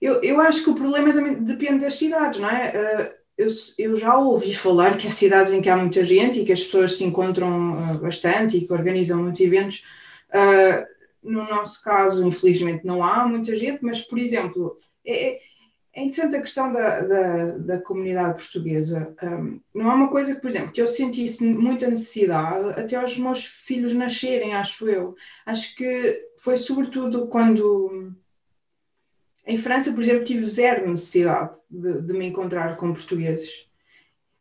eu, 0.00 0.22
eu 0.22 0.40
acho 0.40 0.62
que 0.62 0.70
o 0.70 0.74
problema 0.74 1.12
também 1.12 1.42
depende 1.42 1.80
das 1.80 1.94
cidades, 1.94 2.38
não 2.38 2.50
é? 2.50 2.70
Uh, 2.70 3.22
eu, 3.38 3.48
eu, 3.78 3.96
já 3.96 4.16
ouvi 4.18 4.54
falar 4.54 4.96
que 4.96 5.08
há 5.08 5.10
cidades 5.10 5.50
em 5.52 5.62
que 5.62 5.70
há 5.70 5.76
muita 5.76 6.04
gente 6.04 6.40
e 6.40 6.44
que 6.44 6.52
as 6.52 6.62
pessoas 6.62 6.96
se 6.96 7.04
encontram 7.04 7.94
uh, 7.94 7.98
bastante 7.98 8.58
e 8.58 8.66
que 8.66 8.72
organizam 8.72 9.22
muitos 9.22 9.40
eventos. 9.40 9.84
Uh, 10.28 10.86
no 11.22 11.44
nosso 11.44 11.82
caso, 11.82 12.26
infelizmente, 12.26 12.84
não 12.84 13.02
há 13.02 13.26
muita 13.26 13.56
gente, 13.56 13.78
mas, 13.82 14.00
por 14.00 14.18
exemplo, 14.18 14.76
é, 15.06 15.40
é 15.94 16.02
interessante 16.02 16.36
a 16.36 16.40
questão 16.40 16.72
da, 16.72 17.00
da, 17.00 17.58
da 17.58 17.78
comunidade 17.78 18.34
portuguesa. 18.34 19.14
Não 19.72 19.90
é 19.90 19.94
uma 19.94 20.10
coisa 20.10 20.34
que, 20.34 20.40
por 20.40 20.50
exemplo, 20.50 20.72
que 20.72 20.82
eu 20.82 20.88
sentisse 20.88 21.44
muita 21.44 21.86
necessidade 21.86 22.80
até 22.80 22.96
aos 22.96 23.16
meus 23.16 23.44
filhos 23.44 23.94
nascerem, 23.94 24.54
acho 24.54 24.88
eu. 24.88 25.14
Acho 25.46 25.76
que 25.76 26.26
foi 26.38 26.56
sobretudo 26.56 27.28
quando 27.28 28.12
em 29.46 29.56
França, 29.56 29.92
por 29.92 30.02
exemplo, 30.02 30.24
tive 30.24 30.46
zero 30.46 30.88
necessidade 30.88 31.56
de, 31.68 32.02
de 32.02 32.12
me 32.12 32.26
encontrar 32.26 32.76
com 32.76 32.92
portugueses. 32.92 33.66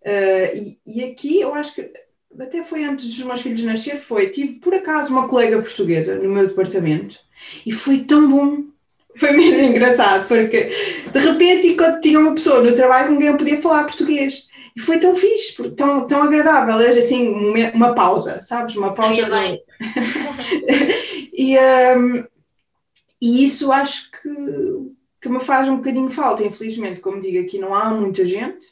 Uh, 0.04 0.56
e, 0.56 0.80
e, 0.86 1.04
aqui 1.04 1.41
eu 1.41 1.54
acho 1.54 1.76
que 1.76 1.91
até 2.39 2.64
foi 2.64 2.84
antes 2.84 3.08
dos 3.08 3.26
meus 3.26 3.41
filhos 3.41 3.64
nascer, 3.64 3.99
foi, 3.99 4.30
tive 4.30 4.56
por 4.56 4.74
acaso 4.74 5.12
uma 5.12 5.28
colega 5.28 5.62
portuguesa 5.62 6.16
no 6.16 6.30
meu 6.30 6.47
departamento 6.47 7.20
e 7.66 7.72
foi 7.72 7.99
tão 7.99 8.30
bom, 8.30 8.64
foi 9.16 9.32
mesmo 9.32 9.62
engraçado, 9.62 10.28
porque 10.28 10.72
de 11.12 11.20
repente 11.20 11.68
enquanto 11.68 12.02
tinha 12.02 12.20
uma 12.20 12.34
pessoa 12.34 12.64
no 12.64 12.74
trabalho 12.74 13.12
ninguém 13.12 13.38
podia 13.38 13.62
falar 13.62 13.84
português. 13.84 14.49
E 14.74 14.80
foi 14.80 14.99
tão 14.99 15.14
fixe, 15.14 15.54
tão, 15.72 16.08
tão 16.08 16.24
agradável, 16.24 16.80
era 16.80 16.97
assim 16.97 17.28
uma, 17.74 17.93
pausa, 17.93 18.41
sabes? 18.41 18.74
Uma 18.78 18.95
pausa. 18.95 19.28
e, 21.34 21.58
um, 21.60 22.24
e 23.22 23.45
isso 23.45 23.72
acho 23.72 24.09
que, 24.11 24.95
que 25.22 25.30
me 25.30 25.39
faz 25.39 25.67
um 25.67 25.78
bocadinho 25.78 26.09
falta, 26.09 26.43
infelizmente, 26.43 26.99
como 26.99 27.22
digo, 27.22 27.45
aqui 27.45 27.59
não 27.59 27.76
há 27.76 27.91
muita 27.91 28.26
gente 28.26 28.65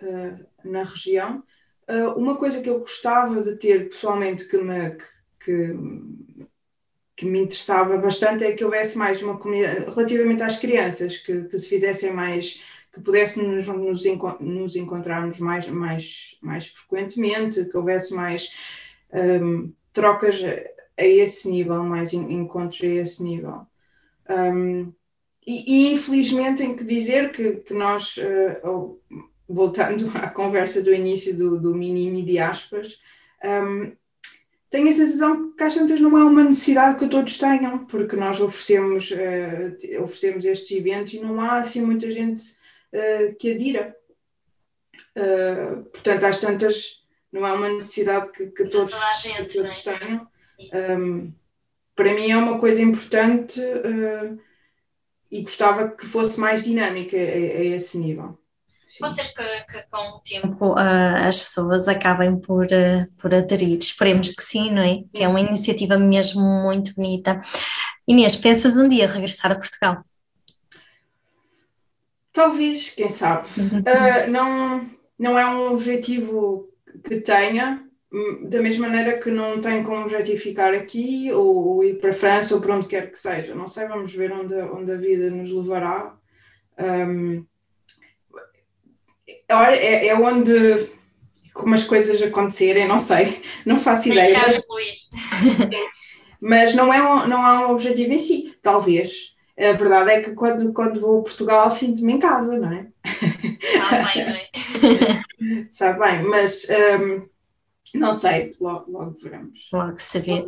uh, 0.00 0.46
na 0.64 0.84
região. 0.84 1.42
Uh, 1.88 2.16
uma 2.16 2.36
coisa 2.36 2.60
que 2.60 2.70
eu 2.70 2.78
gostava 2.78 3.42
de 3.42 3.56
ter 3.56 3.88
pessoalmente 3.88 4.46
que 4.46 4.58
me, 4.58 4.96
que, 5.40 5.76
que 7.16 7.26
me 7.26 7.40
interessava 7.40 7.96
bastante 7.96 8.44
é 8.44 8.52
que 8.52 8.64
houvesse 8.64 8.96
mais 8.96 9.20
uma 9.22 9.38
comunidade, 9.38 9.90
relativamente 9.90 10.42
às 10.42 10.56
crianças, 10.56 11.16
que, 11.16 11.44
que 11.44 11.58
se 11.58 11.68
fizessem 11.68 12.12
mais, 12.12 12.62
que 12.92 13.00
pudéssemos 13.00 13.66
nos, 13.66 14.06
nos 14.40 14.76
encontrarmos 14.76 15.40
mais, 15.40 15.66
mais, 15.66 16.38
mais 16.40 16.68
frequentemente, 16.68 17.64
que 17.64 17.76
houvesse 17.76 18.14
mais 18.14 18.52
um, 19.12 19.72
trocas 19.92 20.40
a 20.96 21.04
esse 21.04 21.50
nível, 21.50 21.82
mais 21.82 22.12
encontros 22.12 22.82
a 22.82 22.86
esse 22.86 23.22
nível. 23.22 23.66
Um, 24.28 24.92
e, 25.46 25.90
e, 25.90 25.92
infelizmente 25.92 26.58
tenho 26.58 26.76
que 26.76 26.84
dizer 26.84 27.30
que, 27.30 27.56
que 27.56 27.72
nós, 27.72 28.16
uh, 28.16 29.00
voltando 29.48 30.10
à 30.18 30.28
conversa 30.28 30.82
do 30.82 30.92
início 30.92 31.36
do, 31.36 31.60
do 31.60 31.74
mini 31.74 32.22
de 32.22 32.38
aspas, 32.38 33.00
um, 33.44 33.92
tenho 34.68 34.88
a 34.88 34.92
sensação 34.92 35.52
que 35.52 35.62
às 35.62 35.74
tantas 35.74 36.00
não 36.00 36.18
é 36.18 36.24
uma 36.24 36.42
necessidade 36.42 36.98
que 36.98 37.08
todos 37.08 37.38
tenham, 37.38 37.86
porque 37.86 38.16
nós 38.16 38.40
oferecemos, 38.40 39.12
uh, 39.12 40.02
oferecemos 40.02 40.44
estes 40.44 40.76
eventos 40.76 41.14
e 41.14 41.20
não 41.20 41.40
há 41.40 41.60
assim 41.60 41.80
muita 41.80 42.10
gente 42.10 42.42
uh, 42.92 43.34
que 43.38 43.52
adira. 43.52 43.96
Uh, 45.16 45.84
portanto, 45.84 46.24
às 46.24 46.38
tantas 46.38 47.06
não 47.32 47.46
é 47.46 47.52
uma 47.52 47.68
necessidade 47.68 48.32
que, 48.32 48.46
que 48.46 48.64
todos, 48.64 48.92
gente, 49.22 49.52
que 49.52 49.62
todos 49.62 49.86
é? 49.86 49.98
tenham. 49.98 50.28
Um, 50.98 51.32
para 51.96 52.14
mim 52.14 52.30
é 52.30 52.36
uma 52.36 52.58
coisa 52.58 52.82
importante 52.82 53.58
uh, 53.60 54.38
e 55.30 55.40
gostava 55.40 55.88
que 55.88 56.06
fosse 56.06 56.38
mais 56.38 56.62
dinâmica 56.62 57.16
a, 57.16 57.20
a 57.20 57.64
esse 57.64 57.98
nível. 57.98 58.38
Sim. 58.86 59.00
Pode 59.00 59.16
ser 59.16 59.34
que, 59.34 59.72
que, 59.72 59.82
com 59.90 60.16
o 60.16 60.20
tempo 60.20 60.72
uh, 60.74 61.26
as 61.26 61.40
pessoas 61.40 61.88
acabem 61.88 62.38
por, 62.38 62.66
uh, 62.66 63.12
por 63.18 63.34
aderir, 63.34 63.78
esperemos 63.78 64.30
que 64.30 64.42
sim, 64.42 64.70
não 64.72 64.82
é? 64.82 65.02
Que 65.12 65.24
é 65.24 65.28
uma 65.28 65.40
iniciativa 65.40 65.98
mesmo 65.98 66.42
muito 66.62 66.94
bonita. 66.94 67.40
Inês, 68.06 68.36
pensas 68.36 68.76
um 68.76 68.88
dia 68.88 69.08
regressar 69.08 69.50
a 69.50 69.56
Portugal? 69.56 70.04
Talvez, 72.32 72.90
quem 72.90 73.08
sabe. 73.08 73.48
Uh, 73.58 74.30
não, 74.30 74.88
não 75.18 75.38
é 75.38 75.46
um 75.46 75.72
objetivo 75.72 76.68
que 77.02 77.20
tenha, 77.20 77.85
da 78.42 78.62
mesma 78.62 78.88
maneira 78.88 79.18
que 79.18 79.30
não 79.30 79.60
tem 79.60 79.82
como 79.82 80.02
objetivo 80.02 80.40
ficar 80.40 80.72
aqui 80.72 81.30
ou, 81.32 81.54
ou, 81.54 81.84
ir 81.84 81.98
para 81.98 82.10
a 82.10 82.14
França 82.14 82.54
ou 82.54 82.60
para 82.60 82.74
onde 82.74 82.86
quer 82.86 83.10
que 83.10 83.18
seja. 83.18 83.54
Não 83.54 83.66
sei, 83.66 83.86
vamos 83.86 84.14
ver 84.14 84.32
onde, 84.32 84.54
onde 84.54 84.92
a 84.92 84.96
vida 84.96 85.30
nos 85.30 85.50
levará. 85.50 86.14
Um, 86.78 87.44
é, 89.48 90.08
é 90.08 90.14
onde 90.14 90.88
como 91.52 91.74
as 91.74 91.84
coisas 91.84 92.22
acontecerem, 92.22 92.86
não 92.86 93.00
sei, 93.00 93.42
não 93.64 93.78
faço 93.78 94.08
ideia. 94.08 94.38
Mas 96.40 96.74
não 96.74 96.92
é, 96.92 97.02
um, 97.02 97.26
não 97.26 97.46
é 97.46 97.66
um 97.66 97.70
objetivo 97.70 98.12
em 98.12 98.18
si, 98.18 98.54
talvez. 98.62 99.34
A 99.58 99.72
verdade 99.72 100.10
é 100.10 100.20
que 100.20 100.32
quando, 100.32 100.70
quando 100.72 101.00
vou 101.00 101.20
a 101.20 101.22
Portugal 101.22 101.70
sinto-me 101.70 102.12
em 102.12 102.18
casa, 102.18 102.58
não 102.58 102.70
é? 102.72 102.86
Sabe 103.88 104.14
bem, 104.14 104.26
não 104.26 104.34
é? 104.34 105.68
Sabe 105.72 105.98
bem, 105.98 106.22
mas 106.24 106.66
um, 107.00 107.26
não 107.94 108.12
sei, 108.12 108.54
logo, 108.60 108.90
logo 108.90 109.14
veremos. 109.22 109.68
Logo 109.72 109.98
se 109.98 110.18
vê. 110.20 110.46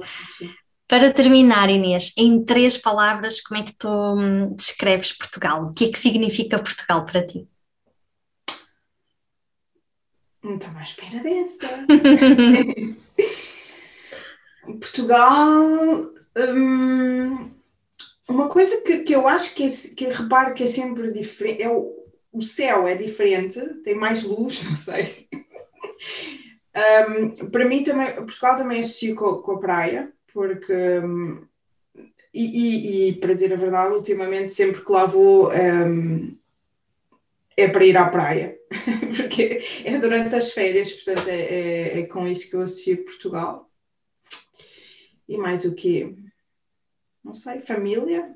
Para 0.87 1.13
terminar, 1.13 1.71
Inês, 1.71 2.13
em 2.17 2.43
três 2.43 2.77
palavras, 2.79 3.41
como 3.41 3.61
é 3.61 3.65
que 3.65 3.77
tu 3.77 3.89
hum, 3.89 4.55
descreves 4.57 5.13
Portugal? 5.13 5.65
O 5.65 5.73
que 5.73 5.85
é 5.87 5.91
que 5.91 5.99
significa 5.99 6.59
Portugal 6.59 7.05
para 7.05 7.27
ti? 7.27 7.47
Não 10.43 10.57
estava 10.57 10.79
à 10.79 10.83
espera 10.83 11.21
dessa. 11.21 11.87
Portugal. 14.81 15.63
Hum, 16.37 17.51
uma 18.29 18.49
coisa 18.49 18.81
que, 18.83 19.01
que 19.01 19.15
eu 19.15 19.27
acho 19.27 19.55
que, 19.55 19.65
é, 19.65 19.69
que 19.97 20.05
reparo 20.09 20.55
que 20.55 20.63
é 20.63 20.67
sempre 20.67 21.11
diferente 21.11 21.63
é 21.63 21.69
o, 21.69 21.93
o 22.33 22.43
céu 22.43 22.87
é 22.87 22.95
diferente, 22.95 23.59
tem 23.83 23.95
mais 23.95 24.23
luz, 24.23 24.63
não 24.69 24.77
sei. 24.77 25.29
Um, 26.79 27.51
para 27.51 27.65
mim 27.65 27.83
também, 27.83 28.15
Portugal 28.15 28.57
também 28.57 28.81
associo 28.81 29.17
com, 29.17 29.43
com 29.43 29.53
a 29.53 29.59
praia, 29.59 30.13
porque 30.33 30.73
um, 30.73 31.45
e, 32.33 32.45
e, 32.45 33.09
e, 33.09 33.13
para 33.17 33.35
dizer 33.35 33.53
a 33.53 33.57
verdade, 33.57 33.95
ultimamente 33.95 34.53
sempre 34.53 34.85
que 34.85 34.93
lá 34.93 35.05
vou 35.05 35.51
um, 35.53 36.39
é 37.57 37.67
para 37.69 37.85
ir 37.85 37.97
à 37.97 38.09
praia, 38.09 38.57
porque 39.17 39.61
é 39.85 39.99
durante 39.99 40.37
as 40.37 40.53
férias, 40.53 40.93
portanto 40.93 41.27
é, 41.29 41.41
é, 41.41 42.01
é 42.01 42.07
com 42.07 42.29
isso 42.29 42.49
que 42.49 42.55
eu 42.55 42.63
associo 42.63 43.05
Portugal. 43.05 43.69
E 45.29 45.37
mais 45.37 45.65
o 45.65 45.75
quê? 45.75 46.15
Não 47.25 47.35
sei, 47.35 47.61
família? 47.61 48.35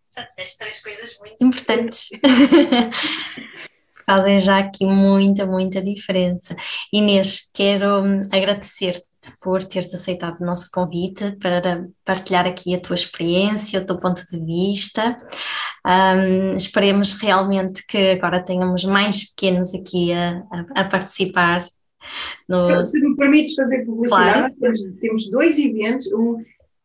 Já 0.09 0.25
fizeste 0.27 0.57
três 0.57 0.81
coisas 0.81 1.17
muito 1.19 1.43
importantes. 1.43 2.09
Fazem 4.05 4.37
já 4.37 4.59
aqui 4.59 4.85
muita, 4.85 5.45
muita 5.45 5.81
diferença. 5.81 6.55
Inês, 6.93 7.49
quero 7.53 8.03
hum, 8.03 8.21
agradecer-te 8.31 9.03
por 9.41 9.63
teres 9.63 9.93
aceitado 9.93 10.39
o 10.39 10.45
nosso 10.45 10.69
convite 10.71 11.35
para 11.41 11.87
partilhar 12.03 12.45
aqui 12.45 12.75
a 12.75 12.79
tua 12.79 12.93
experiência, 12.93 13.81
o 13.81 13.85
teu 13.85 13.97
ponto 13.97 14.21
de 14.21 14.39
vista. 14.39 15.17
Um, 15.85 16.53
esperemos 16.53 17.19
realmente 17.19 17.85
que 17.87 17.97
agora 18.11 18.43
tenhamos 18.43 18.83
mais 18.85 19.29
pequenos 19.29 19.73
aqui 19.73 20.13
a, 20.13 20.43
a, 20.51 20.81
a 20.81 20.83
participar. 20.85 21.67
No... 22.47 22.83
Se 22.83 22.99
me 22.99 23.15
permites 23.15 23.55
fazer 23.55 23.83
publicidade, 23.85 24.33
claro. 24.33 24.53
temos, 24.59 24.81
temos, 24.99 25.29
dois 25.29 25.57
eventos, 25.57 26.05
um 26.13 26.37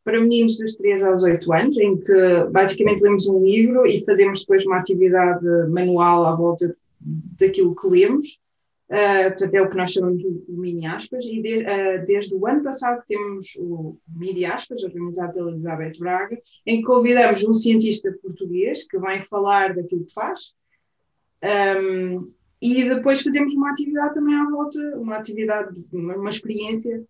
para 0.03 0.19
meninos 0.19 0.57
dos 0.57 0.75
3 0.77 1.03
aos 1.03 1.23
8 1.23 1.53
anos, 1.53 1.77
em 1.77 1.97
que 1.99 2.45
basicamente 2.51 3.03
lemos 3.03 3.27
um 3.27 3.45
livro 3.45 3.87
e 3.87 4.03
fazemos 4.05 4.41
depois 4.41 4.65
uma 4.65 4.79
atividade 4.79 5.47
manual 5.69 6.25
à 6.25 6.35
volta 6.35 6.75
daquilo 7.01 7.75
que 7.75 7.89
lemos. 7.89 8.41
Uh, 8.89 9.29
portanto, 9.29 9.55
é 9.55 9.63
o 9.63 9.71
que 9.71 9.77
nós 9.77 9.93
chamamos 9.93 10.19
de 10.19 10.43
mini 10.49 10.85
aspas, 10.85 11.25
e 11.25 11.41
de, 11.41 11.59
uh, 11.59 12.05
desde 12.05 12.35
o 12.35 12.45
ano 12.45 12.61
passado 12.61 13.01
temos 13.07 13.55
o 13.57 13.97
mini 14.09 14.45
aspas, 14.45 14.83
organizado 14.83 15.33
pela 15.33 15.53
Elizabeth 15.53 15.99
Braga, 15.99 16.37
em 16.67 16.79
que 16.79 16.87
convidamos 16.87 17.45
um 17.45 17.55
cientista 17.55 18.13
português 18.21 18.85
que 18.89 18.99
vem 18.99 19.21
falar 19.21 19.77
daquilo 19.77 20.05
que 20.05 20.13
faz, 20.13 20.55
um, 21.43 22.33
e 22.61 22.85
depois 22.85 23.23
fazemos 23.23 23.55
uma 23.55 23.71
atividade 23.71 24.15
também 24.15 24.35
à 24.35 24.45
volta, 24.51 24.79
uma 24.97 25.17
atividade, 25.17 25.75
uma, 25.93 26.17
uma 26.17 26.29
experiência 26.29 27.03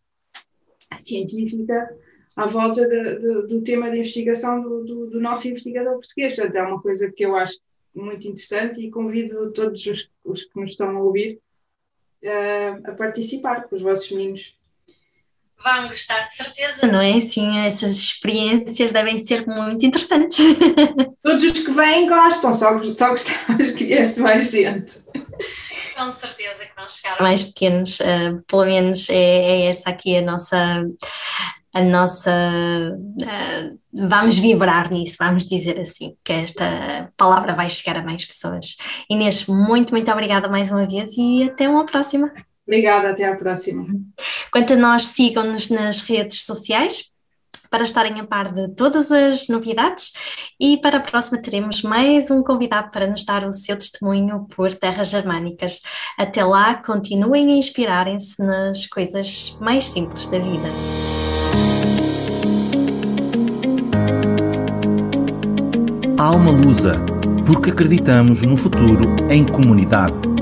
científica 0.99 1.97
à 2.37 2.47
volta 2.47 2.89
de, 2.89 3.19
de, 3.19 3.47
do 3.49 3.63
tema 3.63 3.91
de 3.91 3.99
investigação 3.99 4.63
do, 4.63 4.85
do, 4.85 5.07
do, 5.09 5.21
nosso 5.21 5.49
investigador 5.49 5.95
português. 5.95 6.37
Portanto, 6.37 6.55
é 6.55 6.63
uma 6.63 6.81
coisa 6.81 7.11
que 7.11 7.25
eu 7.25 7.35
acho 7.35 7.59
muito 7.95 8.27
interessante 8.27 8.81
e 8.81 8.91
convido 8.91 9.53
todos 9.53 9.85
os, 9.87 10.11
os 10.25 10.45
que 10.45 10.61
nos 10.61 10.71
estão 10.71 10.97
a 10.97 11.01
ouvir 11.01 11.41
uh, 12.25 12.91
a 12.91 12.93
participar 12.93 13.63
com 13.65 13.75
os 13.75 13.83
vossos 13.83 14.11
meninos. 14.13 14.57
Vão 15.63 15.89
gostar 15.89 16.27
de 16.29 16.37
certeza, 16.37 16.87
não 16.87 17.01
é? 17.01 17.21
Sim, 17.21 17.59
essas 17.59 17.93
experiências 17.93 18.93
devem 18.93 19.19
ser 19.19 19.47
muito 19.47 19.85
interessantes. 19.85 20.39
Todos 21.23 21.45
os 21.45 21.53
que 21.53 21.71
vêm 21.71 22.09
gostam, 22.09 22.51
só, 22.53 22.83
só 22.85 23.11
gostamos 23.11 23.73
que 23.73 23.85
viesse 23.85 24.23
mais 24.23 24.51
gente. 24.51 25.03
Com 25.97 26.13
certeza 26.13 26.65
que 26.65 26.75
vão 26.75 26.89
chegar 26.89 27.21
mais 27.21 27.43
pequenos, 27.43 28.01
uh, 28.01 28.43
pelo 28.47 28.65
menos 28.65 29.11
é, 29.11 29.15
é 29.15 29.67
essa 29.67 29.91
aqui 29.91 30.17
a 30.17 30.23
nossa 30.23 30.83
a 31.73 31.83
nossa. 31.83 32.33
Uh, 32.97 33.80
vamos 33.93 34.39
vibrar 34.39 34.91
nisso, 34.91 35.17
vamos 35.19 35.45
dizer 35.45 35.79
assim, 35.81 36.17
que 36.25 36.33
esta 36.33 37.13
palavra 37.17 37.55
vai 37.55 37.69
chegar 37.69 37.97
a 37.99 38.05
mais 38.05 38.25
pessoas. 38.25 38.77
Inês, 39.09 39.47
muito, 39.47 39.93
muito 39.93 40.11
obrigada 40.11 40.49
mais 40.49 40.71
uma 40.71 40.87
vez 40.87 41.17
e 41.17 41.45
até 41.45 41.69
uma 41.69 41.85
próxima. 41.85 42.33
Obrigada, 42.67 43.11
até 43.11 43.25
à 43.25 43.35
próxima. 43.35 43.85
Quanto 44.53 44.75
a 44.75 44.77
nós, 44.77 45.07
sigam-nos 45.07 45.71
nas 45.71 46.03
redes 46.03 46.45
sociais 46.45 47.11
para 47.71 47.85
estarem 47.85 48.21
a 48.21 48.27
par 48.27 48.53
de 48.53 48.75
todas 48.75 49.13
as 49.13 49.49
novidades 49.49 50.13
e 50.59 50.77
para 50.79 50.99
a 50.99 51.01
próxima 51.01 51.41
teremos 51.41 51.83
mais 51.83 52.31
um 52.31 52.43
convidado 52.43 52.91
para 52.91 53.07
nos 53.07 53.25
dar 53.25 53.47
o 53.47 53.53
seu 53.53 53.77
testemunho 53.77 54.47
por 54.55 54.75
terras 54.75 55.09
germânicas. 55.09 55.81
Até 56.19 56.45
lá, 56.45 56.75
continuem 56.75 57.53
a 57.53 57.57
inspirarem-se 57.57 58.43
nas 58.43 58.87
coisas 58.87 59.57
mais 59.61 59.85
simples 59.85 60.27
da 60.27 60.39
vida. 60.39 60.69
Alma 66.21 66.51
Lusa, 66.51 67.03
porque 67.47 67.71
acreditamos 67.71 68.43
no 68.43 68.55
futuro 68.55 69.17
em 69.31 69.43
comunidade. 69.47 70.40